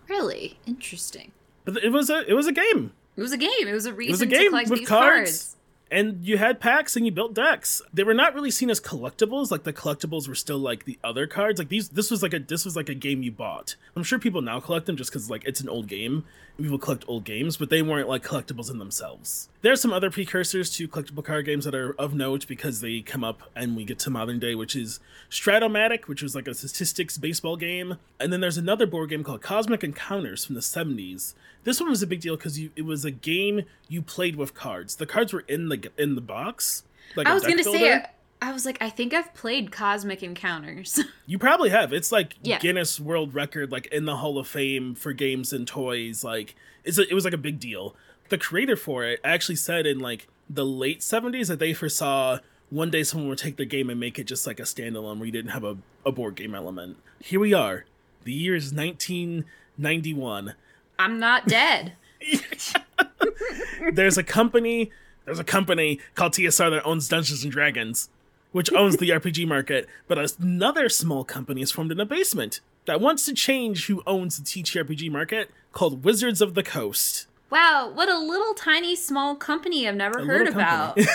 Really? 0.08 0.58
Interesting. 0.66 1.32
But 1.66 1.84
it 1.84 1.90
was 1.92 2.10
a 2.10 2.30
it 2.30 2.34
was 2.34 2.48
a 2.48 2.52
game. 2.52 2.92
It 3.16 3.22
was 3.22 3.32
a 3.32 3.38
game. 3.38 3.50
It 3.68 3.74
was 3.74 3.86
a 3.86 3.98
It 3.98 4.10
was 4.12 4.22
a 4.22 4.26
game 4.26 4.50
collect 4.50 4.70
with 4.70 4.86
cards. 4.88 5.20
cards. 5.32 5.58
And 5.94 6.26
you 6.26 6.38
had 6.38 6.62
packs 6.62 6.96
and 6.96 7.06
you 7.06 7.12
built 7.12 7.34
decks. 7.34 7.82
They 7.94 8.04
were 8.06 8.14
not 8.14 8.34
really 8.34 8.50
seen 8.50 8.70
as 8.70 8.80
collectibles. 8.80 9.52
Like 9.52 9.64
the 9.64 9.74
collectibles 9.74 10.26
were 10.26 10.36
still 10.36 10.58
like 10.58 10.86
the 10.86 10.98
other 11.04 11.28
cards. 11.28 11.60
Like 11.60 11.68
these, 11.68 11.90
this 11.90 12.10
was 12.10 12.24
like 12.24 12.34
a 12.34 12.40
this 12.40 12.64
was 12.64 12.78
like 12.78 12.88
a 12.88 12.94
game 12.94 13.24
you 13.24 13.32
bought. 13.32 13.76
I'm 13.96 14.04
sure 14.04 14.18
people 14.18 14.42
now 14.42 14.62
collect 14.62 14.86
them 14.86 14.96
just 14.96 15.12
because 15.12 15.30
like 15.30 15.44
it's 15.44 15.60
an 15.60 15.68
old 15.68 15.88
game. 15.88 16.24
People 16.58 16.78
collect 16.80 17.04
old 17.10 17.26
games, 17.26 17.58
but 17.58 17.70
they 17.70 17.82
weren't 17.82 18.08
like 18.08 18.24
collectibles 18.24 18.72
in 18.72 18.80
themselves. 18.80 19.50
There 19.62 19.72
are 19.72 19.76
some 19.78 19.94
other 19.94 20.10
precursors 20.10 20.72
to 20.78 20.88
collectible 20.88 21.24
card 21.24 21.46
games 21.46 21.66
that 21.66 21.76
are 21.76 21.94
of 22.00 22.14
note 22.16 22.48
because 22.48 22.82
they 22.82 23.02
come 23.02 23.24
up 23.24 23.44
and 23.56 23.76
we 23.76 23.84
get 23.86 24.00
to 24.00 24.10
modern 24.10 24.40
day, 24.40 24.56
which 24.56 24.76
is 24.76 25.00
Strat-O-Matic, 25.30 26.08
which 26.08 26.22
was 26.24 26.34
like 26.36 26.48
a 26.48 26.54
statistics 26.54 27.18
baseball 27.18 27.58
game, 27.58 27.98
and 28.20 28.34
then 28.34 28.42
there's 28.42 28.58
another 28.58 28.86
board 28.88 29.10
game 29.10 29.24
called 29.24 29.42
Cosmic 29.42 29.84
Encounters 29.84 30.46
from 30.46 30.56
the 30.56 30.62
70s. 30.62 31.34
This 31.64 31.80
one 31.80 31.90
was 31.90 32.02
a 32.02 32.08
big 32.08 32.22
deal 32.22 32.36
because 32.36 32.58
it 32.76 32.86
was 32.86 33.06
a 33.06 33.12
game 33.12 33.64
you 33.88 34.02
played 34.02 34.36
with 34.36 34.54
cards. 34.54 34.96
The 34.96 35.06
cards 35.06 35.32
were 35.32 35.42
in 35.48 35.70
the 35.70 35.92
in 35.98 36.16
the 36.16 36.22
box. 36.22 36.84
Like 37.16 37.28
I 37.28 37.34
was 37.34 37.44
gonna 37.44 37.64
builder. 37.64 37.78
say, 37.78 38.06
I 38.42 38.52
was 38.52 38.66
like, 38.66 38.82
I 38.82 38.90
think 38.90 39.14
I've 39.14 39.34
played 39.36 39.72
Cosmic 39.72 40.24
Encounters. 40.24 41.00
You 41.28 41.38
probably 41.40 41.70
have. 41.70 41.94
It's 41.94 42.12
like 42.12 42.36
Yeah. 42.42 42.60
Guinness 42.60 43.00
World 43.00 43.34
Record, 43.34 43.72
like 43.72 43.86
in 43.88 44.04
the 44.06 44.18
Hall 44.18 44.38
of 44.38 44.48
Fame 44.48 44.96
for 44.96 45.14
games 45.14 45.54
and 45.54 45.66
toys. 45.66 46.24
Like 46.26 46.56
it's 46.84 46.98
a, 46.98 47.08
it 47.08 47.14
was 47.14 47.24
like 47.24 47.34
a 47.34 47.38
big 47.38 47.60
deal. 47.60 47.96
The 48.32 48.38
creator 48.38 48.78
for 48.78 49.04
it 49.04 49.20
actually 49.26 49.58
said 49.58 49.86
in 49.86 50.00
like 50.00 50.30
the 50.50 50.66
late 50.66 51.04
seventies 51.04 51.50
that 51.50 51.60
they 51.60 51.74
foresaw 51.74 52.40
one 52.70 52.90
day 52.90 53.04
someone 53.04 53.28
would 53.28 53.38
take 53.38 53.58
their 53.58 53.66
game 53.66 53.90
and 53.90 54.00
make 54.00 54.18
it 54.18 54.24
just 54.24 54.48
like 54.48 54.58
a 54.58 54.64
standalone 54.64 55.18
where 55.18 55.26
you 55.26 55.34
didn't 55.34 55.52
have 55.52 55.66
a, 55.66 55.78
a 56.06 56.14
board 56.14 56.36
game 56.36 56.56
element. 56.56 56.96
Here 57.20 57.42
we 57.42 57.54
are. 57.54 57.84
The 58.24 58.32
year 58.32 58.56
is 58.56 58.72
nineteen 58.72 59.44
ninety 59.78 60.14
one. 60.14 60.56
I'm 60.98 61.20
not 61.20 61.46
dead. 61.46 61.92
There's 63.92 64.18
a 64.18 64.24
company. 64.24 64.92
There's 65.26 65.40
a 65.40 65.44
company 65.44 66.00
called 66.16 66.32
TSR 66.32 66.72
that 66.72 66.86
owns 66.86 67.10
Dungeons 67.10 67.44
and 67.44 67.52
Dragons, 67.52 68.08
which 68.54 68.72
owns 68.72 68.96
the 68.96 69.10
RPG 69.10 69.46
market. 69.46 69.90
But 70.08 70.40
another 70.40 70.88
small 70.88 71.26
company 71.26 71.62
is 71.62 71.72
formed 71.72 71.92
in 71.92 72.00
a 72.00 72.06
basement 72.06 72.62
that 72.86 73.02
wants 73.02 73.26
to 73.26 73.34
change 73.34 73.88
who 73.88 74.02
owns 74.08 74.38
the 74.38 74.46
TTRPG 74.46 75.12
market, 75.12 75.52
called 75.74 76.06
Wizards 76.06 76.42
of 76.42 76.54
the 76.54 76.64
Coast. 76.64 77.28
Wow, 77.52 77.92
what 77.94 78.10
a 78.10 78.18
little 78.18 78.54
tiny 78.54 78.96
small 78.96 79.36
company 79.36 79.88
I've 79.88 79.96
never 79.96 80.20
A 80.20 80.26
heard 80.26 80.48
about. 80.48 80.98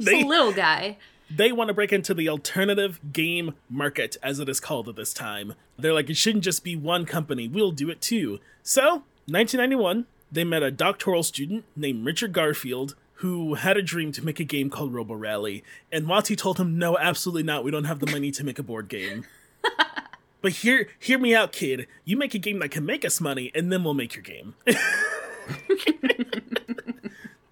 They- 0.00 0.22
a 0.22 0.26
little 0.26 0.52
guy. 0.52 0.96
they 1.28 1.52
want 1.52 1.68
to 1.68 1.74
break 1.74 1.92
into 1.92 2.14
the 2.14 2.26
alternative 2.30 2.98
game 3.12 3.54
market, 3.68 4.16
as 4.22 4.38
it 4.40 4.48
is 4.48 4.60
called 4.60 4.88
at 4.88 4.96
this 4.96 5.12
time. 5.12 5.52
They're 5.78 5.92
like, 5.92 6.08
it 6.08 6.16
shouldn't 6.16 6.42
just 6.44 6.64
be 6.64 6.74
one 6.74 7.04
company, 7.04 7.48
we'll 7.48 7.72
do 7.72 7.90
it 7.90 8.00
too. 8.00 8.38
So, 8.62 9.02
1991, 9.26 10.06
they 10.32 10.42
met 10.44 10.62
a 10.62 10.70
doctoral 10.70 11.22
student 11.22 11.64
named 11.76 12.06
Richard 12.06 12.32
Garfield 12.32 12.94
who 13.14 13.54
had 13.54 13.76
a 13.76 13.82
dream 13.82 14.10
to 14.12 14.24
make 14.24 14.40
a 14.40 14.44
game 14.44 14.70
called 14.70 14.94
Robo 14.94 15.12
Rally. 15.12 15.62
And 15.92 16.06
WotC 16.06 16.34
told 16.38 16.58
him, 16.58 16.78
no, 16.78 16.96
absolutely 16.96 17.42
not, 17.42 17.62
we 17.62 17.70
don't 17.70 17.84
have 17.84 17.98
the 17.98 18.10
money 18.10 18.30
to 18.30 18.42
make 18.42 18.58
a 18.58 18.62
board 18.62 18.88
game. 18.88 19.26
but 20.40 20.52
hear, 20.52 20.88
hear 20.98 21.18
me 21.18 21.34
out, 21.34 21.52
kid. 21.52 21.86
You 22.06 22.16
make 22.16 22.32
a 22.32 22.38
game 22.38 22.60
that 22.60 22.70
can 22.70 22.86
make 22.86 23.04
us 23.04 23.20
money, 23.20 23.50
and 23.54 23.70
then 23.70 23.84
we'll 23.84 23.92
make 23.92 24.14
your 24.14 24.22
game. 24.22 24.54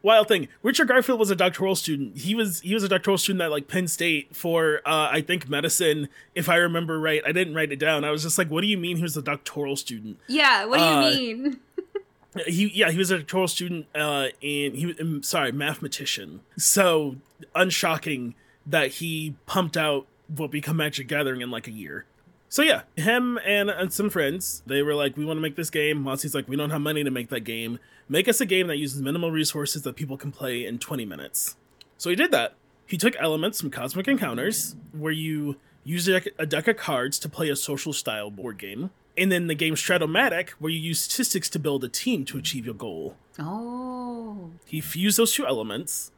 wild 0.03 0.29
thing. 0.29 0.49
Richard 0.63 0.89
garfield 0.89 1.19
was 1.19 1.31
a 1.31 1.37
doctoral 1.37 1.75
student. 1.75 2.17
He 2.19 2.35
was 2.35 2.61
he 2.61 2.75
was 2.75 2.83
a 2.83 2.89
doctoral 2.89 3.19
student 3.19 3.43
at 3.43 3.51
like 3.51 3.69
penn 3.69 3.89
state 3.89 4.35
for 4.35 4.81
uh 4.87 5.09
i 5.11 5.21
think 5.21 5.49
medicine 5.49 6.09
if 6.35 6.49
i 6.49 6.57
remember 6.57 6.99
right. 7.01 7.23
I 7.27 7.33
didn't 7.33 7.55
write 7.55 7.73
it 7.73 7.79
down. 7.79 8.05
I 8.05 8.11
was 8.11 8.23
just 8.23 8.39
like 8.39 8.49
what 8.51 8.61
do 8.63 8.67
you 8.67 8.79
mean 8.79 8.97
he 8.97 9.03
was 9.03 9.17
a 9.17 9.23
doctoral 9.23 9.77
student? 9.77 10.19
Yeah, 10.29 10.65
what 10.65 10.79
do 10.79 10.85
you 10.85 10.91
Uh, 10.91 11.01
mean? 11.11 11.61
he 12.47 12.67
yeah 12.69 12.91
he 12.91 12.99
was 12.99 13.11
a 13.11 13.19
doctoral 13.19 13.49
student 13.49 13.87
uh 13.95 14.29
in 14.41 14.75
he 14.75 14.87
was 14.87 15.01
um, 15.01 15.23
sorry 15.23 15.53
mathematician. 15.53 16.41
So 16.57 17.17
unshocking 17.55 18.35
that 18.67 18.93
he 18.93 19.35
pumped 19.47 19.77
out 19.77 20.07
what 20.29 20.51
become 20.51 20.77
magic 20.77 21.09
gathering 21.09 21.41
in 21.41 21.51
like 21.51 21.67
a 21.67 21.71
year 21.73 22.05
so 22.49 22.63
yeah 22.63 22.83
him 22.97 23.39
and, 23.45 23.71
and 23.71 23.93
some 23.93 24.11
friends 24.11 24.63
they 24.67 24.83
were 24.83 24.95
like 24.95 25.17
we 25.17 25.25
want 25.25 25.37
to 25.37 25.43
make 25.43 25.57
this 25.57 25.71
game. 25.71 26.03
Mozzie's 26.03 26.35
like 26.35 26.49
we 26.49 26.57
don't 26.57 26.71
have 26.71 26.81
money 26.81 27.05
to 27.05 27.11
make 27.11 27.29
that 27.29 27.41
game. 27.41 27.79
Make 28.09 28.29
us 28.29 28.41
a 28.41 28.47
game 28.47 28.69
that 28.69 28.77
uses 28.77 29.03
minimal 29.03 29.31
resources 29.31 29.83
that 29.83 29.97
people 29.97 30.17
can 30.17 30.33
play 30.33 30.65
in 30.65 30.79
20 30.79 31.05
minutes. 31.05 31.57
So 31.99 32.09
he 32.09 32.17
did 32.17 32.31
that. 32.31 32.55
He 32.87 32.97
took 32.97 33.15
elements 33.19 33.61
from 33.61 33.71
cosmic 33.71 34.09
encounters 34.09 34.77
where 34.93 35.13
you 35.13 35.57
use 35.85 36.09
a 36.09 36.13
deck, 36.13 36.29
a 36.39 36.47
deck 36.47 36.69
of 36.69 36.77
cards 36.77 37.19
to 37.19 37.29
play 37.29 37.51
a 37.51 37.57
social 37.57 37.93
style 37.93 38.31
board 38.31 38.59
game 38.59 38.91
and 39.17 39.33
then 39.33 39.47
the 39.49 39.55
game 39.55 39.75
Strat-O-Matic 39.75 40.51
where 40.51 40.71
you 40.71 40.79
use 40.79 41.01
statistics 41.03 41.51
to 41.51 41.59
build 41.59 41.85
a 41.85 41.89
team 41.89 42.25
to 42.27 42.39
achieve 42.39 42.65
your 42.65 42.75
goal. 42.75 43.17
Oh. 43.39 44.51
he 44.65 44.81
fused 44.81 45.19
those 45.19 45.33
two 45.35 45.47
elements 45.47 46.11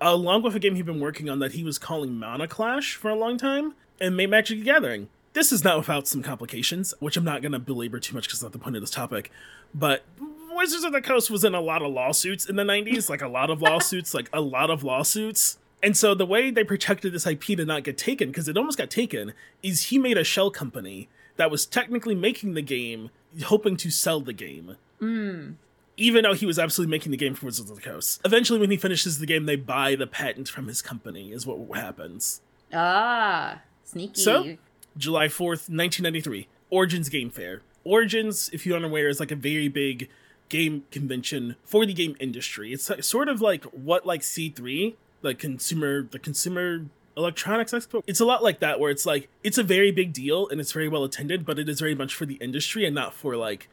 along 0.00 0.42
with 0.42 0.54
a 0.54 0.58
game 0.58 0.74
he'd 0.74 0.86
been 0.86 1.00
working 1.00 1.28
on 1.28 1.38
that 1.38 1.52
he 1.52 1.62
was 1.62 1.78
calling 1.78 2.18
Mana 2.18 2.48
Clash 2.48 2.94
for 2.96 3.10
a 3.10 3.14
long 3.14 3.38
time 3.38 3.74
and 4.00 4.16
made 4.16 4.30
Magic 4.30 4.58
the 4.58 4.64
Gathering. 4.64 5.08
This 5.34 5.52
is 5.52 5.62
not 5.64 5.78
without 5.78 6.08
some 6.08 6.22
complications, 6.22 6.94
which 7.00 7.16
I'm 7.16 7.24
not 7.24 7.42
going 7.42 7.52
to 7.52 7.58
belabor 7.58 8.00
too 8.00 8.14
much 8.14 8.26
because 8.26 8.42
not 8.42 8.52
the 8.52 8.58
point 8.58 8.76
of 8.76 8.82
this 8.82 8.90
topic. 8.90 9.30
But 9.74 10.04
Wizards 10.52 10.84
of 10.84 10.92
the 10.92 11.02
Coast 11.02 11.30
was 11.30 11.44
in 11.44 11.54
a 11.54 11.60
lot 11.60 11.82
of 11.82 11.92
lawsuits 11.92 12.48
in 12.48 12.56
the 12.56 12.62
90s, 12.62 13.10
like 13.10 13.22
a 13.22 13.28
lot 13.28 13.50
of 13.50 13.60
lawsuits, 13.68 14.14
like 14.14 14.30
a 14.32 14.40
lot 14.40 14.70
of 14.70 14.82
lawsuits. 14.82 15.58
And 15.82 15.96
so 15.96 16.14
the 16.14 16.24
way 16.24 16.50
they 16.50 16.64
protected 16.64 17.12
this 17.12 17.26
IP 17.26 17.42
to 17.42 17.64
not 17.64 17.84
get 17.84 17.98
taken, 17.98 18.28
because 18.28 18.48
it 18.48 18.56
almost 18.56 18.78
got 18.78 18.90
taken, 18.90 19.34
is 19.62 19.84
he 19.84 19.98
made 19.98 20.16
a 20.16 20.24
shell 20.24 20.50
company 20.50 21.08
that 21.36 21.50
was 21.50 21.66
technically 21.66 22.14
making 22.14 22.54
the 22.54 22.62
game, 22.62 23.10
hoping 23.44 23.76
to 23.76 23.90
sell 23.90 24.20
the 24.20 24.32
game 24.32 24.76
even 25.96 26.22
though 26.22 26.34
he 26.34 26.46
was 26.46 26.58
absolutely 26.58 26.90
making 26.90 27.12
the 27.12 27.18
game 27.18 27.34
for 27.34 27.46
Wizards 27.46 27.70
of 27.70 27.76
the 27.76 27.82
Coast. 27.82 28.20
Eventually, 28.24 28.58
when 28.58 28.70
he 28.70 28.76
finishes 28.76 29.18
the 29.18 29.26
game, 29.26 29.46
they 29.46 29.56
buy 29.56 29.94
the 29.94 30.06
patent 30.06 30.48
from 30.48 30.66
his 30.66 30.82
company, 30.82 31.32
is 31.32 31.46
what 31.46 31.78
happens. 31.78 32.40
Ah, 32.72 33.60
sneaky. 33.84 34.20
So, 34.20 34.56
July 34.96 35.26
4th, 35.26 35.68
1993, 35.68 36.48
Origins 36.70 37.08
Game 37.08 37.30
Fair. 37.30 37.62
Origins, 37.84 38.50
if 38.52 38.64
you're 38.64 38.76
unaware, 38.76 39.08
is 39.08 39.20
like 39.20 39.30
a 39.30 39.36
very 39.36 39.68
big 39.68 40.08
game 40.48 40.84
convention 40.90 41.56
for 41.64 41.84
the 41.84 41.92
game 41.92 42.16
industry. 42.20 42.72
It's 42.72 42.90
sort 43.06 43.28
of 43.28 43.40
like 43.40 43.64
what 43.64 44.06
like 44.06 44.22
C3, 44.22 44.94
like 45.22 45.38
consumer, 45.38 46.02
the 46.02 46.18
consumer 46.18 46.86
electronics 47.16 47.72
expo. 47.72 48.02
It's 48.06 48.20
a 48.20 48.24
lot 48.24 48.42
like 48.42 48.60
that 48.60 48.80
where 48.80 48.90
it's 48.90 49.06
like 49.06 49.28
it's 49.42 49.58
a 49.58 49.62
very 49.62 49.90
big 49.90 50.12
deal 50.12 50.48
and 50.48 50.60
it's 50.60 50.72
very 50.72 50.88
well 50.88 51.04
attended, 51.04 51.44
but 51.44 51.58
it 51.58 51.68
is 51.68 51.80
very 51.80 51.94
much 51.94 52.14
for 52.14 52.26
the 52.26 52.34
industry 52.34 52.84
and 52.84 52.94
not 52.94 53.14
for 53.14 53.36
like 53.36 53.68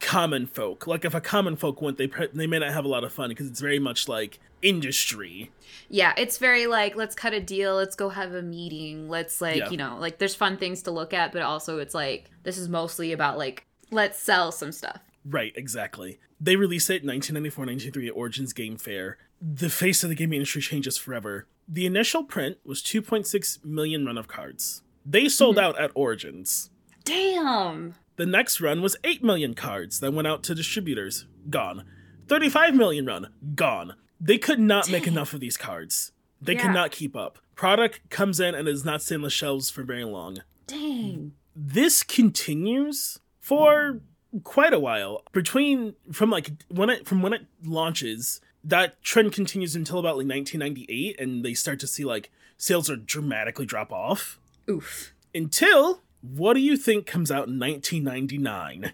common 0.00 0.46
folk. 0.46 0.86
Like 0.86 1.04
if 1.04 1.14
a 1.14 1.20
common 1.20 1.56
folk 1.56 1.80
went, 1.80 1.98
they 1.98 2.06
pre- 2.06 2.28
they 2.32 2.46
may 2.46 2.58
not 2.58 2.72
have 2.72 2.84
a 2.84 2.88
lot 2.88 3.04
of 3.04 3.12
fun 3.12 3.30
because 3.30 3.46
it's 3.46 3.60
very 3.60 3.78
much 3.78 4.08
like 4.08 4.38
industry. 4.68 5.50
yeah, 5.88 6.12
it's 6.16 6.38
very 6.38 6.66
like 6.66 6.96
let's 6.96 7.14
cut 7.14 7.32
a 7.32 7.40
deal, 7.40 7.76
let's 7.76 7.94
go 7.96 8.08
have 8.08 8.34
a 8.34 8.42
meeting, 8.42 9.08
let's 9.08 9.40
like 9.40 9.56
Yeah. 9.56 9.70
you 9.70 9.76
know 9.76 9.96
like 9.98 10.18
there's 10.18 10.34
fun 10.34 10.56
things 10.56 10.82
to 10.82 10.90
look 10.90 11.14
at, 11.14 11.32
but 11.32 11.42
also 11.42 11.78
it's 11.78 11.94
like 11.94 12.30
this 12.42 12.58
is 12.58 12.68
mostly 12.68 13.12
about 13.12 13.38
like 13.38 13.66
let's 13.90 14.18
sell 14.18 14.52
some 14.52 14.72
stuff. 14.72 15.00
Right, 15.24 15.52
exactly. 15.56 16.18
They 16.40 16.56
released 16.56 16.90
it 16.90 17.02
in 17.02 17.08
1994 17.08 17.66
1993 17.66 18.08
at 18.08 18.16
Origins 18.16 18.52
Game 18.52 18.76
Fair. 18.76 19.18
The 19.40 19.70
face 19.70 20.02
of 20.02 20.08
the 20.08 20.14
gaming 20.14 20.36
industry 20.38 20.62
changes 20.62 20.96
forever. 20.96 21.46
The 21.68 21.86
initial 21.86 22.22
print 22.24 22.58
was 22.64 22.82
2.6 22.82 23.64
million 23.64 24.06
run 24.06 24.16
of 24.18 24.28
cards. 24.28 24.82
They 25.04 25.28
sold 25.28 25.56
mm-hmm. 25.56 25.64
out 25.66 25.80
at 25.80 25.90
Origins. 25.94 26.70
Damn. 27.04 27.94
The 28.16 28.26
next 28.26 28.60
run 28.60 28.82
was 28.82 28.96
8 29.04 29.22
million 29.22 29.54
cards 29.54 30.00
that 30.00 30.12
went 30.12 30.26
out 30.28 30.42
to 30.44 30.54
distributors. 30.54 31.26
Gone. 31.50 31.84
35 32.28 32.74
million 32.74 33.06
run. 33.06 33.32
Gone. 33.54 33.94
They 34.20 34.38
could 34.38 34.58
not 34.60 34.90
make 34.90 35.06
enough 35.06 35.32
of 35.34 35.40
these 35.40 35.56
cards. 35.56 36.12
They 36.40 36.54
Yeah. 36.54 36.62
cannot 36.62 36.90
keep 36.90 37.14
up. 37.16 37.38
Product 37.54 38.00
comes 38.10 38.40
in 38.40 38.54
and 38.54 38.68
is 38.68 38.84
not 38.84 39.02
staying 39.02 39.20
on 39.20 39.22
the 39.24 39.30
shelves 39.30 39.70
for 39.70 39.82
very 39.82 40.04
long. 40.04 40.38
Dang. 40.66 41.32
this 41.54 42.02
continues 42.02 43.18
for 43.40 44.00
quite 44.44 44.72
a 44.74 44.78
while 44.78 45.22
between 45.32 45.94
from 46.12 46.28
like 46.28 46.50
when 46.68 46.90
it 46.90 47.06
from 47.06 47.22
when 47.22 47.32
it 47.32 47.46
launches 47.64 48.40
that 48.62 49.00
trend 49.02 49.32
continues 49.32 49.74
until 49.76 49.98
about 49.98 50.18
like 50.18 50.26
1998 50.26 51.18
and 51.20 51.42
they 51.44 51.54
start 51.54 51.78
to 51.80 51.86
see 51.86 52.04
like 52.04 52.30
sales 52.58 52.90
are 52.90 52.96
dramatically 52.96 53.64
drop 53.64 53.90
off 53.92 54.38
Oof. 54.68 55.14
until 55.34 56.02
what 56.20 56.54
do 56.54 56.60
you 56.60 56.76
think 56.76 57.06
comes 57.06 57.30
out 57.30 57.48
in 57.48 57.58
1999 57.58 58.92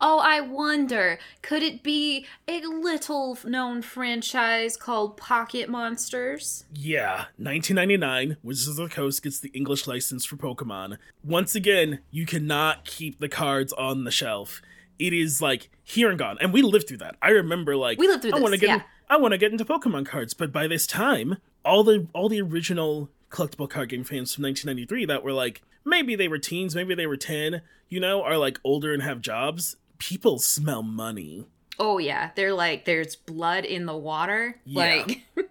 Oh, 0.00 0.18
I 0.18 0.40
wonder, 0.40 1.18
could 1.42 1.62
it 1.62 1.82
be 1.82 2.26
a 2.48 2.60
little 2.60 3.38
known 3.44 3.82
franchise 3.82 4.76
called 4.76 5.16
Pocket 5.16 5.68
Monsters? 5.68 6.64
yeah 6.74 7.26
1999 7.38 8.36
wizards 8.42 8.78
of 8.78 8.88
the 8.88 8.94
coast 8.94 9.22
gets 9.22 9.38
the 9.40 9.48
english 9.50 9.86
license 9.86 10.24
for 10.24 10.36
pokemon 10.36 10.98
once 11.24 11.54
again 11.54 12.00
you 12.10 12.26
cannot 12.26 12.84
keep 12.84 13.18
the 13.18 13.28
cards 13.28 13.72
on 13.74 14.04
the 14.04 14.10
shelf 14.10 14.60
it 14.98 15.12
is 15.12 15.40
like 15.42 15.70
here 15.82 16.10
and 16.10 16.18
gone 16.18 16.36
and 16.40 16.52
we 16.52 16.62
lived 16.62 16.88
through 16.88 16.96
that 16.96 17.16
i 17.22 17.30
remember 17.30 17.76
like 17.76 17.98
We 17.98 18.08
lived 18.08 18.22
through 18.22 18.32
i 18.34 18.40
want 18.40 18.54
to 18.54 18.60
get 18.60 18.68
yeah. 18.68 18.82
I 19.08 19.16
want 19.16 19.32
to 19.32 19.38
get 19.38 19.52
into 19.52 19.64
Pokemon 19.64 20.06
cards, 20.06 20.34
but 20.34 20.50
by 20.50 20.66
this 20.66 20.84
time, 20.84 21.36
all 21.64 21.84
the 21.84 22.08
all 22.12 22.28
the 22.28 22.40
original 22.40 23.08
collectible 23.36 23.68
card 23.68 23.90
game 23.90 24.02
fans 24.04 24.34
from 24.34 24.44
1993 24.44 25.04
that 25.06 25.22
were 25.22 25.32
like 25.32 25.62
maybe 25.84 26.16
they 26.16 26.28
were 26.28 26.38
teens, 26.38 26.74
maybe 26.74 26.94
they 26.94 27.06
were 27.06 27.16
10, 27.16 27.60
you 27.88 28.00
know, 28.00 28.22
are 28.22 28.38
like 28.38 28.58
older 28.64 28.92
and 28.94 29.02
have 29.02 29.20
jobs. 29.20 29.76
People 29.98 30.38
smell 30.38 30.82
money. 30.82 31.46
Oh 31.78 31.98
yeah, 31.98 32.30
they're 32.34 32.54
like 32.54 32.86
there's 32.86 33.16
blood 33.16 33.64
in 33.64 33.84
the 33.86 33.96
water. 33.96 34.56
Yeah. 34.64 35.04
Like 35.06 35.22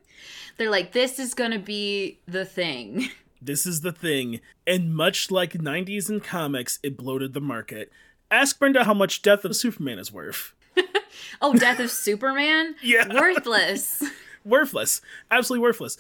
they're 0.57 0.71
like 0.71 0.91
this 0.91 1.19
is 1.19 1.33
going 1.33 1.51
to 1.51 1.59
be 1.59 2.19
the 2.27 2.45
thing. 2.45 3.09
This 3.41 3.67
is 3.67 3.81
the 3.81 3.91
thing, 3.91 4.39
and 4.65 4.95
much 4.95 5.29
like 5.29 5.53
90s 5.53 6.09
and 6.09 6.23
comics, 6.23 6.79
it 6.81 6.97
bloated 6.97 7.33
the 7.33 7.41
market. 7.41 7.91
Ask 8.31 8.57
Brenda 8.57 8.86
how 8.86 8.95
much 8.95 9.21
Death 9.21 9.45
of 9.45 9.55
Superman 9.55 9.99
is 9.99 10.11
worth. 10.11 10.53
Oh, 11.41 11.53
Death 11.53 11.79
of 11.79 11.89
Superman? 11.91 12.75
Yeah. 12.83 13.07
Worthless. 13.13 14.03
worthless 14.43 15.01
absolutely 15.31 15.63
worthless 15.63 15.97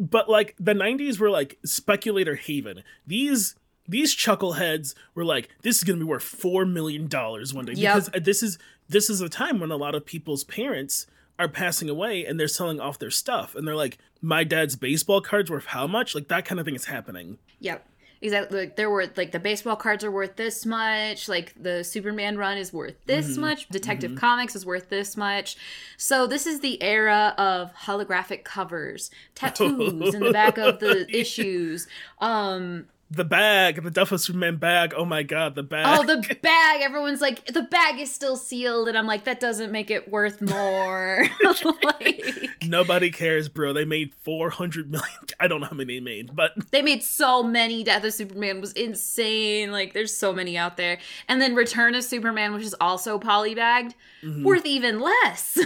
but 0.00 0.28
like 0.28 0.56
the 0.58 0.72
90s 0.72 1.18
were 1.20 1.30
like 1.30 1.58
speculator 1.64 2.34
haven 2.34 2.82
these 3.06 3.54
these 3.88 4.16
chuckleheads 4.16 4.94
were 5.14 5.24
like 5.24 5.50
this 5.62 5.76
is 5.78 5.84
gonna 5.84 5.98
be 5.98 6.04
worth 6.04 6.22
four 6.22 6.64
million 6.64 7.06
dollars 7.06 7.52
one 7.52 7.66
day 7.66 7.74
Yep. 7.74 7.94
because 7.94 8.08
uh, 8.14 8.18
this 8.22 8.42
is 8.42 8.58
this 8.88 9.10
is 9.10 9.20
a 9.20 9.28
time 9.28 9.60
when 9.60 9.70
a 9.70 9.76
lot 9.76 9.94
of 9.94 10.06
people's 10.06 10.42
parents 10.44 11.06
are 11.38 11.48
passing 11.48 11.88
away 11.90 12.24
and 12.24 12.38
they're 12.40 12.48
selling 12.48 12.80
off 12.80 12.98
their 12.98 13.10
stuff 13.10 13.54
and 13.54 13.66
they're 13.68 13.76
like 13.76 13.98
my 14.22 14.42
dad's 14.44 14.74
baseball 14.76 15.20
cards 15.20 15.50
worth 15.50 15.66
how 15.66 15.86
much 15.86 16.14
like 16.14 16.28
that 16.28 16.44
kind 16.44 16.58
of 16.58 16.64
thing 16.66 16.74
is 16.74 16.86
happening 16.86 17.38
Yep. 17.60 17.86
Exactly. 18.22 18.60
Like 18.60 18.76
there 18.76 18.90
were 18.90 19.06
like 19.16 19.32
the 19.32 19.38
baseball 19.38 19.76
cards 19.76 20.04
are 20.04 20.10
worth 20.10 20.36
this 20.36 20.66
much. 20.66 21.26
Like 21.28 21.54
the 21.60 21.82
Superman 21.82 22.36
run 22.36 22.58
is 22.58 22.72
worth 22.72 22.96
this 23.06 23.28
Mm-hmm. 23.32 23.40
much. 23.40 23.68
Detective 23.70 24.14
Comics 24.14 24.54
is 24.54 24.66
worth 24.66 24.90
this 24.90 25.16
much. 25.16 25.56
So 25.96 26.26
this 26.26 26.46
is 26.46 26.60
the 26.60 26.82
era 26.82 27.34
of 27.38 27.74
holographic 27.74 28.44
covers, 28.44 29.10
tattoos 29.34 30.14
in 30.14 30.20
the 30.22 30.32
back 30.32 30.58
of 30.58 30.80
the 30.80 31.06
issues. 31.18 31.86
Um, 32.20 32.88
the 33.10 33.24
bag, 33.24 33.82
the 33.82 33.90
Death 33.90 34.12
of 34.12 34.20
Superman 34.20 34.56
bag. 34.56 34.94
Oh 34.96 35.04
my 35.04 35.22
god, 35.24 35.54
the 35.56 35.62
bag. 35.64 35.98
Oh, 35.98 36.04
the 36.04 36.18
bag. 36.42 36.80
Everyone's 36.82 37.20
like, 37.20 37.44
the 37.46 37.62
bag 37.62 37.98
is 37.98 38.12
still 38.12 38.36
sealed. 38.36 38.86
And 38.88 38.96
I'm 38.96 39.06
like, 39.06 39.24
that 39.24 39.40
doesn't 39.40 39.72
make 39.72 39.90
it 39.90 40.08
worth 40.10 40.40
more. 40.40 41.26
like, 41.82 42.48
Nobody 42.62 43.10
cares, 43.10 43.48
bro. 43.48 43.72
They 43.72 43.84
made 43.84 44.14
400 44.22 44.90
million. 44.90 45.08
I 45.40 45.48
don't 45.48 45.60
know 45.60 45.66
how 45.66 45.74
many 45.76 45.94
they 45.96 46.00
made, 46.00 46.36
but 46.36 46.52
they 46.70 46.82
made 46.82 47.02
so 47.02 47.42
many. 47.42 47.82
Death 47.82 48.04
of 48.04 48.12
Superman 48.14 48.60
was 48.60 48.72
insane. 48.74 49.72
Like, 49.72 49.92
there's 49.92 50.16
so 50.16 50.32
many 50.32 50.56
out 50.56 50.76
there. 50.76 50.98
And 51.26 51.40
then 51.42 51.54
Return 51.56 51.94
of 51.96 52.04
Superman, 52.04 52.54
which 52.54 52.62
is 52.64 52.76
also 52.80 53.18
polybagged, 53.18 53.94
Mm-hmm. 54.22 54.44
worth 54.44 54.66
even 54.66 55.00
less. 55.00 55.58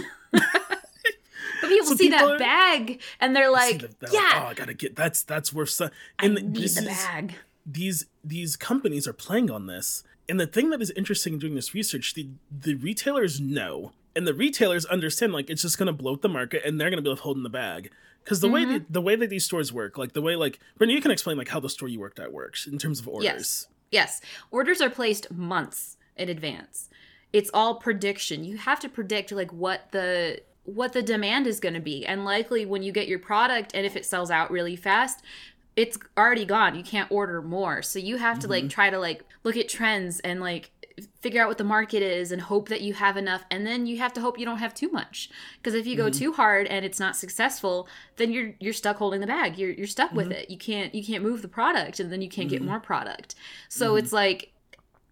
But 1.65 1.69
people 1.73 1.87
So 1.87 1.95
see 1.95 2.09
people 2.09 2.27
that 2.27 2.35
are- 2.35 2.39
bag 2.39 3.01
and 3.19 3.35
they're 3.35 3.51
like, 3.51 3.79
they're 3.79 3.89
like, 4.01 4.13
yeah, 4.13 4.43
oh, 4.43 4.47
I 4.47 4.53
gotta 4.53 4.73
get 4.73 4.95
that's 4.95 5.23
that's 5.23 5.51
worth. 5.53 5.69
So, 5.69 5.89
I 6.19 6.27
need 6.27 6.53
this 6.53 6.75
the 6.75 6.81
is- 6.81 6.87
bag. 6.87 7.35
these 7.65 8.05
these 8.23 8.55
companies 8.55 9.07
are 9.07 9.13
playing 9.13 9.49
on 9.51 9.67
this 9.67 10.03
and 10.29 10.39
the 10.39 10.47
thing 10.47 10.69
that 10.71 10.81
is 10.81 10.91
interesting 10.91 11.33
in 11.33 11.39
doing 11.39 11.55
this 11.55 11.73
research 11.73 12.13
the 12.13 12.27
the 12.51 12.75
retailers 12.75 13.39
know 13.39 13.91
and 14.15 14.25
the 14.27 14.33
retailers 14.33 14.85
understand 14.85 15.33
like 15.33 15.49
it's 15.49 15.61
just 15.63 15.77
going 15.77 15.87
to 15.87 15.93
bloat 15.93 16.21
the 16.21 16.29
market 16.29 16.61
and 16.65 16.79
they're 16.79 16.89
going 16.89 16.97
to 16.97 17.03
be 17.03 17.09
left 17.09 17.21
holding 17.21 17.43
the 17.43 17.49
bag 17.49 17.91
because 18.23 18.39
the 18.39 18.49
way 18.49 18.61
Mm-hmm. 18.63 18.71
that 18.73 18.93
the 18.93 19.01
way 19.01 19.15
that 19.15 19.29
these 19.29 19.45
stores 19.45 19.73
work 19.73 19.97
like 19.97 20.13
the 20.13 20.21
way 20.21 20.35
like 20.35 20.59
Brenda, 20.77 20.93
you 20.95 21.01
can 21.01 21.11
explain 21.11 21.37
like 21.37 21.49
how 21.49 21.59
the 21.59 21.69
store 21.69 21.87
you 21.89 21.99
worked 21.99 22.19
at 22.19 22.31
works 22.31 22.65
in 22.67 22.77
terms 22.77 22.99
of 22.99 23.07
orders 23.07 23.23
Yes. 23.25 23.67
Yes. 23.91 24.21
Orders 24.51 24.81
are 24.81 24.89
placed 24.89 25.31
months 25.31 25.95
in 26.17 26.27
advance. 26.29 26.89
It's 27.33 27.49
all 27.53 27.75
prediction. 27.75 28.43
You 28.43 28.57
have 28.57 28.79
to 28.81 28.89
predict 28.89 29.31
like 29.31 29.51
what 29.53 29.91
the 29.91 30.39
what 30.65 30.93
the 30.93 31.01
demand 31.01 31.47
is 31.47 31.59
going 31.59 31.73
to 31.73 31.79
be 31.79 32.05
and 32.05 32.25
likely 32.25 32.65
when 32.65 32.83
you 32.83 32.91
get 32.91 33.07
your 33.07 33.19
product 33.19 33.71
and 33.73 33.85
if 33.85 33.95
it 33.95 34.05
sells 34.05 34.29
out 34.29 34.51
really 34.51 34.75
fast 34.75 35.21
it's 35.75 35.97
already 36.17 36.45
gone. 36.45 36.75
You 36.75 36.83
can't 36.83 37.11
order 37.11 37.41
more. 37.41 37.81
So 37.81 37.99
you 37.99 38.17
have 38.17 38.39
to 38.39 38.47
like 38.47 38.63
mm-hmm. 38.63 38.69
try 38.69 38.89
to 38.89 38.99
like 38.99 39.23
look 39.43 39.57
at 39.57 39.67
trends 39.67 40.19
and 40.21 40.39
like 40.39 40.71
figure 41.19 41.41
out 41.41 41.49
what 41.49 41.57
the 41.57 41.65
market 41.65 42.01
is 42.01 42.31
and 42.31 42.41
hope 42.41 42.69
that 42.69 42.79
you 42.79 42.93
have 42.93 43.17
enough 43.17 43.43
and 43.51 43.67
then 43.67 43.85
you 43.85 43.97
have 43.97 44.13
to 44.13 44.21
hope 44.21 44.39
you 44.39 44.45
don't 44.45 44.59
have 44.59 44.73
too 44.73 44.89
much. 44.89 45.29
Because 45.57 45.73
if 45.73 45.85
you 45.85 45.97
go 45.97 46.05
mm-hmm. 46.05 46.19
too 46.19 46.33
hard 46.33 46.67
and 46.67 46.85
it's 46.85 46.99
not 46.99 47.15
successful 47.15 47.87
then 48.15 48.31
you're 48.31 48.53
you're 48.59 48.73
stuck 48.73 48.97
holding 48.97 49.19
the 49.19 49.27
bag. 49.27 49.57
You're 49.57 49.71
you're 49.71 49.87
stuck 49.87 50.13
with 50.13 50.27
mm-hmm. 50.27 50.39
it. 50.39 50.49
You 50.49 50.57
can't 50.57 50.95
you 50.95 51.03
can't 51.03 51.23
move 51.23 51.41
the 51.41 51.49
product 51.49 51.99
and 51.99 52.11
then 52.11 52.21
you 52.21 52.29
can't 52.29 52.49
get 52.49 52.61
more 52.61 52.79
product. 52.79 53.35
So 53.67 53.97
it's 53.97 54.13
like 54.13 54.53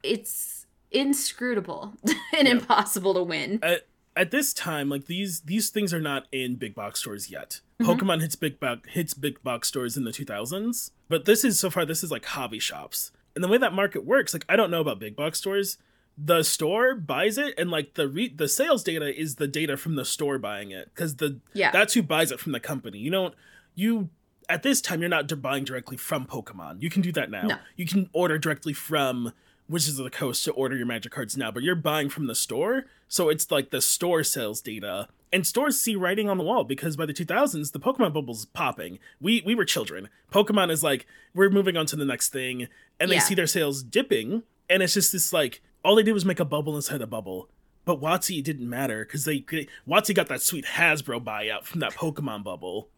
it's 0.01 0.65
inscrutable 0.91 1.93
and 2.37 2.47
impossible 2.47 3.13
to 3.15 3.23
win. 3.23 3.59
At, 3.61 3.85
at 4.15 4.31
this 4.31 4.53
time 4.53 4.89
like 4.89 5.05
these 5.05 5.41
these 5.41 5.69
things 5.69 5.93
are 5.93 5.99
not 6.01 6.27
in 6.31 6.55
big 6.55 6.75
box 6.75 6.99
stores 6.99 7.29
yet 7.31 7.61
Mm-hmm. 7.81 7.91
pokemon 7.91 8.21
hits 8.21 8.35
big 8.35 8.59
box 8.59 8.87
hits 8.91 9.13
big 9.13 9.41
box 9.43 9.67
stores 9.67 9.97
in 9.97 10.03
the 10.05 10.11
2000s 10.11 10.91
but 11.09 11.25
this 11.25 11.43
is 11.43 11.59
so 11.59 11.69
far 11.69 11.85
this 11.85 12.03
is 12.03 12.11
like 12.11 12.23
hobby 12.25 12.59
shops 12.59 13.11
and 13.35 13.43
the 13.43 13.47
way 13.47 13.57
that 13.57 13.73
market 13.73 14.05
works 14.05 14.33
like 14.33 14.45
i 14.47 14.55
don't 14.55 14.69
know 14.71 14.79
about 14.81 14.99
big 14.99 15.15
box 15.15 15.39
stores 15.39 15.77
the 16.17 16.43
store 16.43 16.93
buys 16.93 17.37
it 17.39 17.55
and 17.57 17.71
like 17.71 17.95
the 17.95 18.07
re- 18.07 18.31
the 18.33 18.47
sales 18.47 18.83
data 18.83 19.19
is 19.19 19.35
the 19.35 19.47
data 19.47 19.75
from 19.75 19.95
the 19.95 20.05
store 20.05 20.37
buying 20.37 20.69
it 20.71 20.91
because 20.93 21.15
the 21.15 21.39
Yeah. 21.53 21.71
that's 21.71 21.95
who 21.95 22.03
buys 22.03 22.31
it 22.31 22.39
from 22.39 22.51
the 22.51 22.59
company 22.59 22.99
you 22.99 23.09
don't 23.09 23.33
you 23.75 24.09
at 24.47 24.61
this 24.61 24.79
time 24.79 24.99
you're 25.01 25.09
not 25.09 25.41
buying 25.41 25.63
directly 25.63 25.97
from 25.97 26.25
pokemon 26.27 26.81
you 26.81 26.89
can 26.91 27.01
do 27.01 27.11
that 27.13 27.31
now 27.31 27.47
No. 27.47 27.55
you 27.75 27.87
can 27.87 28.09
order 28.13 28.37
directly 28.37 28.73
from 28.73 29.33
Wizards 29.69 29.97
of 29.99 30.03
the 30.03 30.09
Coast 30.11 30.43
to 30.45 30.51
order 30.51 30.75
your 30.75 30.85
magic 30.85 31.11
cards 31.11 31.37
now, 31.37 31.51
but 31.51 31.63
you're 31.63 31.75
buying 31.75 32.09
from 32.09 32.27
the 32.27 32.35
store, 32.35 32.85
so 33.07 33.29
it's 33.29 33.49
like 33.49 33.69
the 33.71 33.81
store 33.81 34.23
sales 34.23 34.61
data. 34.61 35.07
And 35.31 35.47
stores 35.47 35.79
see 35.79 35.95
writing 35.95 36.29
on 36.29 36.37
the 36.37 36.43
wall 36.43 36.63
because 36.63 36.95
by 36.95 37.05
the 37.07 37.13
2000s, 37.13 37.71
the 37.71 37.79
Pokemon 37.79 38.13
bubble's 38.13 38.45
popping. 38.45 38.99
We 39.19 39.41
we 39.45 39.55
were 39.55 39.65
children. 39.65 40.09
Pokemon 40.31 40.69
is 40.69 40.83
like 40.83 41.07
we're 41.33 41.49
moving 41.49 41.75
on 41.75 41.85
to 41.87 41.95
the 41.95 42.05
next 42.05 42.29
thing, 42.29 42.67
and 42.99 43.09
they 43.09 43.15
Yeah. 43.15 43.21
see 43.21 43.35
their 43.35 43.47
sales 43.47 43.81
dipping, 43.81 44.43
and 44.69 44.83
it's 44.83 44.93
just 44.93 45.11
this 45.11 45.33
like 45.33 45.61
all 45.83 45.95
they 45.95 46.03
did 46.03 46.13
was 46.13 46.23
make 46.25 46.39
a 46.39 46.45
bubble 46.45 46.75
inside 46.75 47.01
a 47.01 47.07
bubble. 47.07 47.49
But 47.85 47.99
Watsy 48.01 48.41
didn't 48.43 48.69
matter 48.69 49.03
because 49.05 49.25
they 49.25 49.39
Watsy 49.87 50.15
got 50.15 50.27
that 50.27 50.41
sweet 50.41 50.65
Hasbro 50.65 51.23
buyout 51.23 51.63
from 51.63 51.81
that 51.81 51.93
Pokemon 51.93 52.43
bubble. 52.43 52.89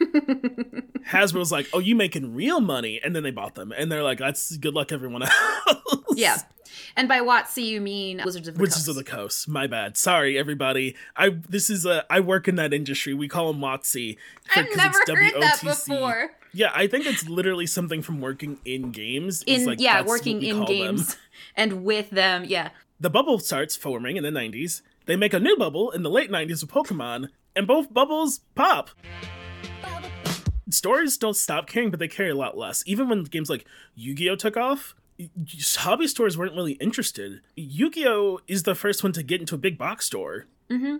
Hasbro's 1.08 1.52
like, 1.52 1.68
"Oh, 1.72 1.78
you 1.78 1.94
making 1.94 2.34
real 2.34 2.60
money?" 2.60 3.00
And 3.02 3.14
then 3.14 3.22
they 3.22 3.30
bought 3.30 3.54
them, 3.54 3.72
and 3.72 3.92
they're 3.92 4.02
like, 4.02 4.18
"That's 4.18 4.56
good 4.56 4.74
luck, 4.74 4.92
everyone 4.92 5.22
else." 5.22 5.34
yeah 6.14 6.38
and 6.96 7.08
by 7.08 7.20
Watsy 7.20 7.64
you 7.64 7.80
mean 7.80 8.20
Wizards 8.24 8.48
of 8.48 8.54
the 8.54 8.60
Wizards 8.60 8.86
Coast. 8.86 8.88
of 8.88 8.94
the 8.96 9.04
Coast. 9.04 9.48
My 9.48 9.66
bad. 9.66 9.96
Sorry, 9.96 10.38
everybody. 10.38 10.96
I 11.16 11.30
this 11.48 11.70
is 11.70 11.86
a 11.86 12.04
I 12.12 12.20
work 12.20 12.48
in 12.48 12.56
that 12.56 12.72
industry. 12.72 13.14
We 13.14 13.28
call 13.28 13.52
them 13.52 13.60
Watsy. 13.60 14.16
I've 14.54 14.66
never 14.76 14.98
it's 14.98 15.10
heard 15.10 15.42
that 15.42 15.58
WOTC. 15.60 15.86
before. 15.88 16.30
Yeah, 16.52 16.72
I 16.74 16.86
think 16.88 17.06
it's 17.06 17.28
literally 17.28 17.66
something 17.66 18.02
from 18.02 18.20
working 18.20 18.58
in 18.64 18.90
games. 18.90 19.42
in 19.46 19.66
like, 19.66 19.80
yeah 19.80 20.02
working 20.02 20.42
in 20.42 20.58
call 20.58 20.66
them. 20.66 20.76
games 20.76 21.16
and 21.56 21.84
with 21.84 22.10
them 22.10 22.44
yeah 22.44 22.70
The 23.00 23.10
bubble 23.10 23.38
starts 23.38 23.76
forming 23.76 24.16
in 24.16 24.22
the 24.24 24.30
90s. 24.30 24.82
They 25.06 25.16
make 25.16 25.32
a 25.32 25.40
new 25.40 25.56
bubble 25.56 25.90
in 25.90 26.02
the 26.02 26.10
late 26.10 26.30
90s 26.30 26.60
with 26.62 26.70
Pokemon, 26.70 27.30
and 27.56 27.66
both 27.66 27.92
bubbles 27.92 28.40
pop. 28.54 28.90
Stores 30.70 31.16
don't 31.16 31.34
stop 31.34 31.66
caring, 31.66 31.90
but 31.90 31.98
they 31.98 32.06
carry 32.08 32.30
a 32.30 32.34
lot 32.36 32.56
less. 32.56 32.84
Even 32.86 33.08
when 33.08 33.24
games 33.24 33.50
like 33.50 33.66
Yu 33.96 34.14
Gi 34.14 34.30
Oh! 34.30 34.36
took 34.36 34.56
off, 34.56 34.94
hobby 35.78 36.06
stores 36.06 36.38
weren't 36.38 36.54
really 36.54 36.74
interested. 36.74 37.40
Yu 37.56 37.90
Gi 37.90 38.06
Oh! 38.06 38.40
is 38.46 38.62
the 38.62 38.74
first 38.76 39.02
one 39.02 39.12
to 39.12 39.22
get 39.22 39.40
into 39.40 39.54
a 39.54 39.58
big 39.58 39.76
box 39.78 40.06
store. 40.06 40.46
Mm-hmm. 40.70 40.98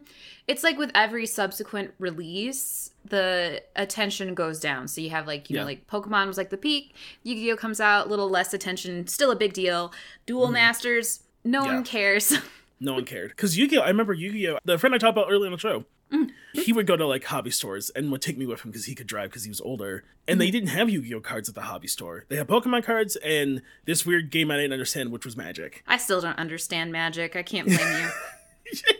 it's 0.48 0.64
like 0.64 0.78
with 0.78 0.90
every 0.96 1.26
subsequent 1.26 1.92
release 2.00 2.90
the 3.04 3.62
attention 3.76 4.34
goes 4.34 4.58
down 4.58 4.88
so 4.88 5.00
you 5.00 5.10
have 5.10 5.28
like 5.28 5.48
you 5.48 5.54
Yeah. 5.54 5.60
know 5.60 5.66
like 5.66 5.86
pokemon 5.86 6.26
was 6.26 6.36
like 6.36 6.50
the 6.50 6.56
peak 6.56 6.92
yu-gi-oh 7.22 7.54
comes 7.54 7.80
out 7.80 8.06
a 8.08 8.10
little 8.10 8.28
less 8.28 8.52
attention 8.52 9.06
still 9.06 9.30
a 9.30 9.36
big 9.36 9.52
deal 9.52 9.92
duel 10.26 10.50
masters 10.50 11.20
no. 11.44 11.64
Yeah. 11.64 11.74
one 11.74 11.84
cares 11.84 12.32
No 12.82 12.94
one 12.94 13.04
cared. 13.04 13.30
Because 13.30 13.58
Yu 13.58 13.68
Gi 13.68 13.76
Oh! 13.78 13.82
I 13.82 13.88
remember 13.88 14.14
Yu 14.14 14.32
Gi 14.32 14.48
Oh! 14.48 14.58
The 14.64 14.78
friend 14.78 14.94
I 14.94 14.98
talked 14.98 15.16
about 15.18 15.30
earlier 15.30 15.46
in 15.46 15.52
the 15.52 15.58
show, 15.58 15.84
Mm. 16.12 16.30
he 16.54 16.72
would 16.72 16.88
go 16.88 16.96
to 16.96 17.06
like 17.06 17.22
hobby 17.24 17.52
stores 17.52 17.88
and 17.90 18.10
would 18.10 18.20
take 18.20 18.36
me 18.36 18.44
with 18.44 18.62
him 18.64 18.72
because 18.72 18.86
he 18.86 18.96
could 18.96 19.06
drive 19.06 19.30
because 19.30 19.44
he 19.44 19.48
was 19.48 19.60
older. 19.60 20.02
And 20.26 20.40
they 20.40 20.50
didn't 20.50 20.70
have 20.70 20.90
Yu 20.90 21.02
Gi 21.02 21.14
Oh! 21.14 21.20
cards 21.20 21.48
at 21.48 21.54
the 21.54 21.60
hobby 21.62 21.86
store. 21.86 22.24
They 22.28 22.34
had 22.36 22.48
Pokemon 22.48 22.82
cards 22.84 23.14
and 23.16 23.62
this 23.84 24.04
weird 24.04 24.30
game 24.30 24.50
I 24.50 24.56
didn't 24.56 24.72
understand, 24.72 25.12
which 25.12 25.24
was 25.24 25.36
Magic. 25.36 25.84
i 25.86 25.96
still 25.96 26.20
don't 26.20 26.36
understand 26.38 26.90
magic 26.90 27.36
i 27.36 27.42
can't 27.44 27.66
blame 27.68 28.10
you 28.72 28.78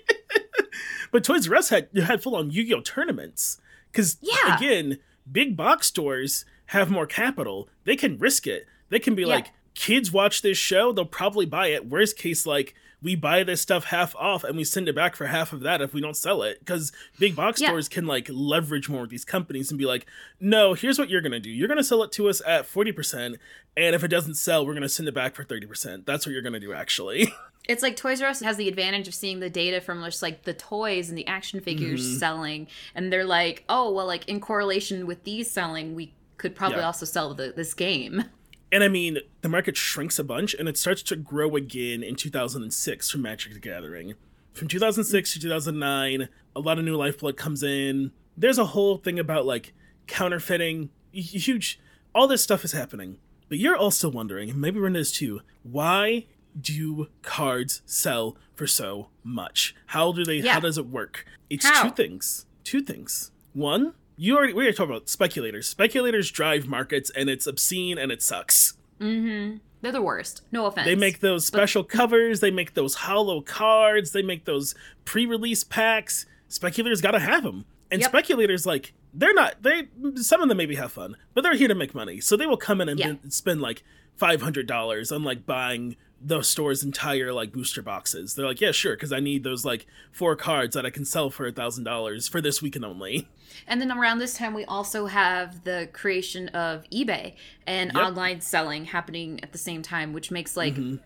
But 1.13 1.25
Toys 1.25 1.49
R 1.51 1.57
Us 1.57 1.71
had 1.71 1.89
had 2.05 2.23
full 2.23 2.37
on 2.37 2.51
Yu 2.53 2.63
Gi 2.65 2.75
Oh! 2.75 2.81
tournaments. 2.83 3.61
Because 3.91 4.17
Yeah. 4.23 4.57
again, 4.57 4.99
big 5.31 5.57
box 5.57 5.89
stores 5.89 6.45
have 6.67 6.89
more 6.91 7.07
capital. 7.07 7.69
They 7.85 7.97
can 7.97 8.17
risk 8.19 8.47
it. 8.47 8.67
They 8.91 9.01
can 9.01 9.17
be 9.17 9.23
Yeah. 9.23 9.29
like, 9.29 9.47
kids 9.81 10.13
watch 10.13 10.43
this 10.43 10.59
show, 10.59 10.93
they'll 10.93 11.05
probably 11.07 11.47
buy 11.47 11.69
it. 11.69 11.89
Worst 11.89 12.19
case, 12.19 12.45
like 12.45 12.75
we 13.03 13.17
buy 13.17 13.43
this 13.43 13.63
stuff 13.63 13.85
half 13.85 14.15
off 14.17 14.45
and 14.45 14.59
we 14.59 14.63
send 14.63 14.87
it 14.87 14.95
back 14.95 15.17
for 15.17 15.25
half 15.25 15.55
of 15.55 15.61
that 15.61 15.81
if 15.81 15.95
we 15.95 16.03
don't 16.03 16.17
sell 16.17 16.43
it. 16.43 16.59
Because 16.59 16.93
big 17.19 17.35
box 17.35 17.59
Yeah. 17.59 17.69
stores 17.69 17.89
can 17.89 18.07
like 18.07 18.29
leverage 18.31 18.91
more 18.91 19.01
with 19.01 19.11
these 19.11 19.25
companies 19.25 19.71
and 19.71 19.79
be 19.79 19.87
like, 19.87 20.05
no, 20.39 20.75
here's 20.75 20.99
what 20.99 21.09
you're 21.09 21.23
gonna 21.23 21.41
do. 21.41 21.49
You're 21.49 21.67
gonna 21.69 21.83
sell 21.83 22.03
it 22.03 22.13
to 22.13 22.29
us 22.29 22.43
at 22.47 22.67
forty 22.67 22.93
percent, 22.93 23.37
and 23.75 23.95
if 23.95 24.05
it 24.05 24.09
doesn't 24.09 24.35
sell, 24.35 24.67
we're 24.67 24.75
gonna 24.75 24.89
send 24.89 25.09
it 25.09 25.15
back 25.15 25.35
for 25.35 25.45
thirty 25.45 25.67
percent. 25.67 26.05
That's 26.05 26.27
what 26.27 26.33
you're 26.33 26.43
gonna 26.43 26.61
do, 26.61 26.75
actually. 26.75 27.33
it's 27.69 27.83
like 27.83 27.97
toys 27.97 28.21
r 28.21 28.29
us 28.29 28.41
has 28.41 28.57
the 28.59 28.69
advantage 28.69 29.09
of 29.09 29.15
seeing 29.15 29.41
the 29.41 29.49
data 29.51 29.81
from 29.81 30.03
just 30.05 30.21
like 30.23 30.43
the 30.43 30.55
toys 30.55 31.09
and 31.09 31.17
the 31.17 31.27
action 31.27 31.61
figures 31.61 32.03
Mm-hmm. 32.07 32.19
selling 32.19 32.67
and 32.95 33.13
they're 33.13 33.25
like 33.25 33.65
oh 33.69 33.93
well 33.93 34.07
like 34.07 34.27
in 34.29 34.41
correlation 34.41 35.07
with 35.07 35.25
these 35.25 35.51
selling 35.51 35.95
we 35.95 36.15
could 36.39 36.55
probably 36.57 36.79
Yeah. 36.79 36.87
also 36.87 37.05
sell 37.07 37.33
the, 37.35 37.53
this 37.55 37.75
game 37.75 38.25
And 38.73 38.85
I 38.85 38.89
mean, 38.89 39.19
the 39.43 39.49
market 39.49 39.77
shrinks 39.77 40.19
a 40.19 40.25
bunch 40.25 40.55
and 40.55 40.69
it 40.69 40.77
starts 40.79 41.03
to 41.05 41.17
grow 41.17 41.57
again 41.57 42.03
in 42.03 42.15
2006 42.15 43.11
from 43.11 43.23
Magic 43.23 43.53
the 43.53 43.59
Gathering. 43.59 44.15
From 44.53 44.69
2006 44.69 45.33
to 45.35 45.41
2009, 45.41 46.29
a 46.55 46.61
lot 46.61 46.79
of 46.79 46.85
new 46.85 46.97
lifeblood 46.97 47.37
comes 47.37 47.63
in. 47.63 48.13
There's 48.37 48.59
a 48.59 48.67
whole 48.67 48.97
thing 48.99 49.19
about 49.19 49.45
like 49.47 49.73
counterfeiting, 50.07 50.91
huge, 51.13 51.81
all 52.15 52.27
this 52.29 52.43
stuff 52.43 52.65
is 52.65 52.73
happening. 52.73 53.19
But 53.49 53.59
you're 53.59 53.77
also 53.77 54.09
wondering, 54.09 54.51
and 54.51 54.61
maybe 54.61 54.79
Renda 54.79 54.99
is 54.99 55.11
too, 55.11 55.41
why 55.65 56.27
do 56.61 57.09
cards 57.23 57.83
sell 57.87 58.37
for 58.55 58.67
so 58.69 59.09
much? 59.25 59.75
How 59.87 60.13
do 60.13 60.25
they, 60.25 60.37
Yeah. 60.37 60.55
how 60.55 60.61
does 60.61 60.79
it 60.79 60.87
work? 60.87 61.25
It's 61.49 61.67
How? 61.67 61.85
two 61.85 61.91
things. 61.91 62.47
Two 62.63 62.81
things. 62.81 63.33
One, 63.53 63.95
you 64.23 64.37
already, 64.37 64.53
we 64.53 64.65
already 64.65 64.77
talked 64.77 64.91
about 64.91 65.09
speculators. 65.09 65.67
Speculators 65.67 66.31
drive 66.31 66.67
markets 66.69 67.11
and 67.17 67.31
it's 67.31 67.47
obscene 67.47 67.97
and 67.97 68.13
it 68.13 68.23
sucks. 68.23 68.75
Mm-hmm. 69.01 69.57
they're 69.81 69.93
the 69.93 70.03
worst 70.03 70.43
no 70.53 70.67
offense 70.67 70.85
They 70.85 70.95
make 70.95 71.21
those 71.21 71.47
special 71.47 71.83
covers, 71.83 72.41
they 72.41 72.51
make 72.51 72.75
those 72.75 72.97
hollow 72.97 73.41
cards, 73.41 74.13
they 74.13 74.21
make 74.21 74.45
those 74.45 74.75
pre-release 75.07 75.65
packs. 75.65 76.27
Speculators 76.49 77.01
got 77.01 77.13
to 77.13 77.19
have 77.19 77.43
them. 77.45 77.65
And 77.91 78.03
Yep. 78.03 78.11
speculators 78.11 78.67
like 78.67 78.93
they're 79.15 79.33
not 79.33 79.63
they 79.63 79.89
some 80.17 80.43
of 80.43 80.49
them 80.49 80.59
maybe 80.59 80.75
have 80.75 80.93
fun, 80.93 81.17
but 81.33 81.41
they're 81.43 81.55
here 81.57 81.69
to 81.69 81.75
make 81.75 81.95
money. 81.95 82.21
So 82.21 82.37
they 82.37 82.47
will 82.47 82.59
come 82.59 82.83
in 82.83 82.91
and 82.91 83.01
Yeah. 83.01 83.15
spend 83.31 83.63
like 83.63 83.83
$500 84.21 85.11
on 85.11 85.25
like 85.25 85.47
buying 85.47 85.97
the 86.23 86.43
store's 86.43 86.83
entire 86.83 87.33
like 87.33 87.53
booster 87.53 87.83
boxes. 87.83 88.35
They're 88.35 88.47
like, 88.47 88.61
yeah, 88.61 88.73
sure, 88.73 88.95
because 88.95 89.13
I 89.13 89.21
need 89.21 89.43
those 89.43 89.65
like 89.65 89.87
four 90.13 90.37
cards 90.37 90.75
that 90.75 90.85
I 90.85 90.91
can 90.91 91.05
sell 91.05 91.31
for 91.31 91.47
a 91.47 91.53
thousand 91.53 91.85
dollars 91.85 92.29
for 92.29 92.41
this 92.41 92.61
weekend 92.61 92.85
only. 92.85 93.29
And 93.67 93.81
then 93.81 93.91
around 93.91 94.19
this 94.19 94.35
time, 94.35 94.55
we 94.55 94.65
also 94.65 95.07
have 95.07 95.65
the 95.65 95.89
creation 95.93 96.49
of 96.49 96.85
eBay 96.91 97.35
and 97.67 97.93
Yep. 97.95 98.03
online 98.05 98.41
selling 98.41 98.85
happening 98.87 99.41
at 99.43 99.53
the 99.53 99.59
same 99.59 99.83
time, 99.83 100.13
which 100.13 100.31
makes 100.31 100.57
like. 100.57 100.75
Mm-hmm. 100.75 100.97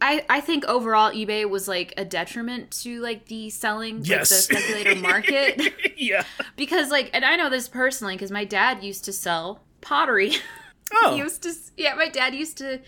I, 0.00 0.24
I 0.28 0.40
think 0.40 0.64
overall 0.64 1.12
eBay 1.12 1.48
was 1.48 1.68
like 1.68 1.92
a 1.96 2.04
detriment 2.04 2.70
to 2.82 3.00
like 3.00 3.26
the 3.26 3.50
selling 3.50 3.96
like 3.98 4.04
the 4.04 4.08
Yes. 4.10 4.30
speculator 4.30 4.96
market 4.96 5.60
yeah. 5.96 6.24
because 6.56 6.90
like 6.90 7.10
and 7.12 7.24
I 7.24 7.36
know 7.36 7.48
this 7.50 7.68
personally 7.68 8.14
because 8.14 8.30
my 8.32 8.44
dad 8.44 8.82
used 8.82 9.04
to 9.04 9.12
sell 9.12 9.60
pottery. 9.80 10.32
Oh. 10.94 11.12
he 11.14 11.18
used 11.22 11.42
to 11.44 11.54
yeah, 11.78 11.94
my 11.94 12.10
dad 12.10 12.34
used 12.34 12.58
to 12.58 12.78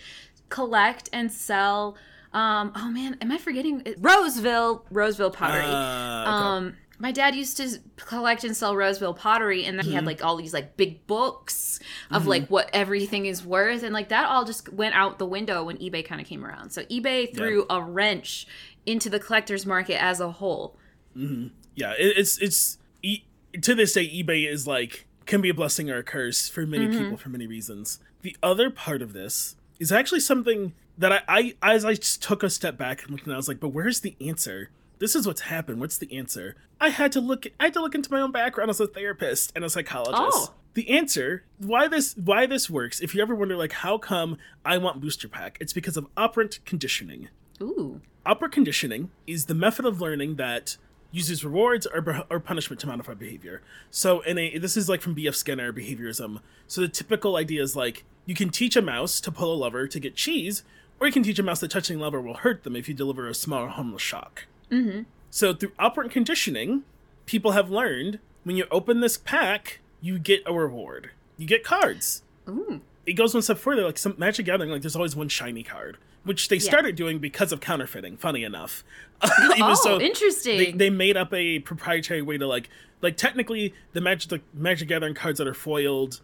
collect 0.49 1.09
and 1.13 1.31
sell 1.31 1.95
um 2.33 2.71
oh 2.75 2.89
man, 2.89 3.17
am 3.21 3.31
I 3.31 3.37
forgetting 3.37 3.83
Roseville 3.97 4.85
Roseville 4.91 5.31
pottery. 5.31 5.63
Uh, 5.63 6.21
okay. 6.21 6.29
Um 6.31 6.75
my 6.97 7.11
dad 7.11 7.35
used 7.35 7.57
to 7.57 7.77
collect 7.97 8.45
and 8.45 8.55
sell 8.55 8.73
Roseville 8.75 9.13
pottery 9.13 9.65
and 9.65 9.77
then 9.77 9.83
he 9.85 9.91
Mm-hmm. 9.91 9.95
had 9.97 10.05
like 10.05 10.23
all 10.23 10.37
these 10.37 10.53
like 10.53 10.77
big 10.77 11.05
books 11.07 11.79
of 12.09 12.25
like 12.25 12.47
what 12.47 12.69
everything 12.71 13.25
is 13.25 13.45
worth 13.45 13.83
and 13.83 13.93
like 13.93 14.09
that 14.09 14.29
all 14.29 14.45
just 14.45 14.71
went 14.71 14.95
out 14.95 15.19
the 15.19 15.25
window 15.25 15.65
when 15.65 15.77
eBay 15.77 16.05
kind 16.05 16.21
of 16.21 16.27
came 16.27 16.45
around. 16.45 16.69
So 16.71 16.83
eBay 16.85 17.35
threw 17.35 17.65
a 17.69 17.81
wrench 17.81 18.47
into 18.85 19.09
the 19.09 19.19
collector's 19.19 19.65
market 19.65 20.01
as 20.01 20.21
a 20.21 20.31
whole. 20.31 20.77
yeah, 21.15 21.91
it, 21.97 22.17
it's 22.17 22.37
it's 22.37 22.77
e- 23.01 23.23
to 23.61 23.75
this 23.75 23.93
day 23.93 24.07
eBay 24.07 24.47
is 24.49 24.65
like 24.67 25.05
can 25.25 25.41
be 25.41 25.49
a 25.49 25.53
blessing 25.53 25.89
or 25.89 25.97
a 25.97 26.03
curse 26.03 26.47
for 26.47 26.65
many 26.65 26.87
people 26.87 27.17
for 27.17 27.29
many 27.29 27.47
reasons. 27.47 27.99
The 28.21 28.37
other 28.41 28.69
part 28.69 29.01
of 29.01 29.11
this 29.13 29.55
is 29.79 29.91
actually 29.91 30.19
something 30.19 30.73
that 30.97 31.11
I, 31.27 31.55
I 31.61 31.73
as 31.73 31.85
I 31.85 31.95
just 31.95 32.21
took 32.23 32.43
a 32.43 32.49
step 32.49 32.77
back 32.77 33.03
and 33.03 33.11
looked 33.11 33.25
and 33.25 33.33
I 33.33 33.37
was 33.37 33.47
like, 33.47 33.59
but 33.59 33.69
where's 33.69 34.01
the 34.01 34.15
answer? 34.21 34.69
This 34.99 35.15
is 35.15 35.27
what's 35.27 35.41
happened. 35.41 35.81
What's 35.81 35.97
the 35.97 36.15
answer? 36.15 36.55
I 36.79 36.89
had 36.89 37.11
to 37.13 37.21
look. 37.21 37.47
I 37.59 37.65
had 37.65 37.73
to 37.73 37.81
look 37.81 37.95
into 37.95 38.11
my 38.11 38.21
own 38.21 38.31
background 38.31 38.69
as 38.69 38.79
a 38.79 38.87
therapist 38.87 39.51
and 39.55 39.65
a 39.65 39.69
psychologist. 39.69 40.17
Oh. 40.17 40.53
The 40.73 40.89
answer 40.89 41.43
why 41.57 41.87
this 41.87 42.15
why 42.15 42.45
this 42.45 42.69
works. 42.69 42.99
If 42.99 43.15
you 43.15 43.21
ever 43.21 43.35
wonder 43.35 43.55
like 43.55 43.73
how 43.73 43.97
come 43.97 44.37
I 44.63 44.77
want 44.77 45.01
booster 45.01 45.27
pack, 45.27 45.57
it's 45.59 45.73
because 45.73 45.97
of 45.97 46.07
operant 46.15 46.59
conditioning. 46.65 47.29
Ooh. 47.61 48.01
Operant 48.25 48.53
conditioning 48.53 49.11
is 49.27 49.45
the 49.45 49.53
method 49.53 49.85
of 49.85 50.01
learning 50.01 50.35
that 50.35 50.77
uses 51.11 51.45
rewards 51.45 51.87
or, 51.87 52.25
or 52.29 52.39
punishment 52.39 52.79
to 52.81 52.87
modify 52.87 53.13
behavior. 53.13 53.61
So, 53.89 54.19
in 54.21 54.37
a 54.37 54.57
this 54.57 54.75
is 54.75 54.89
like 54.89 55.01
from 55.01 55.13
B.F. 55.13 55.35
Skinner 55.35 55.71
behaviorism. 55.71 56.39
So 56.67 56.81
the 56.81 56.89
typical 56.89 57.37
idea 57.37 57.61
is 57.61 57.75
like 57.75 58.03
you 58.25 58.35
can 58.35 58.49
teach 58.49 58.75
a 58.75 58.81
mouse 58.81 59.19
to 59.21 59.31
pull 59.31 59.53
a 59.53 59.57
lever 59.57 59.87
to 59.87 59.99
get 59.99 60.15
cheese, 60.15 60.63
or 60.99 61.07
you 61.07 61.13
can 61.13 61.23
teach 61.23 61.39
a 61.39 61.43
mouse 61.43 61.59
that 61.59 61.71
touching 61.71 61.99
a 61.99 62.01
lever 62.01 62.21
will 62.21 62.35
hurt 62.35 62.63
them 62.63 62.75
if 62.75 62.87
you 62.87 62.93
deliver 62.93 63.27
a 63.27 63.33
small 63.33 63.67
harmless 63.67 64.01
shock. 64.01 64.45
Mm-hmm. 64.71 65.03
So 65.29 65.53
through 65.53 65.73
operant 65.77 66.11
conditioning, 66.11 66.83
people 67.25 67.51
have 67.51 67.69
learned 67.69 68.19
when 68.43 68.55
you 68.55 68.65
open 68.71 69.01
this 69.01 69.17
pack, 69.17 69.79
you 70.01 70.19
get 70.19 70.43
a 70.45 70.53
reward. 70.53 71.11
You 71.37 71.47
get 71.47 71.63
cards 71.63 72.23
Ooh. 72.47 72.81
it 73.05 73.13
goes 73.13 73.33
one 73.33 73.43
step 73.43 73.57
further. 73.57 73.83
Like 73.83 73.97
some 73.97 74.15
Magic 74.17 74.45
Gathering, 74.45 74.69
like 74.71 74.81
there's 74.81 74.95
always 74.95 75.15
one 75.15 75.27
shiny 75.29 75.63
card, 75.63 75.97
which 76.23 76.47
they 76.47 76.59
started 76.59 76.95
doing 76.95 77.19
because 77.19 77.51
of 77.51 77.59
counterfeiting. 77.59 78.17
Funny 78.17 78.43
enough, 78.43 78.83
Oh, 79.21 79.99
interesting. 79.99 80.57
They, 80.57 80.71
they 80.71 80.89
made 80.89 81.17
up 81.17 81.33
a 81.33 81.59
proprietary 81.59 82.21
way 82.21 82.37
to 82.37 82.47
like, 82.47 82.69
like 83.01 83.17
technically 83.17 83.73
the 83.93 84.01
Magic 84.01 84.29
the 84.29 84.41
Magic 84.53 84.87
Gathering 84.87 85.15
cards 85.15 85.39
that 85.39 85.47
are 85.47 85.53
foiled 85.53 86.21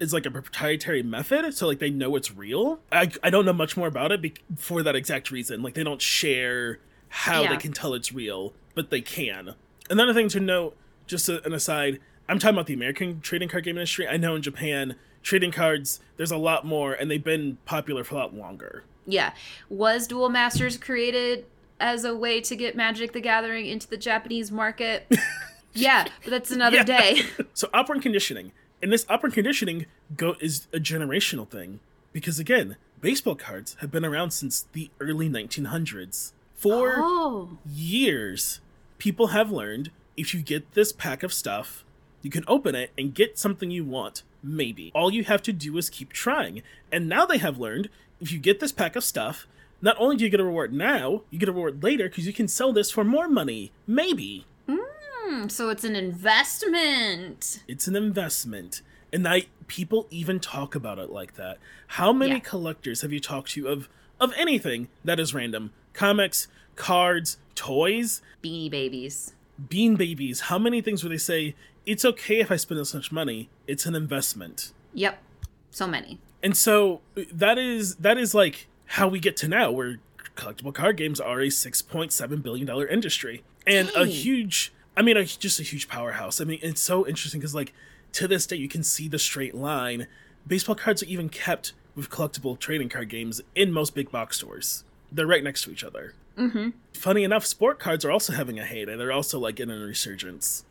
is 0.00 0.12
like 0.12 0.26
a 0.26 0.30
proprietary 0.30 1.02
method. 1.02 1.54
So 1.54 1.66
like 1.66 1.78
they 1.78 1.90
know 1.90 2.16
it's 2.16 2.34
real. 2.34 2.80
I 2.92 3.10
I 3.22 3.30
don't 3.30 3.44
know 3.44 3.52
much 3.52 3.76
more 3.76 3.88
about 3.88 4.12
it 4.12 4.22
be- 4.22 4.34
for 4.56 4.82
that 4.82 4.94
exact 4.96 5.30
reason. 5.30 5.62
Like 5.62 5.74
they 5.74 5.84
don't 5.84 6.02
share 6.02 6.78
how 7.08 7.42
Yeah. 7.42 7.50
they 7.50 7.56
can 7.56 7.72
tell 7.72 7.94
it's 7.94 8.12
real, 8.12 8.52
but 8.74 8.90
they 8.90 9.00
can. 9.00 9.54
Another 9.88 10.12
thing 10.14 10.28
to 10.30 10.40
note, 10.40 10.76
just 11.06 11.28
a- 11.28 11.44
an 11.46 11.52
aside, 11.52 12.00
I'm 12.28 12.38
talking 12.38 12.56
about 12.56 12.66
the 12.66 12.74
American 12.74 13.20
trading 13.20 13.48
card 13.48 13.64
game 13.64 13.76
industry. 13.76 14.06
I 14.08 14.16
know 14.16 14.34
in 14.34 14.42
Japan, 14.42 14.96
trading 15.22 15.52
cards, 15.52 16.00
there's 16.16 16.32
a 16.32 16.36
lot 16.36 16.66
more, 16.66 16.92
and 16.92 17.10
they've 17.10 17.22
been 17.22 17.58
popular 17.64 18.02
for 18.04 18.16
a 18.16 18.18
lot 18.18 18.34
longer. 18.34 18.84
Yeah. 19.06 19.32
Was 19.68 20.06
Duel 20.08 20.28
Masters 20.28 20.76
created 20.76 21.46
as 21.78 22.04
a 22.04 22.16
way 22.16 22.40
to 22.40 22.56
get 22.56 22.74
Magic 22.74 23.12
the 23.12 23.20
Gathering 23.20 23.66
into 23.66 23.86
the 23.86 23.96
Japanese 23.96 24.50
market? 24.50 25.06
yeah, 25.74 26.06
but 26.24 26.30
that's 26.30 26.50
another 26.50 26.78
Yeah. 26.78 26.82
day. 26.84 27.22
So 27.54 27.68
operant 27.72 28.02
conditioning, 28.02 28.50
and 28.82 28.92
this 28.92 29.06
operant 29.08 29.34
conditioning 29.34 29.86
go 30.16 30.36
is 30.40 30.66
a 30.72 30.78
generational 30.78 31.48
thing 31.48 31.80
because 32.12 32.38
again, 32.38 32.76
baseball 33.00 33.34
cards 33.34 33.76
have 33.80 33.90
been 33.90 34.04
around 34.04 34.30
since 34.30 34.66
the 34.72 34.90
early 35.00 35.28
1900s. 35.28 36.32
For 36.54 36.96
Oh. 36.98 37.58
years, 37.68 38.60
people 38.98 39.28
have 39.28 39.50
learned 39.50 39.90
if 40.16 40.32
you 40.34 40.40
get 40.40 40.72
this 40.72 40.92
pack 40.92 41.22
of 41.22 41.32
stuff, 41.32 41.84
you 42.22 42.30
can 42.30 42.44
open 42.48 42.74
it 42.74 42.90
and 42.96 43.14
get 43.14 43.38
something 43.38 43.70
you 43.70 43.84
want. 43.84 44.22
Maybe. 44.42 44.90
All 44.94 45.12
you 45.12 45.24
have 45.24 45.42
to 45.42 45.52
do 45.52 45.76
is 45.76 45.90
keep 45.90 46.12
trying. 46.12 46.62
And 46.90 47.08
now 47.08 47.26
they 47.26 47.38
have 47.38 47.58
learned 47.58 47.88
if 48.20 48.32
you 48.32 48.38
get 48.38 48.60
this 48.60 48.72
pack 48.72 48.96
of 48.96 49.04
stuff, 49.04 49.46
not 49.82 49.96
only 49.98 50.16
do 50.16 50.24
you 50.24 50.30
get 50.30 50.40
a 50.40 50.44
reward 50.44 50.72
now, 50.72 51.22
you 51.30 51.38
get 51.38 51.48
a 51.48 51.52
reward 51.52 51.82
later 51.82 52.08
because 52.08 52.26
you 52.26 52.32
can 52.32 52.48
sell 52.48 52.72
this 52.72 52.90
for 52.90 53.04
more 53.04 53.28
money. 53.28 53.72
Maybe. 53.86 54.46
Hmm, 55.36 55.48
so 55.48 55.68
it's 55.68 55.84
an 55.84 55.94
investment. 55.94 57.62
It's 57.68 57.86
an 57.86 57.94
investment. 57.96 58.80
And 59.12 59.28
I 59.28 59.46
people 59.66 60.06
even 60.10 60.40
talk 60.40 60.74
about 60.74 60.98
it 60.98 61.10
like 61.10 61.34
that. 61.34 61.58
How 61.88 62.12
many 62.12 62.34
Yeah. 62.34 62.38
collectors 62.40 63.00
have 63.02 63.12
you 63.12 63.20
talked 63.20 63.50
to 63.52 63.68
of 63.68 63.88
of 64.18 64.32
anything 64.36 64.88
that 65.04 65.20
is 65.20 65.34
random? 65.34 65.72
Comics, 65.92 66.48
cards, 66.74 67.36
toys, 67.54 68.22
Beanie 68.42 68.70
Babies. 68.70 69.34
bean 69.68 69.96
babies. 69.96 70.40
How 70.42 70.58
many 70.58 70.80
things 70.80 71.02
where 71.04 71.10
they 71.10 71.18
say 71.18 71.54
it's 71.84 72.04
okay 72.04 72.40
if 72.40 72.50
I 72.50 72.56
spend 72.56 72.80
this 72.80 72.94
much 72.94 73.12
money? 73.12 73.48
It's 73.66 73.84
an 73.86 73.94
investment. 73.94 74.72
Yep. 74.94 75.22
So 75.70 75.86
many. 75.86 76.18
And 76.42 76.56
so 76.56 77.00
uh, 77.16 77.22
that 77.32 77.58
is 77.58 77.96
that 77.96 78.16
is 78.18 78.34
like 78.34 78.68
how 78.86 79.06
we 79.08 79.18
get 79.20 79.36
to 79.38 79.48
now 79.48 79.70
where 79.70 79.98
collectible 80.36 80.72
card 80.74 80.96
games 80.96 81.20
are 81.20 81.40
a 81.40 81.48
6.7 81.48 82.42
billion 82.42 82.66
dollar 82.66 82.86
industry 82.86 83.42
and 83.66 83.90
a 83.96 84.04
huge 84.06 84.72
I 84.96 85.02
mean 85.02 85.16
a, 85.16 85.24
just 85.24 85.60
a 85.60 85.62
huge 85.62 85.88
powerhouse. 85.88 86.40
I 86.40 86.44
mean 86.44 86.58
it's 86.62 86.80
so 86.80 87.06
interesting 87.06 87.40
cuz 87.40 87.54
like 87.54 87.72
to 88.12 88.26
this 88.28 88.46
day 88.46 88.56
you 88.56 88.68
can 88.68 88.82
see 88.82 89.08
the 89.08 89.18
straight 89.18 89.54
line. 89.54 90.06
Baseball 90.46 90.74
cards 90.76 91.02
are 91.02 91.06
even 91.06 91.28
kept 91.28 91.72
with 91.94 92.08
collectible 92.10 92.58
trading 92.58 92.88
card 92.88 93.08
games 93.08 93.40
in 93.54 93.72
most 93.72 93.94
big 93.94 94.10
box 94.10 94.36
stores. 94.38 94.84
They're 95.10 95.26
right 95.26 95.42
next 95.44 95.62
to 95.62 95.70
each 95.70 95.84
other. 95.84 96.14
Mm-hmm. 96.36 96.70
Funny 96.92 97.24
enough, 97.24 97.46
sport 97.46 97.78
cards 97.78 98.04
are 98.04 98.10
also 98.10 98.32
having 98.34 98.58
a 98.58 98.64
heyday. 98.64 98.96
They're 98.96 99.12
also 99.12 99.38
like 99.38 99.58
in 99.60 99.70
a 99.70 99.76
resurgence. 99.78 100.64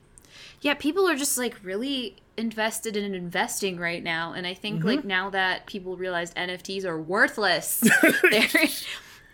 Yeah, 0.61 0.76
people 0.76 1.07
are 1.09 1.15
just 1.15 1.38
like 1.38 1.55
really 1.63 2.15
invested 2.38 2.95
in 2.95 3.13
investing 3.15 3.78
right 3.78 4.03
now. 4.03 4.34
And 4.34 4.45
I 4.45 4.53
think 4.53 4.80
Mm-hmm. 4.80 4.88
like 4.88 5.05
now 5.05 5.30
that 5.32 5.65
people 5.65 5.97
realized 5.97 6.36
NFTs 6.36 6.86
are 6.86 6.99
worthless, 7.01 7.80
they're 8.32 8.47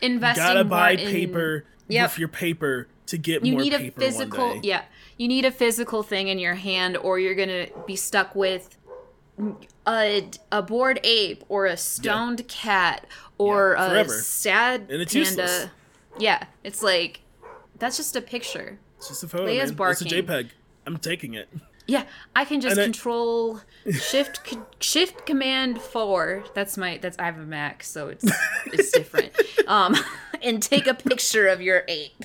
investing 0.01 0.11
You 0.11 0.19
Gotta 0.53 0.63
buy 0.63 0.95
more 0.95 1.05
in- 1.05 1.11
paper 1.11 1.65
Yep. 1.87 2.11
with 2.11 2.19
your 2.19 2.27
paper 2.29 2.87
to 3.11 3.17
get 3.17 3.45
you 3.45 3.55
need 3.55 3.73
a 3.73 3.91
physical 3.91 4.59
yeah 4.63 4.83
you 5.17 5.27
need 5.27 5.45
a 5.45 5.51
physical 5.51 6.01
thing 6.03 6.27
in 6.27 6.39
your 6.39 6.55
hand 6.55 6.97
or 6.97 7.19
you're 7.19 7.35
gonna 7.35 7.67
be 7.85 7.95
stuck 7.95 8.33
with 8.35 8.77
a, 9.87 10.27
a 10.51 10.61
bored 10.61 10.99
ape 11.03 11.43
or 11.49 11.65
a 11.65 11.77
stoned 11.77 12.47
cat 12.47 13.05
or 13.37 13.75
Yeah, 13.77 13.85
a 13.85 13.89
forever. 13.89 14.13
sad 14.13 14.81
And 14.89 15.01
it's 15.01 15.13
panda 15.13 15.29
useless. 15.29 15.67
yeah 16.19 16.43
it's 16.63 16.83
like 16.83 17.21
that's 17.79 17.97
just 17.97 18.15
a 18.15 18.21
picture 18.21 18.77
It's 18.97 19.07
just 19.07 19.23
a 19.23 19.27
photo. 19.27 19.45
Leia's 19.47 19.75
man. 19.77 19.91
It's 19.91 20.01
a. 20.01 20.05
JPEG. 20.05 20.49
I'm 20.85 20.97
taking 20.97 21.33
it. 21.33 21.49
yeah 21.87 22.03
i 22.35 22.45
can 22.45 22.61
just 22.61 22.73
And 22.73 22.81
I- 22.81 22.83
control 22.85 23.61
shift 23.91 24.47
c- 24.47 24.57
shift 24.79 25.25
command 25.25 25.81
4 25.81 26.43
that's 26.53 26.77
my 26.77 26.99
that's 27.01 27.17
i 27.19 27.25
have 27.25 27.37
a 27.39 27.45
mac 27.57 27.83
so 27.83 28.07
it's 28.09 28.25
it's 28.67 28.91
different 28.91 29.31
um 29.67 29.95
and 30.43 30.61
take 30.61 30.85
a 30.87 30.93
picture 30.93 31.47
of 31.47 31.61
your 31.61 31.83
ape 31.87 32.23